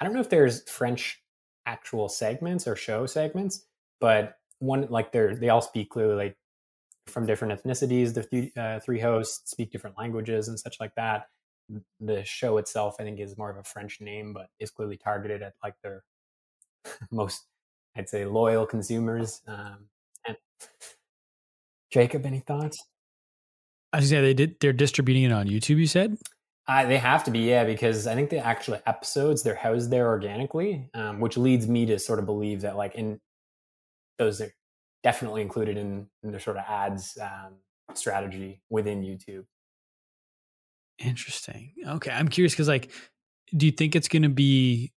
I 0.00 0.04
don't 0.04 0.14
know 0.14 0.20
if 0.20 0.30
there's 0.30 0.68
French 0.68 1.22
actual 1.66 2.08
segments 2.08 2.66
or 2.66 2.74
show 2.74 3.04
segments, 3.06 3.66
but 4.00 4.36
one 4.58 4.86
like 4.90 5.12
they're 5.12 5.36
they 5.36 5.50
all 5.50 5.60
speak 5.60 5.90
clearly 5.90 6.14
like 6.14 6.36
from 7.06 7.26
different 7.26 7.62
ethnicities. 7.62 8.14
The 8.14 8.22
th- 8.22 8.56
uh, 8.56 8.80
three 8.80 9.00
hosts 9.00 9.50
speak 9.50 9.70
different 9.70 9.98
languages 9.98 10.48
and 10.48 10.58
such 10.58 10.76
like 10.80 10.94
that. 10.96 11.26
The 12.00 12.24
show 12.24 12.56
itself, 12.56 12.96
I 12.98 13.02
think, 13.02 13.20
is 13.20 13.36
more 13.36 13.50
of 13.50 13.58
a 13.58 13.64
French 13.64 14.00
name, 14.00 14.32
but 14.32 14.48
is 14.58 14.70
clearly 14.70 14.96
targeted 14.96 15.42
at 15.42 15.54
like 15.62 15.74
their 15.82 16.04
most, 17.10 17.44
I'd 17.96 18.08
say, 18.08 18.24
loyal 18.24 18.64
consumers. 18.64 19.42
Um, 19.46 19.88
Jacob, 21.90 22.26
any 22.26 22.40
thoughts? 22.40 22.82
I 23.92 23.98
was 23.98 24.08
say 24.08 24.20
they 24.20 24.34
did. 24.34 24.56
They're 24.60 24.72
distributing 24.72 25.24
it 25.24 25.32
on 25.32 25.46
YouTube. 25.46 25.78
You 25.78 25.86
said. 25.86 26.18
Uh, 26.66 26.84
they 26.84 26.98
have 26.98 27.24
to 27.24 27.30
be, 27.30 27.38
yeah, 27.38 27.64
because 27.64 28.06
I 28.06 28.14
think 28.14 28.28
the 28.28 28.44
actual 28.44 28.78
episodes 28.86 29.42
they're 29.42 29.54
housed 29.54 29.90
there 29.90 30.06
organically, 30.06 30.90
um, 30.92 31.18
which 31.18 31.38
leads 31.38 31.66
me 31.66 31.86
to 31.86 31.98
sort 31.98 32.18
of 32.18 32.26
believe 32.26 32.60
that 32.60 32.76
like 32.76 32.94
in 32.94 33.18
those 34.18 34.42
are 34.42 34.52
definitely 35.02 35.40
included 35.40 35.78
in, 35.78 36.06
in 36.22 36.30
their 36.30 36.40
sort 36.40 36.58
of 36.58 36.64
ads 36.68 37.16
um, 37.22 37.54
strategy 37.94 38.60
within 38.68 39.02
YouTube. 39.02 39.44
Interesting. 40.98 41.72
Okay, 41.86 42.10
I'm 42.10 42.28
curious 42.28 42.52
because 42.52 42.68
like, 42.68 42.90
do 43.56 43.64
you 43.64 43.72
think 43.72 43.96
it's 43.96 44.08
going 44.08 44.24
to 44.24 44.28
be? 44.28 44.92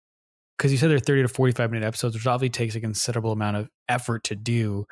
Because 0.56 0.72
you 0.72 0.78
said 0.78 0.90
they're 0.90 0.98
30 0.98 1.22
to 1.22 1.28
45 1.28 1.70
minute 1.70 1.86
episodes, 1.86 2.16
which 2.16 2.26
obviously 2.26 2.50
takes 2.50 2.74
a 2.74 2.80
considerable 2.80 3.32
amount 3.32 3.58
of 3.58 3.68
effort 3.88 4.24
to 4.24 4.34
do 4.34 4.86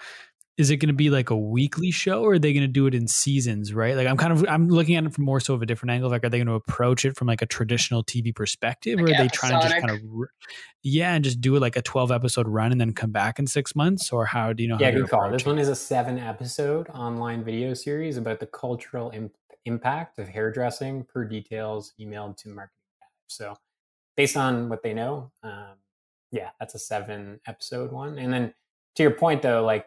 is 0.58 0.70
it 0.70 0.76
going 0.76 0.88
to 0.88 0.94
be 0.94 1.08
like 1.08 1.30
a 1.30 1.36
weekly 1.36 1.90
show 1.90 2.22
or 2.22 2.32
are 2.32 2.38
they 2.38 2.52
going 2.52 2.66
to 2.66 2.68
do 2.68 2.86
it 2.86 2.94
in 2.94 3.08
seasons 3.08 3.72
right? 3.72 3.96
Like 3.96 4.06
i'm 4.06 4.16
kind 4.16 4.32
of 4.32 4.44
i'm 4.48 4.68
looking 4.68 4.96
at 4.96 5.04
it 5.04 5.14
from 5.14 5.24
more 5.24 5.40
so 5.40 5.54
of 5.54 5.62
a 5.62 5.66
different 5.66 5.92
angle 5.92 6.10
like 6.10 6.24
are 6.24 6.28
they 6.28 6.38
going 6.38 6.48
to 6.48 6.54
approach 6.54 7.04
it 7.04 7.16
from 7.16 7.28
like 7.28 7.42
a 7.42 7.46
traditional 7.46 8.04
tv 8.04 8.34
perspective 8.34 8.98
or 8.98 9.04
are 9.04 9.06
they 9.08 9.28
trying 9.28 9.60
to 9.60 9.68
just 9.68 9.80
kind 9.80 9.90
of 9.90 10.00
yeah 10.82 11.14
and 11.14 11.24
just 11.24 11.40
do 11.40 11.56
it 11.56 11.60
like 11.60 11.76
a 11.76 11.82
12 11.82 12.10
episode 12.10 12.48
run 12.48 12.72
and 12.72 12.80
then 12.80 12.92
come 12.92 13.12
back 13.12 13.38
in 13.38 13.46
six 13.46 13.74
months 13.74 14.12
or 14.12 14.26
how 14.26 14.52
do 14.52 14.62
you 14.62 14.68
know 14.68 14.76
yeah 14.80 14.90
good 14.90 15.08
call 15.08 15.30
this 15.30 15.42
it? 15.42 15.46
one 15.46 15.58
is 15.58 15.68
a 15.68 15.76
seven 15.76 16.18
episode 16.18 16.88
online 16.90 17.42
video 17.42 17.72
series 17.72 18.16
about 18.16 18.40
the 18.40 18.46
cultural 18.46 19.10
imp- 19.10 19.32
impact 19.64 20.18
of 20.18 20.28
hairdressing 20.28 21.04
per 21.04 21.24
details 21.24 21.92
emailed 22.00 22.36
to 22.36 22.48
marketing 22.48 22.74
so 23.28 23.54
based 24.16 24.36
on 24.36 24.68
what 24.68 24.82
they 24.82 24.92
know 24.92 25.30
um, 25.42 25.76
yeah 26.30 26.50
that's 26.58 26.74
a 26.74 26.78
seven 26.78 27.40
episode 27.46 27.92
one. 27.92 28.18
And 28.18 28.32
then 28.32 28.54
to 28.96 29.02
your 29.02 29.12
point 29.12 29.42
though 29.42 29.64
like 29.64 29.86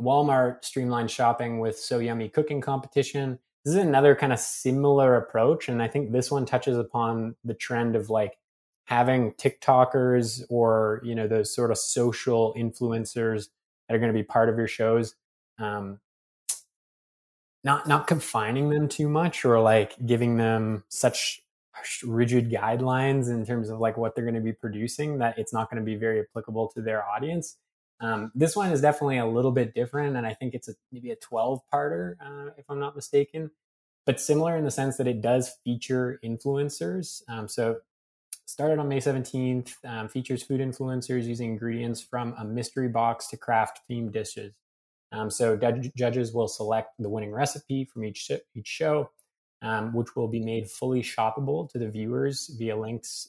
Walmart 0.00 0.64
streamlined 0.64 1.10
shopping 1.10 1.58
with 1.58 1.78
So 1.78 1.98
Yummy 1.98 2.28
cooking 2.28 2.60
competition. 2.60 3.38
This 3.64 3.74
is 3.74 3.80
another 3.80 4.14
kind 4.14 4.32
of 4.32 4.38
similar 4.38 5.16
approach. 5.16 5.68
And 5.68 5.82
I 5.82 5.88
think 5.88 6.12
this 6.12 6.30
one 6.30 6.46
touches 6.46 6.78
upon 6.78 7.36
the 7.44 7.54
trend 7.54 7.94
of 7.94 8.10
like 8.10 8.38
having 8.84 9.32
TikTokers 9.32 10.44
or, 10.48 11.00
you 11.04 11.14
know, 11.14 11.28
those 11.28 11.54
sort 11.54 11.70
of 11.70 11.78
social 11.78 12.54
influencers 12.56 13.48
that 13.88 13.94
are 13.94 13.98
going 13.98 14.12
to 14.12 14.18
be 14.18 14.22
part 14.22 14.48
of 14.48 14.56
your 14.56 14.68
shows. 14.68 15.14
Um, 15.58 16.00
not 17.62 17.86
not 17.86 18.06
confining 18.06 18.70
them 18.70 18.88
too 18.88 19.08
much 19.08 19.44
or 19.44 19.60
like 19.60 19.94
giving 20.06 20.38
them 20.38 20.84
such 20.88 21.42
rigid 22.02 22.50
guidelines 22.50 23.30
in 23.30 23.44
terms 23.44 23.70
of 23.70 23.78
like 23.78 23.96
what 23.96 24.14
they're 24.14 24.24
going 24.24 24.34
to 24.34 24.40
be 24.40 24.52
producing 24.52 25.18
that 25.18 25.38
it's 25.38 25.52
not 25.52 25.70
going 25.70 25.80
to 25.80 25.84
be 25.84 25.96
very 25.96 26.20
applicable 26.20 26.68
to 26.68 26.82
their 26.82 27.06
audience 27.06 27.56
um, 28.00 28.32
this 28.34 28.56
one 28.56 28.72
is 28.72 28.80
definitely 28.80 29.18
a 29.18 29.26
little 29.26 29.52
bit 29.52 29.74
different, 29.74 30.16
and 30.16 30.26
I 30.26 30.32
think 30.32 30.54
it's 30.54 30.68
a, 30.68 30.74
maybe 30.90 31.10
a 31.10 31.16
12 31.16 31.60
parter, 31.72 32.14
uh, 32.20 32.50
if 32.56 32.64
I'm 32.68 32.80
not 32.80 32.96
mistaken, 32.96 33.50
but 34.06 34.18
similar 34.18 34.56
in 34.56 34.64
the 34.64 34.70
sense 34.70 34.96
that 34.96 35.06
it 35.06 35.20
does 35.20 35.56
feature 35.64 36.18
influencers. 36.24 37.22
Um, 37.28 37.46
so, 37.46 37.78
started 38.46 38.78
on 38.78 38.88
May 38.88 38.98
17th, 38.98 39.74
um, 39.84 40.08
features 40.08 40.42
food 40.42 40.60
influencers 40.60 41.24
using 41.24 41.50
ingredients 41.50 42.00
from 42.00 42.34
a 42.38 42.44
mystery 42.44 42.88
box 42.88 43.28
to 43.28 43.36
craft 43.36 43.80
themed 43.88 44.12
dishes. 44.12 44.54
Um, 45.12 45.30
so, 45.30 45.58
judges 45.96 46.32
will 46.32 46.48
select 46.48 46.94
the 46.98 47.10
winning 47.10 47.32
recipe 47.32 47.84
from 47.84 48.04
each, 48.04 48.18
sh- 48.18 48.44
each 48.54 48.66
show, 48.66 49.10
um, 49.60 49.92
which 49.92 50.16
will 50.16 50.28
be 50.28 50.40
made 50.40 50.70
fully 50.70 51.02
shoppable 51.02 51.68
to 51.70 51.78
the 51.78 51.88
viewers 51.88 52.50
via 52.58 52.76
links 52.76 53.28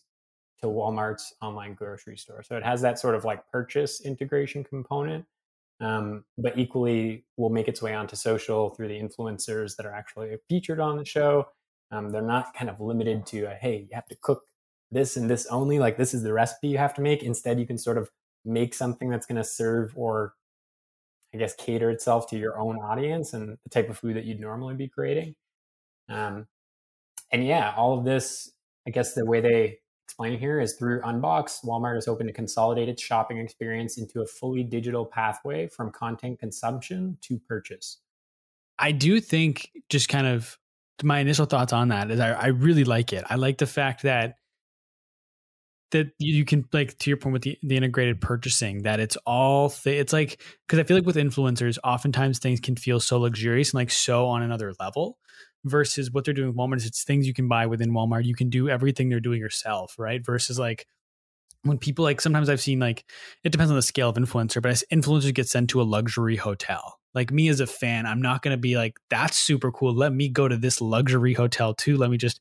to 0.61 0.67
Walmart's 0.67 1.33
online 1.41 1.73
grocery 1.73 2.17
store. 2.17 2.43
So 2.43 2.55
it 2.55 2.63
has 2.63 2.81
that 2.81 2.99
sort 2.99 3.15
of 3.15 3.25
like 3.25 3.49
purchase 3.51 4.01
integration 4.01 4.63
component, 4.63 5.25
um, 5.79 6.23
but 6.37 6.57
equally 6.57 7.25
will 7.37 7.49
make 7.49 7.67
its 7.67 7.81
way 7.81 7.93
onto 7.93 8.15
social 8.15 8.69
through 8.69 8.87
the 8.87 8.99
influencers 8.99 9.75
that 9.77 9.85
are 9.85 9.93
actually 9.93 10.35
featured 10.47 10.79
on 10.79 10.97
the 10.97 11.05
show. 11.05 11.47
Um, 11.91 12.09
they're 12.09 12.21
not 12.21 12.53
kind 12.53 12.69
of 12.69 12.79
limited 12.79 13.25
to, 13.27 13.43
a, 13.45 13.55
hey, 13.55 13.87
you 13.89 13.95
have 13.95 14.07
to 14.07 14.17
cook 14.21 14.43
this 14.91 15.17
and 15.17 15.29
this 15.29 15.45
only, 15.47 15.79
like 15.79 15.97
this 15.97 16.13
is 16.13 16.23
the 16.23 16.33
recipe 16.33 16.69
you 16.69 16.77
have 16.77 16.93
to 16.93 17.01
make. 17.01 17.23
Instead, 17.23 17.59
you 17.59 17.67
can 17.67 17.77
sort 17.77 17.97
of 17.97 18.09
make 18.45 18.73
something 18.73 19.09
that's 19.09 19.25
going 19.25 19.37
to 19.37 19.43
serve 19.43 19.93
or 19.95 20.33
I 21.33 21.37
guess 21.37 21.55
cater 21.55 21.89
itself 21.89 22.27
to 22.29 22.37
your 22.37 22.59
own 22.59 22.77
audience 22.77 23.33
and 23.33 23.57
the 23.63 23.69
type 23.69 23.89
of 23.89 23.97
food 23.97 24.15
that 24.17 24.25
you'd 24.25 24.39
normally 24.39 24.75
be 24.75 24.87
creating. 24.87 25.35
Um, 26.09 26.47
and 27.31 27.45
yeah, 27.45 27.73
all 27.75 27.97
of 27.97 28.03
this, 28.03 28.51
I 28.85 28.91
guess 28.91 29.13
the 29.13 29.25
way 29.25 29.39
they 29.39 29.77
explaining 30.11 30.39
here 30.39 30.59
is 30.59 30.73
through 30.73 30.99
Unbox, 31.01 31.63
Walmart 31.63 31.97
is 31.97 32.05
open 32.05 32.27
to 32.27 32.33
consolidate 32.33 32.89
its 32.89 33.01
shopping 33.01 33.37
experience 33.37 33.97
into 33.97 34.19
a 34.21 34.25
fully 34.25 34.61
digital 34.61 35.05
pathway 35.05 35.69
from 35.69 35.89
content 35.89 36.37
consumption 36.37 37.17
to 37.21 37.39
purchase. 37.39 37.99
I 38.77 38.91
do 38.91 39.21
think 39.21 39.71
just 39.87 40.09
kind 40.09 40.27
of 40.27 40.57
my 41.01 41.19
initial 41.19 41.45
thoughts 41.45 41.71
on 41.71 41.87
that 41.87 42.11
is 42.11 42.19
I, 42.19 42.31
I 42.31 42.47
really 42.47 42.83
like 42.83 43.13
it. 43.13 43.23
I 43.29 43.35
like 43.35 43.57
the 43.57 43.65
fact 43.65 44.03
that 44.03 44.35
that 45.91 46.07
you 46.19 46.43
can 46.43 46.65
like 46.73 46.97
to 46.99 47.09
your 47.09 47.17
point 47.17 47.33
with 47.33 47.43
the, 47.43 47.57
the 47.63 47.77
integrated 47.77 48.19
purchasing 48.19 48.83
that 48.83 48.99
it's 48.99 49.17
all 49.25 49.69
th- 49.69 49.99
it's 49.99 50.13
like 50.13 50.41
because 50.65 50.79
i 50.79 50.83
feel 50.83 50.95
like 50.95 51.05
with 51.05 51.17
influencers 51.17 51.77
oftentimes 51.83 52.39
things 52.39 52.61
can 52.61 52.77
feel 52.77 52.97
so 52.97 53.19
luxurious 53.19 53.71
and 53.71 53.75
like 53.75 53.91
so 53.91 54.27
on 54.27 54.41
another 54.41 54.71
level 54.79 55.17
versus 55.65 56.11
what 56.11 56.25
they're 56.25 56.33
doing 56.33 56.47
with 56.49 56.57
Walmart 56.57 56.77
is 56.77 56.85
it's 56.85 57.03
things 57.03 57.27
you 57.27 57.33
can 57.33 57.47
buy 57.47 57.65
within 57.65 57.91
Walmart. 57.91 58.25
You 58.25 58.35
can 58.35 58.49
do 58.49 58.69
everything 58.69 59.09
they're 59.09 59.19
doing 59.19 59.39
yourself, 59.39 59.95
right? 59.97 60.23
Versus 60.25 60.57
like 60.57 60.87
when 61.63 61.77
people 61.77 62.03
like 62.03 62.21
sometimes 62.21 62.49
I've 62.49 62.61
seen 62.61 62.79
like 62.79 63.05
it 63.43 63.51
depends 63.51 63.71
on 63.71 63.75
the 63.75 63.81
scale 63.81 64.09
of 64.09 64.15
influencer, 64.15 64.61
but 64.61 64.71
as 64.71 64.83
influencers 64.91 65.33
get 65.33 65.47
sent 65.47 65.69
to 65.71 65.81
a 65.81 65.83
luxury 65.83 66.35
hotel. 66.35 66.97
Like 67.13 67.31
me 67.31 67.49
as 67.49 67.59
a 67.59 67.67
fan, 67.67 68.05
I'm 68.05 68.21
not 68.21 68.41
going 68.41 68.55
to 68.55 68.61
be 68.61 68.77
like 68.77 68.97
that's 69.09 69.37
super 69.37 69.71
cool. 69.71 69.93
Let 69.93 70.13
me 70.13 70.29
go 70.29 70.47
to 70.47 70.57
this 70.57 70.81
luxury 70.81 71.33
hotel 71.33 71.73
too. 71.73 71.97
Let 71.97 72.09
me 72.09 72.17
just 72.17 72.39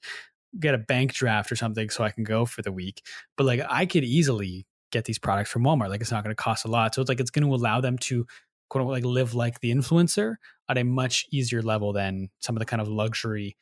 get 0.59 0.75
a 0.75 0.79
bank 0.79 1.13
draft 1.13 1.53
or 1.53 1.57
something 1.57 1.91
so 1.91 2.05
I 2.05 2.11
can 2.11 2.25
go 2.25 2.47
for 2.47 2.63
the 2.63 2.73
week. 2.73 3.03
But 3.37 3.45
like 3.45 3.61
I 3.69 3.87
could 3.87 4.05
easily 4.05 4.67
get 4.91 5.05
these 5.05 5.19
products 5.19 5.51
from 5.51 5.65
Walmart. 5.65 5.89
Like 5.89 6.01
it's 6.01 6.11
not 6.11 6.25
going 6.25 6.35
to 6.35 6.43
cost 6.43 6.65
a 6.65 6.69
lot. 6.69 6.95
So 6.95 7.01
it's 7.01 7.09
like 7.09 7.21
it's 7.21 7.31
going 7.31 7.47
to 7.47 7.55
allow 7.55 7.81
them 7.81 7.99
to 7.99 8.27
quote 8.71 8.81
unquote 8.81 8.97
like 8.97 9.05
live 9.05 9.35
like 9.35 9.61
the 9.61 9.71
influencer 9.71 10.37
at 10.69 10.79
a 10.79 10.85
much 10.85 11.27
easier 11.31 11.61
level 11.61 11.93
than 11.93 12.31
some 12.39 12.57
of 12.57 12.61
the 12.61 12.67
kind 12.67 12.81
of 12.81 12.89
luxury 12.89 13.57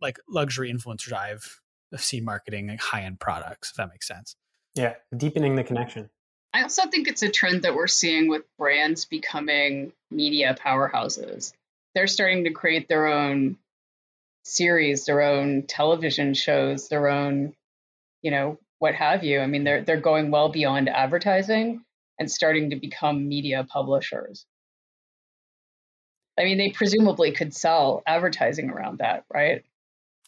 like 0.00 0.18
luxury 0.28 0.72
influencers 0.72 1.12
I've 1.12 1.60
seen 1.96 2.24
marketing 2.24 2.68
like 2.68 2.80
high 2.80 3.02
end 3.02 3.20
products, 3.20 3.70
if 3.70 3.76
that 3.76 3.90
makes 3.90 4.06
sense. 4.06 4.36
Yeah, 4.74 4.94
deepening 5.14 5.56
the 5.56 5.64
connection. 5.64 6.08
I 6.54 6.62
also 6.62 6.88
think 6.88 7.08
it's 7.08 7.22
a 7.22 7.30
trend 7.30 7.62
that 7.62 7.74
we're 7.74 7.86
seeing 7.86 8.28
with 8.28 8.42
brands 8.58 9.04
becoming 9.06 9.92
media 10.10 10.56
powerhouses. 10.58 11.52
They're 11.94 12.06
starting 12.06 12.44
to 12.44 12.50
create 12.50 12.88
their 12.88 13.06
own 13.06 13.56
series, 14.44 15.04
their 15.04 15.22
own 15.22 15.64
television 15.66 16.34
shows, 16.34 16.88
their 16.88 17.08
own, 17.08 17.54
you 18.22 18.30
know, 18.30 18.58
what 18.78 18.94
have 18.94 19.24
you. 19.24 19.40
I 19.40 19.46
mean, 19.46 19.64
they're 19.64 19.82
they're 19.82 20.00
going 20.00 20.30
well 20.30 20.48
beyond 20.48 20.88
advertising 20.88 21.84
and 22.18 22.30
starting 22.30 22.70
to 22.70 22.76
become 22.76 23.28
media 23.28 23.64
publishers. 23.68 24.46
I 26.38 26.44
mean, 26.44 26.58
they 26.58 26.70
presumably 26.70 27.32
could 27.32 27.54
sell 27.54 28.02
advertising 28.06 28.70
around 28.70 28.98
that, 28.98 29.24
right? 29.32 29.62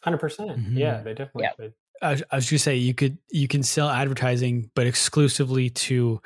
100%. 0.05 0.19
percent 0.19 0.49
mm 0.51 0.65
hmm 0.65 0.77
Yeah, 0.77 1.01
they 1.01 1.13
definitely 1.13 1.43
yeah. 1.43 1.51
could. 1.53 1.73
I 2.01 2.11
was, 2.11 2.23
I 2.31 2.35
was 2.35 2.49
going 2.49 2.57
to 2.57 2.59
say 2.59 2.75
you 2.75 2.93
could 2.93 3.17
you 3.31 3.47
can 3.47 3.63
sell 3.63 3.89
advertising, 3.89 4.69
but 4.75 4.85
exclusively 4.85 5.69
to 5.69 6.21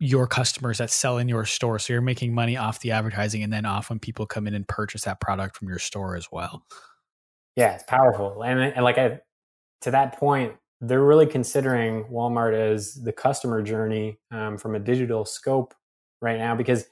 your 0.00 0.26
customers 0.26 0.78
that 0.78 0.90
sell 0.90 1.18
in 1.18 1.28
your 1.28 1.44
store. 1.44 1.78
So 1.78 1.92
you're 1.92 2.02
making 2.02 2.34
money 2.34 2.56
off 2.56 2.80
the 2.80 2.90
advertising, 2.90 3.42
and 3.42 3.52
then 3.52 3.64
off 3.64 3.88
when 3.88 4.00
people 4.00 4.26
come 4.26 4.46
in 4.46 4.54
and 4.54 4.66
purchase 4.66 5.02
that 5.02 5.20
product 5.20 5.56
from 5.56 5.68
your 5.68 5.78
store 5.78 6.16
as 6.16 6.28
well. 6.32 6.64
Yeah, 7.54 7.74
it's 7.74 7.84
powerful, 7.84 8.42
and, 8.42 8.60
and 8.60 8.84
like 8.84 8.98
I, 8.98 9.20
to 9.82 9.90
that 9.92 10.18
point, 10.18 10.54
they're 10.80 11.04
really 11.04 11.26
considering 11.26 12.04
Walmart 12.04 12.54
as 12.54 12.94
the 12.94 13.12
customer 13.12 13.62
journey 13.62 14.18
um, 14.30 14.58
from 14.58 14.74
a 14.74 14.78
digital 14.78 15.24
scope 15.24 15.74
right 16.20 16.38
now 16.38 16.54
because 16.54 16.86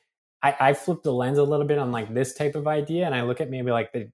I, 0.44 0.56
I 0.60 0.74
flip 0.74 1.02
the 1.02 1.12
lens 1.12 1.38
a 1.38 1.42
little 1.42 1.66
bit 1.66 1.78
on 1.78 1.90
like 1.90 2.12
this 2.12 2.34
type 2.34 2.54
of 2.54 2.68
idea, 2.68 3.06
and 3.06 3.14
I 3.14 3.22
look 3.22 3.40
at 3.40 3.50
maybe 3.50 3.70
like 3.70 3.92
the 3.92 4.10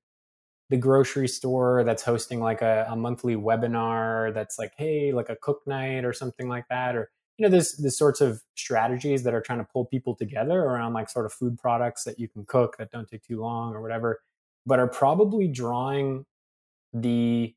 the 0.71 0.77
grocery 0.77 1.27
store 1.27 1.83
that's 1.83 2.05
hosting 2.05 2.41
like 2.41 2.63
a, 2.63 2.87
a 2.89 2.95
monthly 2.95 3.35
webinar 3.35 4.33
that's 4.33 4.57
like, 4.57 4.73
hey, 4.79 5.13
like 5.13 5.29
a 5.29 5.35
cook 5.35 5.63
night 5.67 6.05
or 6.05 6.13
something 6.13 6.49
like 6.49 6.69
that, 6.69 6.95
or 6.95 7.11
you 7.37 7.45
know, 7.45 7.51
there's 7.51 7.73
the 7.73 7.91
sorts 7.91 8.21
of 8.21 8.43
strategies 8.55 9.25
that 9.25 9.35
are 9.35 9.41
trying 9.41 9.59
to 9.59 9.67
pull 9.73 9.87
people 9.87 10.15
together 10.15 10.61
around 10.61 10.93
like 10.93 11.11
sort 11.11 11.27
of 11.27 11.33
food 11.33 11.59
products 11.59 12.05
that 12.05 12.21
you 12.21 12.29
can 12.29 12.45
cook 12.45 12.77
that 12.79 12.93
don't 12.93 13.09
take 13.09 13.25
too 13.25 13.41
long 13.41 13.75
or 13.75 13.83
whatever, 13.83 14.21
but 14.65 14.79
are 14.79 14.89
probably 14.89 15.49
drawing 15.49 16.25
the 16.93 17.55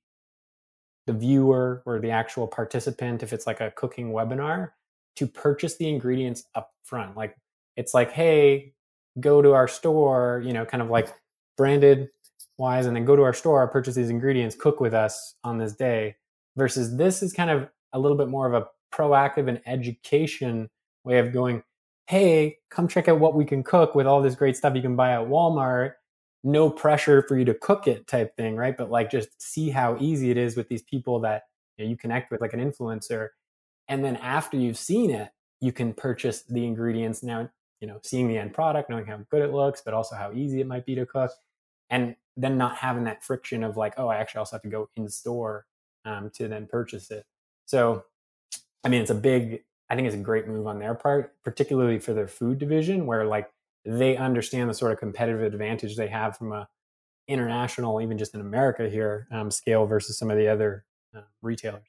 the 1.06 1.14
viewer 1.14 1.84
or 1.86 2.00
the 2.00 2.10
actual 2.10 2.48
participant, 2.48 3.22
if 3.22 3.34
it's 3.34 3.46
like 3.46 3.62
a 3.62 3.72
cooking 3.72 4.12
webinar, 4.12 4.70
to 5.18 5.28
purchase 5.28 5.76
the 5.78 5.90
ingredients 5.90 6.46
up 6.56 6.72
front. 6.84 7.16
Like 7.16 7.36
it's 7.76 7.94
like, 7.94 8.12
hey, 8.12 8.74
go 9.20 9.42
to 9.42 9.54
our 9.54 9.68
store, 9.68 10.42
you 10.46 10.54
know, 10.54 10.66
kind 10.66 10.82
of 10.82 10.90
like 10.90 11.14
branded 11.58 12.10
wise, 12.58 12.86
and 12.86 12.96
then 12.96 13.06
go 13.06 13.16
to 13.16 13.24
our 13.24 13.34
store, 13.34 13.68
purchase 13.68 13.96
these 13.96 14.10
ingredients, 14.10 14.56
cook 14.56 14.80
with 14.80 14.94
us 14.94 15.36
on 15.44 15.58
this 15.58 15.74
day. 15.74 16.16
Versus 16.56 16.98
this 16.98 17.24
is 17.24 17.34
kind 17.34 17.50
of 17.50 17.68
a 17.94 18.00
little 18.00 18.18
bit 18.18 18.28
more 18.28 18.48
of 18.48 18.54
a 18.54 18.68
proactive 18.96 19.48
and 19.48 19.60
education 19.66 20.70
way 21.04 21.18
of 21.20 21.34
going, 21.34 21.64
hey, 22.08 22.58
come 22.70 22.88
check 22.88 23.08
out 23.08 23.20
what 23.20 23.34
we 23.34 23.46
can 23.46 23.64
cook 23.64 23.96
with 23.96 24.06
all 24.06 24.22
this 24.22 24.36
great 24.36 24.56
stuff 24.56 24.76
you 24.76 24.82
can 24.82 24.96
buy 24.96 25.12
at 25.12 25.28
Walmart. 25.28 25.94
No 26.44 26.70
pressure 26.70 27.24
for 27.28 27.38
you 27.38 27.46
to 27.46 27.54
cook 27.54 27.88
it 27.88 28.06
type 28.08 28.36
thing, 28.36 28.56
right? 28.56 28.76
But 28.76 28.92
like 28.92 29.10
just 29.10 29.42
see 29.42 29.70
how 29.70 29.98
easy 30.00 30.30
it 30.30 30.38
is 30.38 30.58
with 30.58 30.68
these 30.68 30.84
people 30.84 31.20
that 31.22 31.44
you, 31.78 31.86
know, 31.86 31.90
you 31.90 31.98
connect 31.98 32.32
with, 32.32 32.42
like 32.42 32.54
an 32.54 32.60
influencer. 32.60 33.30
And 33.88 34.04
then 34.04 34.18
after 34.18 34.58
you've 34.58 34.78
seen 34.78 35.10
it, 35.10 35.30
you 35.60 35.72
can 35.72 35.94
purchase 35.94 36.44
the 36.44 36.66
ingredients 36.66 37.24
now, 37.24 37.50
you 37.84 37.88
know, 37.88 38.00
seeing 38.02 38.30
the 38.30 38.38
end 38.38 38.54
product, 38.54 38.90
knowing 38.90 39.06
how 39.06 39.18
good 39.30 39.42
it 39.42 39.52
looks, 39.52 39.82
but 39.84 39.94
also 39.94 40.16
how 40.16 40.32
easy 40.32 40.62
it 40.62 40.68
might 40.68 40.86
be 40.86 40.96
to 40.96 41.06
cook. 41.06 41.32
And 41.90 42.16
then 42.38 42.58
not 42.58 42.78
having 42.78 43.04
that 43.04 43.26
friction 43.26 43.62
of 43.62 43.76
like, 43.76 43.96
oh, 43.98 44.08
I 44.08 44.16
actually 44.16 44.40
also 44.40 44.56
have 44.56 44.62
to 44.62 44.70
go 44.70 44.90
in 44.96 45.10
store 45.10 45.66
um, 46.06 46.32
to 46.36 46.48
then 46.48 46.66
purchase 46.66 47.12
it. 47.12 47.26
So, 47.66 48.06
I 48.86 48.88
mean, 48.88 49.02
it's 49.02 49.12
a 49.12 49.16
big, 49.16 49.66
I 49.90 49.98
think 49.98 50.08
it's 50.08 50.16
a 50.16 50.20
great 50.20 50.48
move 50.48 50.66
on 50.66 50.80
their 50.80 50.96
part, 50.96 51.36
particularly 51.44 52.00
for 52.00 52.14
their 52.14 52.30
food 52.30 52.58
division, 52.58 53.06
where 53.06 53.26
like 53.26 53.52
they 53.84 54.16
understand 54.16 54.70
the 54.70 54.74
sort 54.74 54.94
of 54.94 55.00
competitive 55.00 55.42
advantage 55.42 55.98
they 55.98 56.08
have 56.08 56.38
from 56.38 56.54
a 56.54 56.70
international, 57.28 58.00
even 58.00 58.18
just 58.18 58.34
in 58.34 58.40
America 58.40 58.90
here, 58.90 59.28
um, 59.30 59.52
scale 59.52 59.86
versus 59.86 60.18
some 60.18 60.32
of 60.32 60.38
the 60.38 60.48
other 60.48 60.86
uh, 61.14 61.20
retailers. 61.42 61.84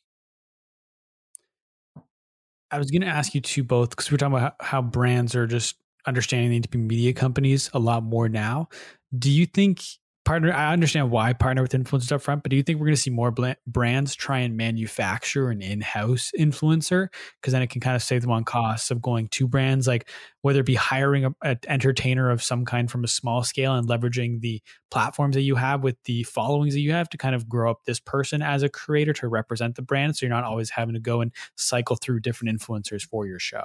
I 2.73 2.79
was 2.79 2.91
going 2.91 3.03
to 3.03 3.07
ask 3.07 3.33
you 3.33 3.41
two 3.41 3.63
both 3.63 3.91
because 3.91 4.11
we're 4.11 4.17
talking 4.17 4.37
about 4.37 4.57
how, 4.59 4.67
how 4.67 4.83
brands 4.83 5.37
are 5.37 5.47
just 5.47 5.77
understanding 6.07 6.63
to 6.63 6.69
be 6.69 6.79
media 6.79 7.13
companies 7.13 7.71
a 7.75 7.79
lot 7.79 8.03
more 8.03 8.29
now. 8.29 8.69
Do 9.17 9.31
you 9.31 9.47
think 9.47 9.81
partner 10.25 10.53
i 10.53 10.73
understand 10.73 11.11
why 11.11 11.33
partner 11.33 11.63
with 11.63 11.73
influencers 11.73 12.11
up 12.11 12.23
front 12.23 12.43
but 12.43 12.51
do 12.51 12.57
you 12.57 12.63
think 12.63 12.79
we're 12.79 12.87
going 12.87 12.97
to 12.97 13.01
see 13.01 13.11
more 13.11 13.33
brands 13.67 14.15
try 14.15 14.39
and 14.39 14.57
manufacture 14.57 15.51
an 15.51 15.61
in-house 15.61 16.33
influencer 16.39 17.09
because 17.41 17.53
then 17.53 17.63
it 17.63 17.69
can 17.69 17.81
kind 17.81 17.95
of 17.95 18.03
save 18.03 18.23
them 18.23 18.31
on 18.31 18.43
costs 18.43 18.91
of 18.91 19.03
going 19.03 19.29
to 19.29 19.47
brands 19.47 19.87
like 19.87 20.09
whether 20.41 20.61
it 20.61 20.67
be 20.67 20.75
hiring 20.75 21.35
an 21.43 21.59
entertainer 21.69 22.31
of 22.31 22.43
some 22.43 22.65
kind 22.65 22.91
from 22.91 23.05
a 23.05 23.09
small 23.09 23.43
scale 23.43 23.75
and 23.75 23.89
leveraging 23.89 24.41
the 24.41 24.63
platforms 24.91 25.35
that 25.35 25.43
you 25.43 25.57
have 25.57 25.83
with 25.83 25.97
the 26.05 26.23
followings 26.25 26.75
that 26.75 26.81
you 26.81 26.93
have 26.93 27.09
to 27.09 27.19
kind 27.19 27.35
of 27.35 27.49
grow 27.49 27.71
up 27.71 27.85
this 27.85 28.01
person 28.01 28.41
as 28.41 28.63
a 28.63 28.69
creator 28.69 29.13
to 29.13 29.29
represent 29.29 29.75
the 29.75 29.83
brand 29.83 30.17
so 30.17 30.25
you're 30.25 30.35
not 30.35 30.45
always 30.45 30.71
having 30.71 30.95
to 30.95 31.01
go 31.01 31.21
and 31.21 31.33
cycle 31.57 31.97
through 31.97 32.21
different 32.21 32.59
influencers 32.59 33.03
for 33.03 33.27
your 33.27 33.39
show 33.39 33.65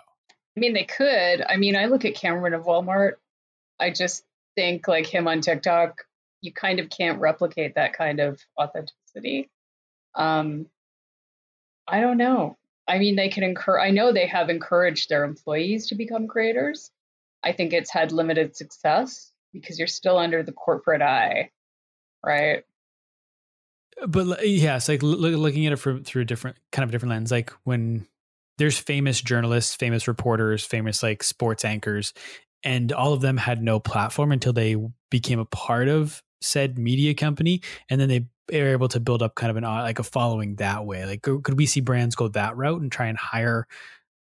i 0.60 0.62
mean 0.62 0.74
they 0.74 0.84
could 0.84 1.44
i 1.48 1.56
mean 1.56 1.76
i 1.76 1.86
look 1.86 2.06
at 2.06 2.16
cameron 2.16 2.54
of 2.54 2.66
walmart 2.66 3.14
i 3.80 3.90
just 3.90 4.24
think 4.56 4.88
like 4.88 5.06
him 5.06 5.28
on 5.28 5.42
tiktok 5.42 6.06
you 6.42 6.54
kind 6.54 6.80
of 6.80 6.90
can't 6.90 7.20
replicate 7.20 7.76
that 7.76 7.94
kind 7.94 8.20
of 8.20 8.40
authenticity. 8.60 9.50
Um, 10.16 10.68
I 11.88 12.02
don't 12.02 12.18
know. 12.18 12.58
I 12.88 12.98
mean, 12.98 13.16
they 13.16 13.30
can 13.30 13.44
encourage, 13.44 13.86
I 13.86 13.92
know 13.92 14.12
they 14.12 14.28
have 14.28 14.50
encouraged 14.50 15.10
their 15.10 15.24
employees 15.24 15.88
to 15.88 15.96
become 15.96 16.28
creators. 16.28 16.92
I 17.44 17.52
think 17.52 17.74
it's 17.74 17.92
had 17.92 18.12
limited 18.12 18.56
success 18.56 19.32
because 19.54 19.78
you're 19.78 19.88
still 19.88 20.18
under 20.18 20.44
the 20.44 20.52
corporate 20.52 21.02
eye, 21.02 21.52
right? 22.26 22.64
But 24.08 24.48
yeah, 24.48 24.78
it's 24.78 24.88
like 24.88 25.04
looking 25.04 25.66
at 25.66 25.74
it 25.74 25.76
from 25.78 26.04
through 26.04 26.22
a 26.22 26.26
different 26.26 26.58
kind 26.72 26.84
of 26.84 26.90
a 26.90 26.92
different 26.92 27.12
lens. 27.12 27.32
Like 27.32 27.52
when 27.64 28.08
there's 28.60 28.78
famous 28.78 29.22
journalists, 29.22 29.76
famous 29.76 30.08
reporters, 30.08 30.64
famous 30.64 31.02
like 31.02 31.24
sports 31.24 31.66
anchors, 31.66 32.14
and 32.64 32.92
all 32.92 33.14
of 33.14 33.22
them 33.22 33.38
had 33.38 33.64
no 33.64 33.80
platform 33.80 34.32
until 34.32 34.54
they 34.54 34.76
became 35.10 35.40
a 35.40 35.46
part 35.46 35.88
of 35.88 36.22
said 36.42 36.78
media 36.78 37.14
company 37.14 37.62
and 37.90 38.00
then 38.00 38.08
they 38.08 38.26
are 38.58 38.70
able 38.70 38.88
to 38.88 39.00
build 39.00 39.22
up 39.22 39.36
kind 39.36 39.52
of 39.52 39.58
an 39.58 39.64
uh, 39.64 39.82
like 39.82 40.00
a 40.00 40.04
following 40.04 40.56
that 40.56 40.86
way. 40.86 41.06
Like 41.06 41.22
could 41.22 41.58
we 41.58 41.66
see 41.66 41.82
brands 41.82 42.16
go 42.16 42.28
that 42.30 42.56
route 42.56 42.82
and 42.82 42.92
try 42.92 43.08
and 43.08 43.18
hire 43.18 43.68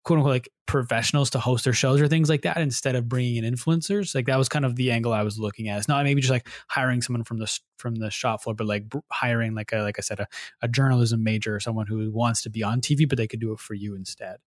quote 0.09 0.21
unquote 0.21 0.33
like 0.33 0.49
professionals 0.65 1.29
to 1.29 1.39
host 1.39 1.65
their 1.65 1.75
shows 1.75 2.01
or 2.01 2.09
things 2.09 2.31
like 2.31 2.41
that 2.41 2.57
instead 2.57 2.97
of 2.97 3.11
bringing 3.11 3.45
in 3.45 3.55
influencers. 3.55 4.15
Like 4.15 4.25
that 4.25 4.39
was 4.39 4.49
kind 4.49 4.65
of 4.65 4.75
the 4.75 4.91
angle 4.91 5.13
i 5.13 5.23
was 5.23 5.39
looking 5.39 5.69
at. 5.69 5.77
It's 5.77 5.87
not 5.87 6.03
maybe 6.03 6.23
just 6.23 6.31
like 6.31 6.49
hiring 6.67 7.03
someone 7.03 7.25
from 7.25 7.39
the 7.39 7.61
from 7.77 7.97
the 7.97 8.11
shop 8.11 8.43
floor 8.43 8.55
but 8.55 8.67
like 8.67 8.85
hiring 9.13 9.55
like 9.55 9.71
a 9.73 9.83
like 9.83 9.99
i 9.99 10.01
said 10.01 10.19
a, 10.19 10.27
a 10.63 10.69
journalism 10.69 11.23
major 11.23 11.55
or 11.55 11.61
someone 11.61 11.87
who 11.87 12.11
wants 12.11 12.43
to 12.43 12.51
be 12.51 12.63
on 12.63 12.81
tv 12.81 13.07
but 13.07 13.19
they 13.19 13.29
could 13.29 13.39
do 13.39 13.53
it 13.53 13.61
for 13.61 13.75
you 13.75 13.95
instead. 13.95 14.39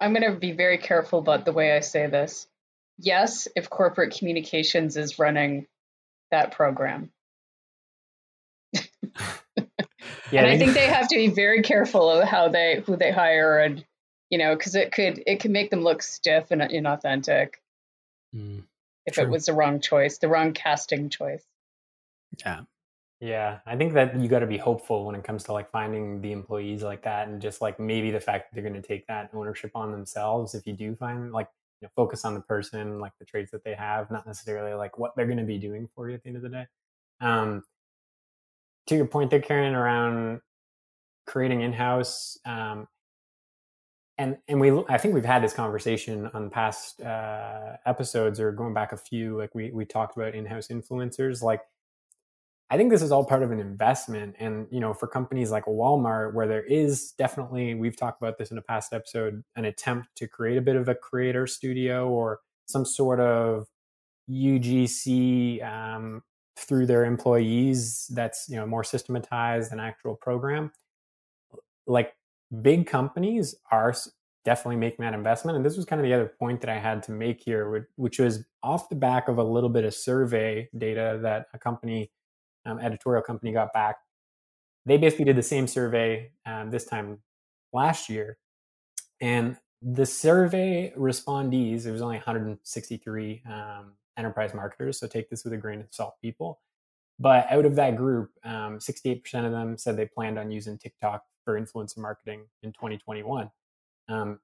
I'm 0.00 0.12
going 0.12 0.30
to 0.30 0.38
be 0.38 0.52
very 0.52 0.76
careful 0.76 1.18
about 1.18 1.46
the 1.46 1.52
way 1.52 1.74
i 1.74 1.80
say 1.80 2.06
this. 2.06 2.46
Yes 2.98 3.48
if 3.56 3.70
corporate 3.70 4.14
communications 4.14 4.98
is 4.98 5.18
running 5.18 5.66
that 6.30 6.52
program. 6.52 7.10
yeah, 8.74 10.42
and 10.42 10.46
I 10.46 10.58
think 10.58 10.74
they 10.74 10.88
have 10.88 11.08
to 11.08 11.16
be 11.16 11.28
very 11.28 11.62
careful 11.62 12.10
of 12.10 12.28
how 12.28 12.48
they 12.48 12.82
who 12.84 12.96
they 12.96 13.10
hire 13.10 13.58
and 13.58 13.82
you 14.30 14.38
know 14.38 14.56
because 14.56 14.74
it 14.74 14.92
could 14.92 15.22
it 15.26 15.40
can 15.40 15.52
make 15.52 15.70
them 15.70 15.82
look 15.82 16.02
stiff 16.02 16.50
and 16.50 16.60
inauthentic 16.62 17.54
mm, 18.34 18.62
if 19.06 19.14
true. 19.14 19.24
it 19.24 19.30
was 19.30 19.46
the 19.46 19.52
wrong 19.52 19.80
choice, 19.80 20.18
the 20.18 20.28
wrong 20.28 20.52
casting 20.52 21.08
choice. 21.08 21.44
Yeah. 22.44 22.62
Yeah, 23.20 23.60
I 23.64 23.76
think 23.76 23.94
that 23.94 24.20
you 24.20 24.28
got 24.28 24.40
to 24.40 24.46
be 24.46 24.58
hopeful 24.58 25.06
when 25.06 25.14
it 25.14 25.24
comes 25.24 25.44
to 25.44 25.52
like 25.52 25.70
finding 25.70 26.20
the 26.20 26.32
employees 26.32 26.82
like 26.82 27.04
that, 27.04 27.28
and 27.28 27.40
just 27.40 27.62
like 27.62 27.80
maybe 27.80 28.10
the 28.10 28.20
fact 28.20 28.50
that 28.50 28.54
they're 28.54 28.68
going 28.68 28.82
to 28.82 28.86
take 28.86 29.06
that 29.06 29.30
ownership 29.32 29.70
on 29.74 29.92
themselves. 29.92 30.54
If 30.54 30.66
you 30.66 30.74
do 30.74 30.94
find 30.96 31.32
like 31.32 31.48
know, 31.84 31.90
focus 31.94 32.24
on 32.24 32.34
the 32.34 32.40
person, 32.40 32.98
like 32.98 33.12
the 33.18 33.24
traits 33.24 33.52
that 33.52 33.62
they 33.64 33.74
have, 33.74 34.10
not 34.10 34.26
necessarily 34.26 34.74
like 34.74 34.98
what 34.98 35.14
they're 35.14 35.26
going 35.26 35.38
to 35.38 35.44
be 35.44 35.58
doing 35.58 35.88
for 35.94 36.08
you 36.08 36.14
at 36.14 36.22
the 36.22 36.28
end 36.28 36.36
of 36.36 36.42
the 36.42 36.48
day. 36.48 36.66
Um, 37.20 37.62
to 38.88 38.96
your 38.96 39.06
point 39.06 39.30
there, 39.30 39.40
Karen, 39.40 39.74
around 39.74 40.40
creating 41.26 41.62
in-house, 41.62 42.38
um, 42.44 42.86
and 44.18 44.38
and 44.48 44.60
we 44.60 44.70
I 44.88 44.98
think 44.98 45.14
we've 45.14 45.24
had 45.24 45.42
this 45.42 45.52
conversation 45.52 46.30
on 46.34 46.50
past 46.50 47.00
uh, 47.00 47.76
episodes 47.86 48.40
or 48.40 48.52
going 48.52 48.74
back 48.74 48.92
a 48.92 48.96
few. 48.96 49.36
Like 49.38 49.54
we 49.54 49.70
we 49.72 49.84
talked 49.84 50.16
about 50.16 50.34
in-house 50.34 50.68
influencers, 50.68 51.42
like 51.42 51.60
I 52.70 52.76
think 52.76 52.90
this 52.90 53.02
is 53.02 53.12
all 53.12 53.24
part 53.24 53.42
of 53.42 53.52
an 53.52 53.60
investment. 53.60 54.36
And, 54.38 54.66
you 54.70 54.80
know, 54.80 54.94
for 54.94 55.06
companies 55.06 55.50
like 55.50 55.66
Walmart, 55.66 56.32
where 56.34 56.48
there 56.48 56.64
is 56.64 57.12
definitely, 57.12 57.74
we've 57.74 57.96
talked 57.96 58.20
about 58.20 58.38
this 58.38 58.50
in 58.50 58.58
a 58.58 58.62
past 58.62 58.92
episode, 58.92 59.44
an 59.54 59.66
attempt 59.66 60.08
to 60.16 60.26
create 60.26 60.56
a 60.56 60.62
bit 60.62 60.76
of 60.76 60.88
a 60.88 60.94
creator 60.94 61.46
studio 61.46 62.08
or 62.08 62.40
some 62.66 62.84
sort 62.84 63.20
of 63.20 63.66
UGC 64.30 65.62
um, 65.64 66.22
through 66.58 66.86
their 66.86 67.04
employees 67.04 68.10
that's, 68.14 68.46
you 68.48 68.56
know, 68.56 68.66
more 68.66 68.82
systematized 68.82 69.70
than 69.70 69.78
actual 69.78 70.16
program. 70.16 70.72
Like 71.86 72.14
big 72.62 72.86
companies 72.86 73.54
are 73.70 73.94
definitely 74.44 74.76
making 74.76 75.04
that 75.04 75.14
investment. 75.14 75.56
And 75.56 75.64
this 75.64 75.76
was 75.76 75.84
kind 75.84 76.00
of 76.00 76.04
the 76.04 76.12
other 76.12 76.32
point 76.38 76.60
that 76.60 76.70
I 76.70 76.78
had 76.78 77.02
to 77.04 77.12
make 77.12 77.42
here, 77.42 77.88
which 77.96 78.18
was 78.18 78.44
off 78.62 78.88
the 78.88 78.96
back 78.96 79.28
of 79.28 79.38
a 79.38 79.42
little 79.42 79.70
bit 79.70 79.84
of 79.84 79.94
survey 79.94 80.68
data 80.76 81.18
that 81.22 81.46
a 81.54 81.58
company 81.58 82.10
um, 82.66 82.78
editorial 82.78 83.22
company 83.22 83.52
got 83.52 83.72
back. 83.72 83.96
They 84.86 84.98
basically 84.98 85.24
did 85.24 85.36
the 85.36 85.42
same 85.42 85.66
survey 85.66 86.30
um, 86.44 86.70
this 86.70 86.84
time 86.84 87.18
last 87.72 88.10
year. 88.10 88.38
And 89.20 89.56
the 89.80 90.06
survey 90.06 90.92
respondees, 90.96 91.86
it 91.86 91.92
was 91.92 92.02
only 92.02 92.16
163 92.16 93.42
um, 93.50 93.92
enterprise 94.18 94.54
marketers. 94.54 94.98
So 94.98 95.06
take 95.06 95.30
this 95.30 95.44
with 95.44 95.54
a 95.54 95.58
grain 95.58 95.80
of 95.80 95.86
salt, 95.90 96.14
people. 96.20 96.60
But 97.18 97.46
out 97.50 97.64
of 97.64 97.76
that 97.76 97.96
group, 97.96 98.30
68% 98.44 99.34
um, 99.34 99.44
of 99.44 99.52
them 99.52 99.78
said 99.78 99.96
they 99.96 100.06
planned 100.06 100.38
on 100.38 100.50
using 100.50 100.76
TikTok 100.76 101.22
for 101.44 101.60
influencer 101.60 101.98
marketing 101.98 102.44
in 102.62 102.72
2021. 102.72 103.50
Um, 104.08 104.40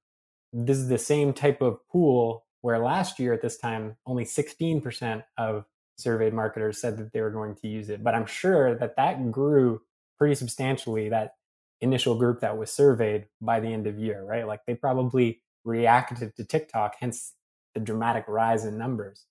this 0.52 0.76
is 0.76 0.88
the 0.88 0.98
same 0.98 1.32
type 1.32 1.60
of 1.60 1.86
pool 1.88 2.44
where 2.62 2.78
last 2.78 3.18
year 3.18 3.32
at 3.32 3.42
this 3.42 3.56
time, 3.56 3.96
only 4.06 4.24
16% 4.24 5.24
of 5.38 5.64
surveyed 5.96 6.34
marketers 6.34 6.80
said 6.80 6.98
that 6.98 7.12
they 7.12 7.20
were 7.20 7.30
going 7.30 7.54
to 7.54 7.68
use 7.68 7.88
it. 7.88 8.02
But 8.02 8.14
I'm 8.14 8.26
sure 8.26 8.74
that 8.76 8.96
that 8.96 9.30
grew 9.30 9.80
pretty 10.18 10.34
substantially, 10.34 11.08
that 11.08 11.34
initial 11.80 12.14
group 12.14 12.40
that 12.40 12.58
was 12.58 12.70
surveyed 12.70 13.26
by 13.40 13.60
the 13.60 13.72
end 13.72 13.86
of 13.86 13.98
year, 13.98 14.22
right? 14.24 14.46
Like 14.46 14.60
they 14.66 14.74
probably 14.74 15.40
reacted 15.64 16.34
to 16.36 16.44
TikTok, 16.44 16.96
hence 17.00 17.34
the 17.74 17.80
dramatic 17.80 18.24
rise 18.28 18.64
in 18.64 18.76
numbers. 18.76 19.24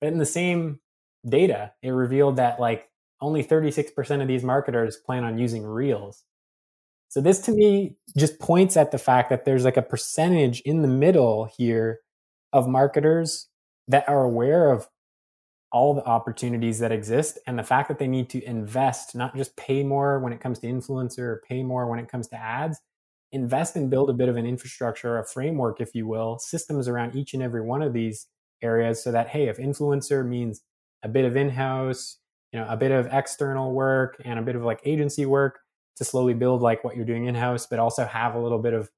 But 0.00 0.08
in 0.12 0.18
the 0.18 0.26
same 0.26 0.80
data, 1.28 1.72
it 1.82 1.90
revealed 1.90 2.36
that 2.36 2.58
like 2.58 2.88
only 3.20 3.44
36% 3.44 4.22
of 4.22 4.28
these 4.28 4.42
marketers 4.42 4.96
plan 4.96 5.24
on 5.24 5.38
using 5.38 5.64
Reels. 5.64 6.24
So 7.10 7.20
this 7.20 7.40
to 7.40 7.52
me 7.52 7.96
just 8.16 8.38
points 8.38 8.76
at 8.76 8.92
the 8.92 8.98
fact 8.98 9.30
that 9.30 9.44
there's 9.44 9.64
like 9.64 9.76
a 9.76 9.82
percentage 9.82 10.60
in 10.60 10.82
the 10.82 10.88
middle 10.88 11.50
here 11.56 12.00
of 12.52 12.68
marketers 12.68 13.48
that 13.88 14.08
are 14.08 14.24
aware 14.24 14.70
of 14.70 14.88
all 15.72 15.92
the 15.92 16.04
opportunities 16.04 16.78
that 16.78 16.92
exist 16.92 17.36
and 17.48 17.58
the 17.58 17.64
fact 17.64 17.88
that 17.88 17.98
they 17.98 18.06
need 18.06 18.30
to 18.30 18.42
invest, 18.44 19.16
not 19.16 19.36
just 19.36 19.56
pay 19.56 19.82
more 19.82 20.20
when 20.20 20.32
it 20.32 20.40
comes 20.40 20.60
to 20.60 20.68
influencer 20.68 21.18
or 21.18 21.42
pay 21.48 21.64
more 21.64 21.88
when 21.90 21.98
it 21.98 22.08
comes 22.08 22.28
to 22.28 22.36
ads, 22.36 22.78
invest 23.32 23.74
and 23.74 23.90
build 23.90 24.08
a 24.08 24.14
bit 24.14 24.28
of 24.28 24.36
an 24.36 24.46
infrastructure, 24.46 25.18
a 25.18 25.26
framework, 25.26 25.80
if 25.80 25.96
you 25.96 26.06
will, 26.06 26.38
systems 26.38 26.86
around 26.86 27.16
each 27.16 27.34
and 27.34 27.42
every 27.42 27.60
one 27.60 27.82
of 27.82 27.92
these 27.92 28.28
areas 28.62 29.02
so 29.02 29.10
that, 29.10 29.28
hey, 29.28 29.48
if 29.48 29.58
influencer 29.58 30.24
means 30.24 30.62
a 31.02 31.08
bit 31.08 31.24
of 31.24 31.36
in-house, 31.36 32.18
you 32.52 32.60
know, 32.60 32.66
a 32.68 32.76
bit 32.76 32.92
of 32.92 33.08
external 33.10 33.72
work 33.72 34.20
and 34.24 34.38
a 34.38 34.42
bit 34.42 34.54
of 34.54 34.62
like 34.62 34.80
agency 34.84 35.26
work 35.26 35.58
to 36.00 36.04
slowly 36.04 36.32
build 36.32 36.62
like 36.62 36.82
what 36.82 36.96
you're 36.96 37.04
doing 37.04 37.26
in-house, 37.26 37.66
but 37.66 37.78
also 37.78 38.06
have 38.06 38.34
a 38.34 38.38
little 38.38 38.58
bit 38.58 38.72
of 38.72 38.90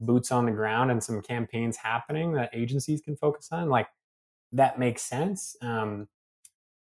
boots 0.00 0.32
on 0.32 0.46
the 0.46 0.50
ground 0.50 0.90
and 0.90 1.04
some 1.04 1.20
campaigns 1.20 1.76
happening 1.76 2.32
that 2.32 2.48
agencies 2.54 3.02
can 3.02 3.14
focus 3.14 3.48
on. 3.52 3.68
Like 3.68 3.86
that 4.52 4.78
makes 4.78 5.02
sense. 5.02 5.56
Um, 5.60 6.08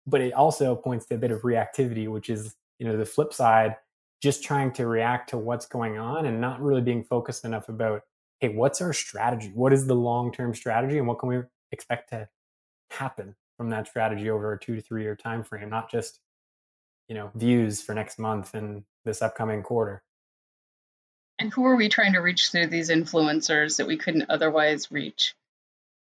but 0.07 0.21
it 0.21 0.33
also 0.33 0.75
points 0.75 1.05
to 1.05 1.15
a 1.15 1.19
bit 1.19 1.29
of 1.29 1.43
reactivity, 1.43 2.07
which 2.07 2.31
is, 2.31 2.55
you 2.79 2.87
know, 2.87 2.97
the 2.97 3.05
flip 3.05 3.31
side, 3.31 3.75
just 4.23 4.43
trying 4.43 4.71
to 4.71 4.87
react 4.87 5.29
to 5.29 5.37
what's 5.37 5.67
going 5.67 5.99
on 5.99 6.25
and 6.25 6.41
not 6.41 6.59
really 6.59 6.81
being 6.81 7.03
focused 7.03 7.45
enough 7.45 7.69
about, 7.69 8.01
hey, 8.39 8.49
what's 8.49 8.81
our 8.81 8.91
strategy? 8.91 9.51
What 9.53 9.71
is 9.71 9.85
the 9.85 9.93
long-term 9.93 10.55
strategy 10.55 10.97
and 10.97 11.07
what 11.07 11.19
can 11.19 11.29
we 11.29 11.41
expect 11.71 12.09
to 12.09 12.27
happen 12.89 13.35
from 13.55 13.69
that 13.69 13.87
strategy 13.87 14.31
over 14.31 14.53
a 14.53 14.59
two 14.59 14.75
to 14.77 14.81
three 14.81 15.03
year 15.03 15.15
time 15.15 15.43
frame, 15.43 15.69
not 15.69 15.91
just, 15.91 16.21
you 17.07 17.13
know, 17.13 17.29
views 17.35 17.83
for 17.83 17.93
next 17.93 18.17
month 18.17 18.55
and 18.55 18.83
this 19.05 19.21
upcoming 19.21 19.63
quarter. 19.63 20.03
And 21.39 21.51
who 21.51 21.65
are 21.65 21.75
we 21.75 21.89
trying 21.89 22.13
to 22.13 22.19
reach 22.19 22.49
through 22.49 22.67
these 22.67 22.89
influencers 22.89 23.77
that 23.77 23.87
we 23.87 23.97
couldn't 23.97 24.29
otherwise 24.29 24.91
reach? 24.91 25.35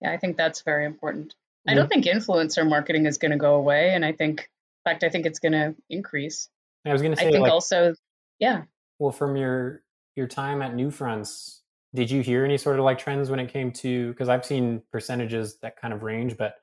Yeah, 0.01 0.11
I 0.11 0.17
think 0.17 0.37
that's 0.37 0.61
very 0.61 0.85
important. 0.85 1.35
I 1.65 1.75
don't 1.75 1.87
think 1.87 2.05
influencer 2.05 2.67
marketing 2.67 3.05
is 3.05 3.17
going 3.17 3.31
to 3.31 3.37
go 3.37 3.55
away, 3.55 3.93
and 3.93 4.03
I 4.03 4.11
think, 4.11 4.41
in 4.41 4.91
fact, 4.91 5.03
I 5.05 5.09
think 5.09 5.25
it's 5.25 5.39
going 5.39 5.53
to 5.53 5.75
increase. 5.89 6.49
I 6.85 6.91
was 6.91 7.01
going 7.01 7.13
to 7.13 7.17
say, 7.17 7.29
I 7.29 7.31
think 7.31 7.43
like, 7.43 7.51
also, 7.53 7.95
yeah. 8.39 8.63
well, 8.99 9.13
from 9.13 9.37
your 9.37 9.81
your 10.17 10.27
time 10.27 10.61
at 10.61 10.73
Newfronts, 10.73 11.59
did 11.93 12.11
you 12.11 12.21
hear 12.21 12.43
any 12.43 12.57
sort 12.57 12.79
of 12.79 12.85
like 12.85 12.99
trends 12.99 13.29
when 13.29 13.39
it 13.39 13.51
came 13.53 13.71
to? 13.71 14.09
Because 14.09 14.27
I've 14.27 14.45
seen 14.45 14.81
percentages 14.91 15.57
that 15.61 15.79
kind 15.79 15.93
of 15.93 16.03
range, 16.03 16.35
but 16.37 16.55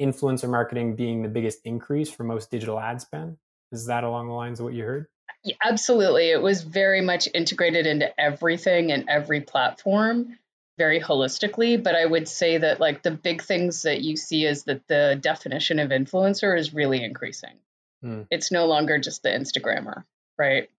influencer 0.00 0.48
marketing 0.48 0.96
being 0.96 1.22
the 1.22 1.28
biggest 1.28 1.60
increase 1.64 2.10
for 2.10 2.24
most 2.24 2.50
digital 2.50 2.78
ad 2.78 3.00
spend. 3.00 3.38
Is 3.72 3.86
that 3.86 4.04
along 4.04 4.28
the 4.28 4.34
lines 4.34 4.60
of 4.60 4.64
what 4.64 4.74
you 4.74 4.84
heard? 4.84 5.06
Yeah, 5.44 5.56
absolutely. 5.64 6.30
It 6.30 6.42
was 6.42 6.62
very 6.62 7.00
much 7.00 7.28
integrated 7.32 7.86
into 7.86 8.08
everything 8.20 8.92
and 8.92 9.08
every 9.08 9.40
platform 9.40 10.38
very 10.78 11.00
holistically. 11.00 11.82
But 11.82 11.94
I 11.94 12.06
would 12.06 12.28
say 12.28 12.58
that 12.58 12.80
like 12.80 13.02
the 13.02 13.10
big 13.10 13.42
things 13.42 13.82
that 13.82 14.00
you 14.00 14.16
see 14.16 14.44
is 14.44 14.64
that 14.64 14.86
the 14.88 15.18
definition 15.20 15.78
of 15.78 15.90
influencer 15.90 16.58
is 16.58 16.72
really 16.72 17.02
increasing. 17.02 17.56
Hmm. 18.02 18.22
It's 18.30 18.50
no 18.50 18.66
longer 18.66 18.98
just 18.98 19.22
the 19.22 19.28
Instagrammer, 19.28 20.04
right? 20.38 20.70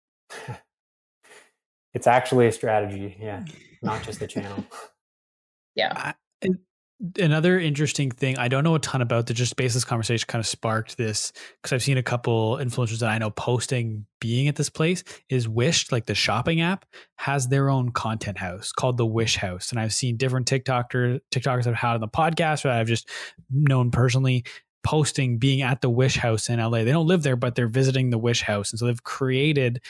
it's 1.94 2.08
actually 2.08 2.48
a 2.48 2.52
strategy. 2.52 3.18
Yeah. 3.20 3.44
Not 3.82 4.04
just 4.04 4.22
a 4.22 4.28
channel. 4.28 4.66
Yeah. 5.74 6.14
I, 6.44 6.50
another 7.18 7.60
interesting 7.60 8.12
thing 8.12 8.38
I 8.38 8.48
don't 8.48 8.64
know 8.64 8.76
a 8.76 8.80
ton 8.80 9.02
about 9.02 9.28
that 9.28 9.34
just 9.34 9.56
based 9.56 9.74
this 9.74 9.84
conversation 9.84 10.26
kind 10.28 10.40
of 10.40 10.46
sparked 10.46 10.98
this 10.98 11.32
because 11.62 11.74
I've 11.74 11.84
seen 11.84 11.98
a 11.98 12.04
couple 12.04 12.58
influencers 12.58 13.00
that 13.00 13.10
I 13.10 13.18
know 13.18 13.32
posting 13.32 14.06
being 14.20 14.48
at 14.48 14.56
this 14.56 14.70
place 14.70 15.04
is 15.30 15.48
Wish 15.48 15.92
like 15.92 16.06
the 16.06 16.16
shopping 16.16 16.62
app 16.62 16.86
has 17.16 17.48
their 17.48 17.70
own 17.70 17.92
content 17.92 18.38
house 18.38 18.72
called 18.72 18.98
the 18.98 19.06
Wish 19.06 19.38
House. 19.38 19.72
And 19.72 19.80
I've 19.80 19.94
seen 19.94 20.18
different 20.18 20.48
TikToker 20.48 21.20
TikTokers 21.32 21.68
I've 21.68 21.76
had 21.76 21.96
on 21.96 22.02
the 22.02 22.08
podcast 22.08 22.66
or 22.66 22.70
I've 22.70 22.88
just 22.88 23.10
known 23.50 23.90
personally 23.90 24.46
posting 24.84 25.38
being 25.38 25.62
at 25.62 25.82
the 25.82 25.90
Wish 25.90 26.18
House 26.18 26.50
in 26.50 26.60
LA. 26.60 26.84
They 26.84 26.92
don't 26.92 27.08
live 27.08 27.24
there 27.24 27.36
but 27.36 27.56
they're 27.56 27.68
visiting 27.68 28.12
the 28.12 28.20
Wish 28.20 28.44
House. 28.44 28.72
And 28.72 28.80
so 28.80 28.86
they've 28.86 29.04
created 29.04 29.82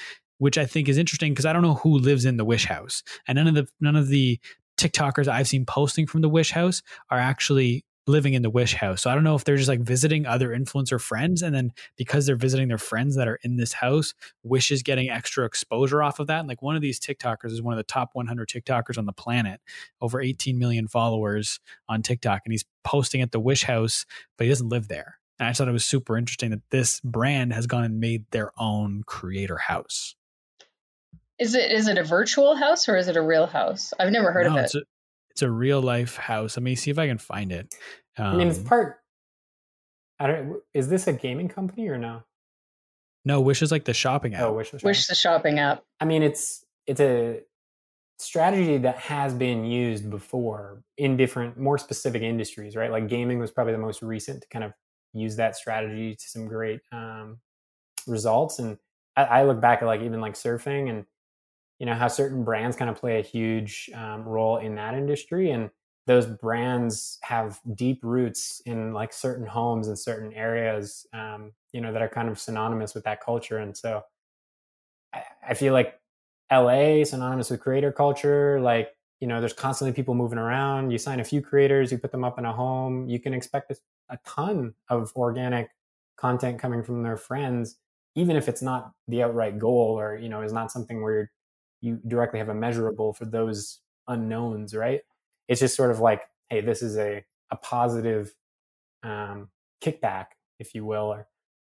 which 0.41 0.57
I 0.57 0.65
think 0.65 0.89
is 0.89 0.97
interesting 0.97 1.33
because 1.33 1.45
I 1.45 1.53
don't 1.53 1.61
know 1.61 1.75
who 1.75 1.99
lives 1.99 2.25
in 2.25 2.37
the 2.37 2.43
Wish 2.43 2.65
House, 2.65 3.03
and 3.27 3.35
none 3.35 3.45
of 3.45 3.53
the 3.53 3.67
none 3.79 3.95
of 3.95 4.07
the 4.07 4.39
TikTokers 4.81 5.27
I've 5.27 5.47
seen 5.47 5.65
posting 5.65 6.07
from 6.07 6.21
the 6.21 6.29
Wish 6.29 6.51
House 6.51 6.81
are 7.09 7.19
actually 7.19 7.85
living 8.07 8.33
in 8.33 8.41
the 8.41 8.49
Wish 8.49 8.73
House. 8.73 9.03
So 9.03 9.11
I 9.11 9.15
don't 9.15 9.23
know 9.23 9.35
if 9.35 9.43
they're 9.43 9.57
just 9.57 9.69
like 9.69 9.81
visiting 9.81 10.25
other 10.25 10.49
influencer 10.49 10.99
friends. 10.99 11.43
And 11.43 11.53
then 11.53 11.71
because 11.97 12.25
they're 12.25 12.35
visiting 12.35 12.67
their 12.67 12.79
friends 12.79 13.15
that 13.15 13.27
are 13.27 13.39
in 13.43 13.57
this 13.57 13.73
house, 13.73 14.15
Wish 14.43 14.71
is 14.71 14.81
getting 14.81 15.09
extra 15.09 15.45
exposure 15.45 16.01
off 16.01 16.19
of 16.19 16.27
that. 16.27 16.39
And 16.39 16.47
like 16.47 16.63
one 16.63 16.75
of 16.75 16.81
these 16.81 16.99
TikTokers 16.99 17.51
is 17.51 17.61
one 17.61 17.73
of 17.73 17.77
the 17.77 17.83
top 17.83 18.09
100 18.13 18.49
TikTokers 18.49 18.97
on 18.97 19.05
the 19.05 19.13
planet, 19.13 19.61
over 20.01 20.19
18 20.19 20.57
million 20.57 20.87
followers 20.87 21.59
on 21.87 22.01
TikTok. 22.01 22.41
And 22.45 22.51
he's 22.51 22.65
posting 22.83 23.21
at 23.21 23.31
the 23.31 23.39
Wish 23.39 23.63
House, 23.63 24.05
but 24.37 24.45
he 24.45 24.49
doesn't 24.49 24.69
live 24.69 24.87
there. 24.87 25.19
And 25.39 25.47
I 25.47 25.53
thought 25.53 25.67
it 25.67 25.73
was 25.73 25.85
super 25.85 26.17
interesting 26.17 26.49
that 26.51 26.69
this 26.71 26.99
brand 27.01 27.53
has 27.53 27.67
gone 27.67 27.83
and 27.83 27.99
made 27.99 28.25
their 28.31 28.51
own 28.59 29.03
creator 29.05 29.57
house. 29.57 30.15
Is 31.41 31.55
it 31.55 31.71
is 31.71 31.87
it 31.87 31.97
a 31.97 32.03
virtual 32.03 32.55
house 32.55 32.87
or 32.87 32.95
is 32.95 33.07
it 33.07 33.17
a 33.17 33.21
real 33.21 33.47
house? 33.47 33.95
I've 33.99 34.11
never 34.11 34.31
heard 34.31 34.45
no, 34.45 34.51
of 34.51 34.57
it. 34.57 34.65
It's 34.65 34.75
a, 34.75 34.81
it's 35.31 35.41
a 35.41 35.49
real 35.49 35.81
life 35.81 36.15
house. 36.15 36.55
Let 36.55 36.61
me 36.61 36.75
see 36.75 36.91
if 36.91 36.99
I 36.99 37.07
can 37.07 37.17
find 37.17 37.51
it. 37.51 37.73
Um, 38.15 38.25
I 38.27 38.35
mean, 38.35 38.47
it's 38.47 38.59
um, 38.59 38.65
part. 38.65 38.99
I 40.19 40.27
don't. 40.27 40.61
Is 40.75 40.87
this 40.87 41.07
a 41.07 41.13
gaming 41.13 41.49
company 41.49 41.87
or 41.87 41.97
no? 41.97 42.21
No, 43.25 43.41
Wish 43.41 43.63
is 43.63 43.71
like 43.71 43.85
the 43.85 43.93
shopping 43.93 44.35
app. 44.35 44.43
Oh, 44.43 44.53
Wish, 44.53 44.71
Wish 44.83 45.07
the 45.07 45.15
shopping 45.15 45.57
app. 45.57 45.83
I 45.99 46.05
mean, 46.05 46.21
it's 46.21 46.63
it's 46.85 47.01
a 47.01 47.39
strategy 48.19 48.77
that 48.77 48.97
has 48.97 49.33
been 49.33 49.65
used 49.65 50.11
before 50.11 50.83
in 50.99 51.17
different, 51.17 51.57
more 51.57 51.79
specific 51.79 52.21
industries, 52.21 52.75
right? 52.75 52.91
Like 52.91 53.07
gaming 53.07 53.39
was 53.39 53.49
probably 53.49 53.73
the 53.73 53.79
most 53.79 54.03
recent 54.03 54.43
to 54.43 54.47
kind 54.49 54.63
of 54.63 54.73
use 55.13 55.37
that 55.37 55.55
strategy 55.55 56.13
to 56.13 56.29
some 56.29 56.45
great 56.45 56.81
um, 56.91 57.39
results. 58.05 58.59
And 58.59 58.77
I, 59.17 59.23
I 59.23 59.43
look 59.43 59.59
back 59.59 59.81
at 59.81 59.85
like 59.85 60.01
even 60.01 60.21
like 60.21 60.35
surfing 60.35 60.87
and 60.89 61.05
you 61.81 61.87
know 61.87 61.95
how 61.95 62.07
certain 62.07 62.43
brands 62.43 62.77
kind 62.77 62.91
of 62.91 62.95
play 62.95 63.17
a 63.17 63.23
huge 63.23 63.89
um, 63.95 64.21
role 64.23 64.57
in 64.57 64.75
that 64.75 64.93
industry 64.93 65.49
and 65.49 65.71
those 66.05 66.27
brands 66.27 67.17
have 67.23 67.59
deep 67.73 68.01
roots 68.03 68.61
in 68.67 68.93
like 68.93 69.11
certain 69.11 69.47
homes 69.47 69.87
in 69.87 69.95
certain 69.95 70.31
areas 70.33 71.07
um, 71.11 71.53
you 71.73 71.81
know 71.81 71.91
that 71.91 72.03
are 72.03 72.07
kind 72.07 72.29
of 72.29 72.37
synonymous 72.37 72.93
with 72.93 73.03
that 73.03 73.19
culture 73.19 73.57
and 73.57 73.75
so 73.75 74.03
I, 75.11 75.23
I 75.49 75.53
feel 75.55 75.73
like 75.73 75.99
la 76.51 77.03
synonymous 77.03 77.49
with 77.49 77.61
creator 77.61 77.91
culture 77.91 78.61
like 78.61 78.89
you 79.19 79.27
know 79.27 79.39
there's 79.39 79.51
constantly 79.53 79.91
people 79.91 80.13
moving 80.13 80.37
around 80.37 80.91
you 80.91 80.99
sign 80.99 81.19
a 81.19 81.23
few 81.23 81.41
creators 81.41 81.91
you 81.91 81.97
put 81.97 82.11
them 82.11 82.23
up 82.23 82.37
in 82.37 82.45
a 82.45 82.53
home 82.53 83.09
you 83.09 83.19
can 83.19 83.33
expect 83.33 83.71
a, 83.71 83.75
a 84.09 84.19
ton 84.23 84.75
of 84.89 85.11
organic 85.15 85.71
content 86.15 86.59
coming 86.59 86.83
from 86.83 87.01
their 87.01 87.17
friends 87.17 87.77
even 88.13 88.35
if 88.35 88.47
it's 88.47 88.61
not 88.61 88.91
the 89.07 89.23
outright 89.23 89.57
goal 89.57 89.99
or 89.99 90.15
you 90.15 90.29
know 90.29 90.43
is 90.43 90.53
not 90.53 90.71
something 90.71 91.01
where 91.01 91.13
you're 91.13 91.31
you 91.81 91.99
directly 92.07 92.39
have 92.39 92.49
a 92.49 92.55
measurable 92.55 93.13
for 93.13 93.25
those 93.25 93.81
unknowns, 94.07 94.73
right? 94.73 95.01
It's 95.47 95.59
just 95.59 95.75
sort 95.75 95.91
of 95.91 95.99
like, 95.99 96.21
hey, 96.49 96.61
this 96.61 96.81
is 96.81 96.97
a 96.97 97.23
a 97.51 97.57
positive 97.57 98.33
um, 99.03 99.49
kickback, 99.83 100.27
if 100.59 100.73
you 100.73 100.85
will, 100.85 101.13
or 101.13 101.27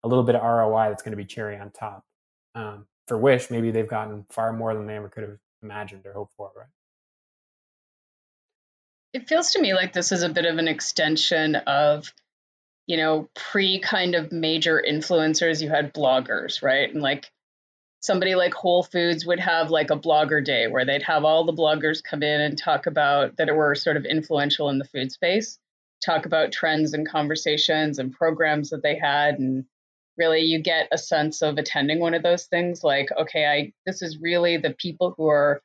a 0.03 0.07
little 0.07 0.23
bit 0.23 0.35
of 0.35 0.41
ROI 0.41 0.89
that's 0.89 1.03
going 1.03 1.11
to 1.11 1.17
be 1.17 1.25
cherry 1.25 1.57
on 1.57 1.71
top. 1.71 2.03
Um, 2.55 2.87
for 3.07 3.17
Wish, 3.17 3.51
maybe 3.51 3.71
they've 3.71 3.87
gotten 3.87 4.25
far 4.29 4.53
more 4.53 4.73
than 4.73 4.87
they 4.87 4.95
ever 4.95 5.09
could 5.09 5.23
have 5.23 5.37
imagined 5.61 6.05
or 6.05 6.13
hoped 6.13 6.33
for, 6.33 6.51
right? 6.55 6.67
It 9.13 9.27
feels 9.27 9.51
to 9.51 9.61
me 9.61 9.73
like 9.73 9.93
this 9.93 10.11
is 10.11 10.23
a 10.23 10.29
bit 10.29 10.45
of 10.45 10.57
an 10.57 10.67
extension 10.67 11.55
of, 11.55 12.11
you 12.85 12.97
know, 12.97 13.29
pre 13.35 13.79
kind 13.79 14.15
of 14.15 14.31
major 14.31 14.83
influencers. 14.85 15.61
You 15.61 15.69
had 15.69 15.93
bloggers, 15.93 16.61
right? 16.61 16.91
And 16.91 17.01
like 17.01 17.31
somebody 18.07 18.35
like 18.35 18.53
Whole 18.53 18.83
Foods 18.83 19.25
would 19.25 19.39
have 19.39 19.69
like 19.69 19.91
a 19.91 19.99
blogger 19.99 20.43
day 20.43 20.67
where 20.67 20.85
they'd 20.85 21.03
have 21.03 21.25
all 21.25 21.43
the 21.43 21.53
bloggers 21.53 22.01
come 22.01 22.23
in 22.23 22.39
and 22.39 22.57
talk 22.57 22.87
about 22.87 23.35
that 23.35 23.53
were 23.53 23.75
sort 23.75 23.97
of 23.97 24.05
influential 24.05 24.69
in 24.69 24.79
the 24.79 24.85
food 24.85 25.11
space, 25.11 25.59
talk 26.03 26.25
about 26.25 26.53
trends 26.53 26.93
and 26.93 27.07
conversations 27.07 27.99
and 27.99 28.13
programs 28.13 28.69
that 28.69 28.81
they 28.81 28.95
had 28.95 29.37
and 29.39 29.65
really 30.17 30.39
you 30.39 30.59
get 30.59 30.87
a 30.91 30.97
sense 30.97 31.41
of 31.41 31.57
attending 31.57 31.99
one 31.99 32.13
of 32.13 32.23
those 32.23 32.45
things 32.45 32.81
like 32.81 33.09
okay, 33.19 33.45
I 33.45 33.73
this 33.85 34.01
is 34.01 34.17
really 34.19 34.55
the 34.55 34.71
people 34.71 35.13
who 35.17 35.27
are 35.27 35.61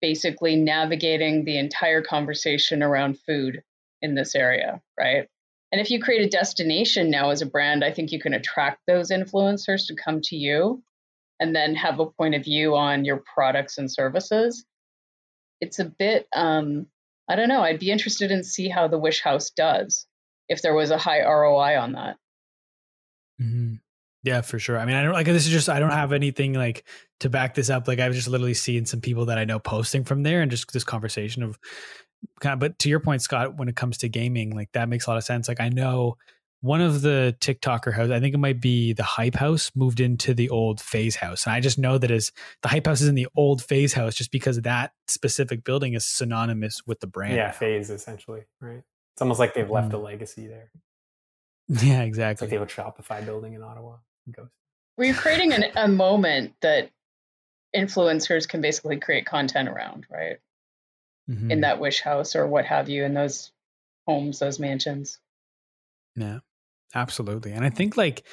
basically 0.00 0.56
navigating 0.56 1.44
the 1.44 1.58
entire 1.58 2.02
conversation 2.02 2.82
around 2.82 3.20
food 3.20 3.62
in 4.00 4.14
this 4.14 4.34
area, 4.34 4.80
right? 4.98 5.28
And 5.72 5.80
if 5.80 5.90
you 5.90 6.00
create 6.00 6.24
a 6.24 6.28
destination 6.28 7.10
now 7.10 7.30
as 7.30 7.42
a 7.42 7.46
brand, 7.46 7.84
I 7.84 7.92
think 7.92 8.12
you 8.12 8.20
can 8.20 8.32
attract 8.32 8.80
those 8.86 9.10
influencers 9.10 9.86
to 9.88 9.94
come 9.94 10.22
to 10.22 10.36
you 10.36 10.82
and 11.40 11.54
then 11.54 11.74
have 11.74 12.00
a 12.00 12.06
point 12.06 12.34
of 12.34 12.44
view 12.44 12.76
on 12.76 13.04
your 13.04 13.22
products 13.34 13.78
and 13.78 13.90
services. 13.90 14.64
It's 15.60 15.78
a 15.78 15.84
bit, 15.84 16.26
um, 16.34 16.86
I 17.28 17.36
don't 17.36 17.48
know. 17.48 17.62
I'd 17.62 17.80
be 17.80 17.90
interested 17.90 18.30
in 18.30 18.44
see 18.44 18.68
how 18.68 18.88
the 18.88 18.98
Wish 18.98 19.22
House 19.22 19.50
does 19.50 20.06
if 20.48 20.62
there 20.62 20.74
was 20.74 20.90
a 20.90 20.98
high 20.98 21.22
ROI 21.22 21.78
on 21.78 21.92
that. 21.92 22.16
Mm-hmm. 23.40 23.74
Yeah, 24.22 24.40
for 24.40 24.58
sure. 24.58 24.76
I 24.76 24.86
mean, 24.86 24.96
I 24.96 25.04
don't 25.04 25.12
like 25.12 25.26
this 25.26 25.46
is 25.46 25.52
just 25.52 25.68
I 25.68 25.78
don't 25.78 25.90
have 25.90 26.12
anything 26.12 26.54
like 26.54 26.84
to 27.20 27.30
back 27.30 27.54
this 27.54 27.70
up. 27.70 27.86
Like 27.86 28.00
I've 28.00 28.12
just 28.12 28.26
literally 28.26 28.54
seen 28.54 28.84
some 28.84 29.00
people 29.00 29.26
that 29.26 29.38
I 29.38 29.44
know 29.44 29.60
posting 29.60 30.02
from 30.02 30.24
there 30.24 30.42
and 30.42 30.50
just 30.50 30.72
this 30.72 30.82
conversation 30.82 31.44
of 31.44 31.58
kind 32.40 32.54
of 32.54 32.58
but 32.58 32.78
to 32.80 32.88
your 32.88 32.98
point, 32.98 33.22
Scott, 33.22 33.56
when 33.56 33.68
it 33.68 33.76
comes 33.76 33.98
to 33.98 34.08
gaming, 34.08 34.50
like 34.50 34.72
that 34.72 34.88
makes 34.88 35.06
a 35.06 35.10
lot 35.10 35.16
of 35.16 35.22
sense. 35.22 35.46
Like 35.46 35.60
I 35.60 35.68
know 35.68 36.16
one 36.62 36.80
of 36.80 37.02
the 37.02 37.36
TikToker 37.40 37.92
house, 37.92 38.10
I 38.10 38.18
think 38.18 38.34
it 38.34 38.38
might 38.38 38.60
be 38.60 38.92
the 38.92 39.02
Hype 39.02 39.34
House, 39.36 39.70
moved 39.74 40.00
into 40.00 40.34
the 40.34 40.48
old 40.48 40.80
FaZe 40.80 41.14
House. 41.16 41.44
And 41.46 41.52
I 41.54 41.60
just 41.60 41.78
know 41.78 41.98
that 41.98 42.10
as 42.10 42.32
the 42.62 42.68
Hype 42.68 42.86
House 42.86 43.00
is 43.02 43.08
in 43.08 43.14
the 43.14 43.28
old 43.36 43.62
FaZe 43.62 43.92
House, 43.92 44.14
just 44.14 44.30
because 44.32 44.60
that 44.62 44.92
specific 45.06 45.64
building 45.64 45.94
is 45.94 46.04
synonymous 46.04 46.80
with 46.86 47.00
the 47.00 47.06
brand. 47.06 47.36
Yeah, 47.36 47.52
FaZe 47.52 47.90
essentially, 47.90 48.42
right? 48.60 48.82
It's 49.14 49.22
almost 49.22 49.38
like 49.40 49.54
they've 49.54 49.70
left 49.70 49.90
Mm. 49.90 49.94
a 49.94 49.98
legacy 49.98 50.46
there. 50.46 50.70
Yeah, 51.68 52.02
It's 52.02 52.08
exactly. 52.08 52.46
like 52.46 52.50
the 52.50 52.58
old 52.58 52.68
Shopify 52.68 53.24
building 53.24 53.54
in 53.54 53.62
Ottawa. 53.62 53.96
Ghost. 54.30 54.50
We're 54.96 55.14
creating 55.14 55.52
an, 55.52 55.64
a 55.76 55.88
moment 55.88 56.54
that 56.62 56.90
influencers 57.74 58.48
can 58.48 58.60
basically 58.60 58.98
create 58.98 59.26
content 59.26 59.68
around, 59.68 60.06
right? 60.10 60.38
Mhm. 61.28 61.50
In 61.50 61.60
that 61.62 61.80
wish 61.80 62.00
house 62.00 62.34
or 62.36 62.46
what 62.46 62.64
have 62.66 62.88
you, 62.88 63.04
in 63.04 63.14
those 63.14 63.52
homes, 64.06 64.38
those 64.38 64.58
mansions. 64.58 65.18
Yeah, 66.16 66.38
absolutely. 66.94 67.52
And 67.52 67.64
I 67.64 67.70
think 67.70 67.96
like 67.96 68.24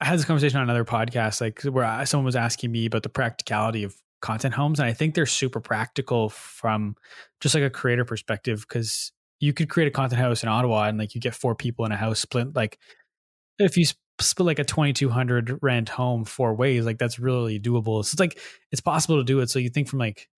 I 0.00 0.06
had 0.06 0.18
this 0.18 0.24
conversation 0.24 0.58
on 0.58 0.64
another 0.64 0.84
podcast, 0.84 1.40
like 1.40 1.62
where 1.62 2.06
someone 2.06 2.26
was 2.26 2.36
asking 2.36 2.72
me 2.72 2.86
about 2.86 3.02
the 3.02 3.08
practicality 3.08 3.84
of 3.84 3.96
content 4.20 4.54
homes, 4.54 4.80
and 4.80 4.88
I 4.88 4.92
think 4.92 5.14
they're 5.14 5.26
super 5.26 5.60
practical 5.60 6.28
from 6.30 6.96
just 7.40 7.54
like 7.54 7.64
a 7.64 7.70
creator 7.70 8.04
perspective 8.04 8.64
because 8.68 9.12
you 9.40 9.52
could 9.52 9.68
create 9.68 9.88
a 9.88 9.90
content 9.90 10.20
house 10.20 10.42
in 10.42 10.48
Ottawa 10.48 10.84
and 10.84 10.98
like 10.98 11.14
you 11.14 11.20
get 11.20 11.34
four 11.34 11.54
people 11.54 11.84
in 11.84 11.92
a 11.92 11.96
house 11.96 12.20
split 12.20 12.54
like 12.54 12.78
if 13.58 13.76
you 13.76 13.84
split 14.20 14.46
like 14.46 14.58
a 14.58 14.64
2200 14.64 15.58
rent 15.62 15.88
home 15.88 16.24
four 16.24 16.54
ways 16.54 16.86
like 16.86 16.98
that's 16.98 17.18
really 17.18 17.58
doable 17.60 18.04
so 18.04 18.14
it's 18.14 18.20
like 18.20 18.38
it's 18.70 18.80
possible 18.80 19.16
to 19.18 19.24
do 19.24 19.40
it 19.40 19.50
so 19.50 19.58
you 19.58 19.68
think 19.68 19.88
from 19.88 19.98
like 19.98 20.28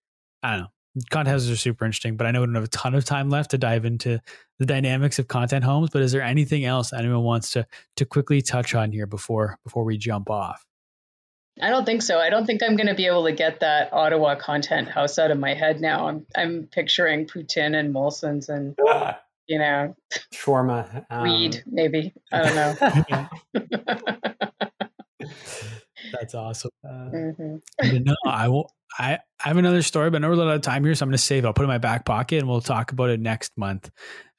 i 0.43 0.53
don't 0.53 0.61
know 0.63 0.69
content 1.11 1.29
houses 1.33 1.51
are 1.51 1.57
super 1.57 1.85
interesting 1.85 2.17
but 2.17 2.27
i 2.27 2.31
know 2.31 2.41
we 2.41 2.47
don't 2.47 2.55
have 2.55 2.65
a 2.65 2.69
ton 2.69 2.95
of 2.95 3.05
time 3.05 3.29
left 3.31 3.51
to 3.51 3.59
dive 3.59 3.85
into 3.85 4.21
the 4.59 4.67
dynamics 4.67 5.19
of 5.19 5.27
content 5.29 5.65
homes 5.65 5.91
but 5.91 6.03
is 6.03 6.13
there 6.13 6.23
anything 6.23 6.65
else 6.65 6.93
anyone 6.93 7.23
wants 7.23 7.51
to 7.51 7.67
to 7.97 8.05
quickly 8.05 8.41
touch 8.41 8.75
on 8.75 8.93
here 8.93 9.07
before 9.07 9.59
before 9.65 9.85
we 9.85 9.97
jump 9.99 10.31
off 10.31 10.65
I 11.63 11.71
don't 11.71 11.85
think 11.85 12.03
so. 12.03 12.19
I 12.19 12.31
don't 12.31 12.47
think 12.47 12.65
I'm 12.65 12.75
going 12.75 12.89
to 12.89 12.97
be 12.97 13.07
able 13.07 13.27
to 13.27 13.33
get 13.33 13.61
that 13.61 13.93
Ottawa 13.93 14.35
content 14.35 14.89
house 14.89 15.21
out 15.21 15.31
of 15.31 15.39
my 15.39 15.55
head 15.55 15.81
now. 15.81 16.09
I'm 16.09 16.27
I'm 16.37 16.67
picturing 16.69 17.27
poutine 17.29 17.79
and 17.79 17.95
Molson's 17.95 18.49
and 18.49 18.75
Ah, 18.89 19.21
you 19.47 19.61
know 19.61 19.95
shawarma. 20.35 21.07
um, 21.11 21.23
weed 21.23 21.63
maybe. 21.65 22.13
I 22.33 22.43
don't 22.43 22.57
know. 22.57 23.29
that's 26.13 26.35
awesome 26.35 26.71
uh, 26.85 27.11
Mhm. 27.13 27.61
no, 28.05 28.17
I 28.27 28.49
will. 28.49 28.71
I, 28.97 29.19
I 29.45 29.49
have 29.49 29.57
another 29.57 29.83
story, 29.83 30.11
but 30.11 30.17
I 30.17 30.21
know 30.21 30.29
we're 30.29 30.35
a 30.35 30.45
lot 30.45 30.55
of 30.55 30.63
time 30.63 30.85
here, 30.85 30.95
so 30.95 31.05
I'm 31.05 31.09
going 31.09 31.17
to 31.17 31.23
save 31.23 31.45
it. 31.45 31.47
I'll 31.47 31.53
put 31.53 31.63
it 31.63 31.65
in 31.65 31.69
my 31.69 31.79
back 31.79 32.05
pocket, 32.05 32.39
and 32.39 32.49
we'll 32.49 32.61
talk 32.61 32.93
about 32.93 33.11
it 33.11 33.21
next 33.21 33.57
month. 33.57 33.91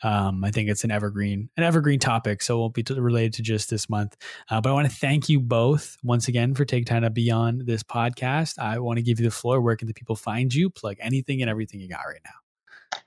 Um, 0.01 0.43
I 0.43 0.51
think 0.51 0.69
it's 0.69 0.83
an 0.83 0.91
evergreen, 0.91 1.49
an 1.57 1.63
evergreen 1.63 1.99
topic, 1.99 2.41
so 2.41 2.55
it 2.55 2.59
won't 2.59 2.73
be 2.73 2.83
to, 2.83 3.01
related 3.01 3.33
to 3.33 3.41
just 3.41 3.69
this 3.69 3.89
month. 3.89 4.15
Uh, 4.49 4.61
but 4.61 4.69
I 4.69 4.73
want 4.73 4.89
to 4.89 4.95
thank 4.95 5.27
you 5.29 5.39
both 5.39 5.97
once 6.03 6.27
again 6.27 6.53
for 6.53 6.63
taking 6.63 6.85
time 6.85 7.01
to 7.01 7.09
be 7.09 7.31
on 7.31 7.63
this 7.65 7.83
podcast. 7.83 8.57
I 8.57 8.79
want 8.79 8.97
to 8.97 9.03
give 9.03 9.19
you 9.19 9.25
the 9.25 9.31
floor. 9.31 9.59
Where 9.61 9.75
can 9.75 9.87
the 9.87 9.93
people 9.93 10.15
find 10.15 10.53
you? 10.53 10.69
Plug 10.69 10.95
anything 10.99 11.41
and 11.41 11.49
everything 11.49 11.81
you 11.81 11.89
got 11.89 12.05
right 12.07 12.21
now. 12.23 12.99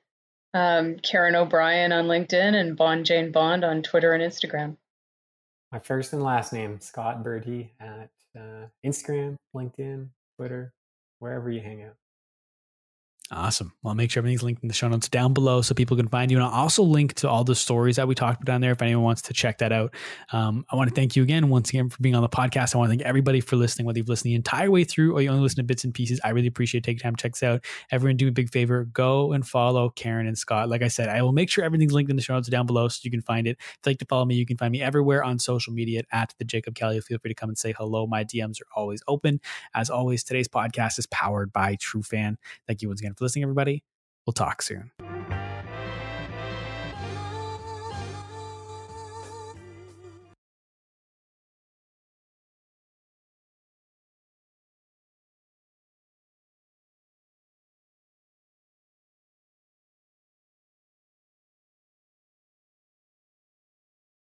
Um, 0.55 0.97
Karen 0.97 1.35
O'Brien 1.35 1.93
on 1.93 2.07
LinkedIn 2.07 2.55
and 2.55 2.77
Bond 2.77 3.07
Jane 3.07 3.33
Bond 3.33 3.65
on 3.65 3.83
Twitter 3.83 4.13
and 4.13 4.23
Instagram. 4.23 4.77
my 5.73 5.79
first 5.79 6.13
and 6.13 6.23
last 6.23 6.53
name, 6.53 6.81
Scott 6.81 7.23
Berty 7.23 7.71
at 7.81 8.11
uh, 8.37 8.67
Instagram, 8.85 9.37
LinkedIn, 9.55 10.09
Twitter, 10.37 10.73
wherever 11.19 11.51
you 11.51 11.61
hang 11.61 11.83
out. 11.83 11.97
Awesome. 13.31 13.75
Well, 13.83 13.91
I'll 13.91 13.95
make 13.95 14.11
sure 14.11 14.23
everything's 14.23 14.43
linked 14.43 14.63
in 14.63 14.69
the 14.69 14.75
show 14.75 14.89
notes 14.89 15.11
down 15.11 15.35
below 15.35 15.61
so 15.61 15.75
people 15.75 15.99
can 15.99 16.09
find 16.09 16.31
you. 16.31 16.39
And 16.39 16.47
I'll 16.47 16.63
also 16.63 16.83
link 16.83 17.13
to 17.15 17.29
all 17.29 17.45
the 17.45 17.55
stories 17.55 17.97
that 17.97 18.09
we 18.09 18.15
talked 18.15 18.41
about 18.41 18.53
down 18.53 18.63
there 18.63 18.73
if 18.73 18.81
anyone 18.81 19.05
wants 19.05 19.21
to 19.23 19.35
check 19.35 19.59
that 19.59 19.71
out. 19.71 19.95
Um, 20.33 20.65
I 20.71 20.77
want 20.77 20.89
to 20.89 20.95
thank 20.95 21.15
you 21.15 21.23
again, 21.23 21.51
once 21.51 21.69
again, 21.69 21.91
for 21.91 22.01
being 22.01 22.15
on 22.15 22.23
the 22.23 22.29
podcast. 22.31 22.75
I 22.75 22.79
want 22.79 22.89
to 22.89 22.97
thank 22.97 23.03
everybody 23.03 23.43
for 23.43 23.57
listening, 23.57 23.85
whether 23.85 23.99
you've 23.99 24.09
listened 24.09 24.31
the 24.31 24.35
entire 24.35 24.71
way 24.71 24.85
through 24.85 25.15
or 25.15 25.21
you 25.21 25.29
only 25.29 25.43
listen 25.43 25.59
to 25.59 25.63
bits 25.63 25.85
and 25.85 25.93
pieces. 25.93 26.19
I 26.25 26.31
really 26.31 26.47
appreciate 26.47 26.85
taking 26.85 27.01
time 27.01 27.17
to 27.17 27.23
check 27.23 27.33
this 27.33 27.43
out. 27.43 27.67
Everyone, 27.91 28.17
do 28.17 28.25
me 28.25 28.31
a 28.31 28.33
big 28.33 28.51
favor 28.51 28.87
go 28.87 29.33
and 29.33 29.47
follow 29.47 29.91
Karen 29.91 30.27
and 30.27 30.39
Scott. 30.39 30.71
Like 30.71 30.81
I 30.81 30.89
said, 30.89 31.11
I 31.11 31.21
will 31.21 31.33
make 31.33 31.51
sure 31.51 31.65
everything's 31.65 31.93
linked 31.93 32.09
in 32.11 32.17
the 32.17 32.23
show 32.23 32.33
notes 32.33 32.49
down 32.49 32.65
below 32.65 32.89
so 32.89 33.01
you 33.03 33.11
can 33.11 33.21
find 33.21 33.47
it. 33.47 33.59
If 33.61 33.79
you'd 33.85 33.91
like 33.91 33.99
to 33.99 34.07
follow 34.07 34.25
me, 34.25 34.37
you 34.37 34.47
can 34.47 34.57
find 34.57 34.73
me 34.73 34.81
everywhere 34.81 35.23
on 35.23 35.39
social 35.39 35.75
media 35.75 36.03
at 36.13 36.35
the 36.39 36.47
Jacob 36.47 36.75
Kelly. 36.77 36.99
Feel 37.03 37.19
free 37.19 37.29
to 37.29 37.35
come 37.35 37.51
and 37.51 37.59
say 37.59 37.75
hello. 37.77 38.07
My 38.07 38.25
DMs 38.25 38.59
are 38.63 38.69
always 38.75 39.03
open. 39.07 39.39
As 39.75 39.91
always, 39.91 40.25
today's 40.25 40.49
podcast 40.49 40.99
is 40.99 41.07
powered 41.09 41.53
by 41.53 41.77
Trufan. 41.77 42.37
Thank 42.67 42.81
you 42.81 42.89
once 42.89 43.03
again 43.03 43.17
for 43.19 43.25
listening, 43.25 43.43
everybody. 43.43 43.83
We'll 44.27 44.33
talk 44.33 44.63
soon. 44.63 44.91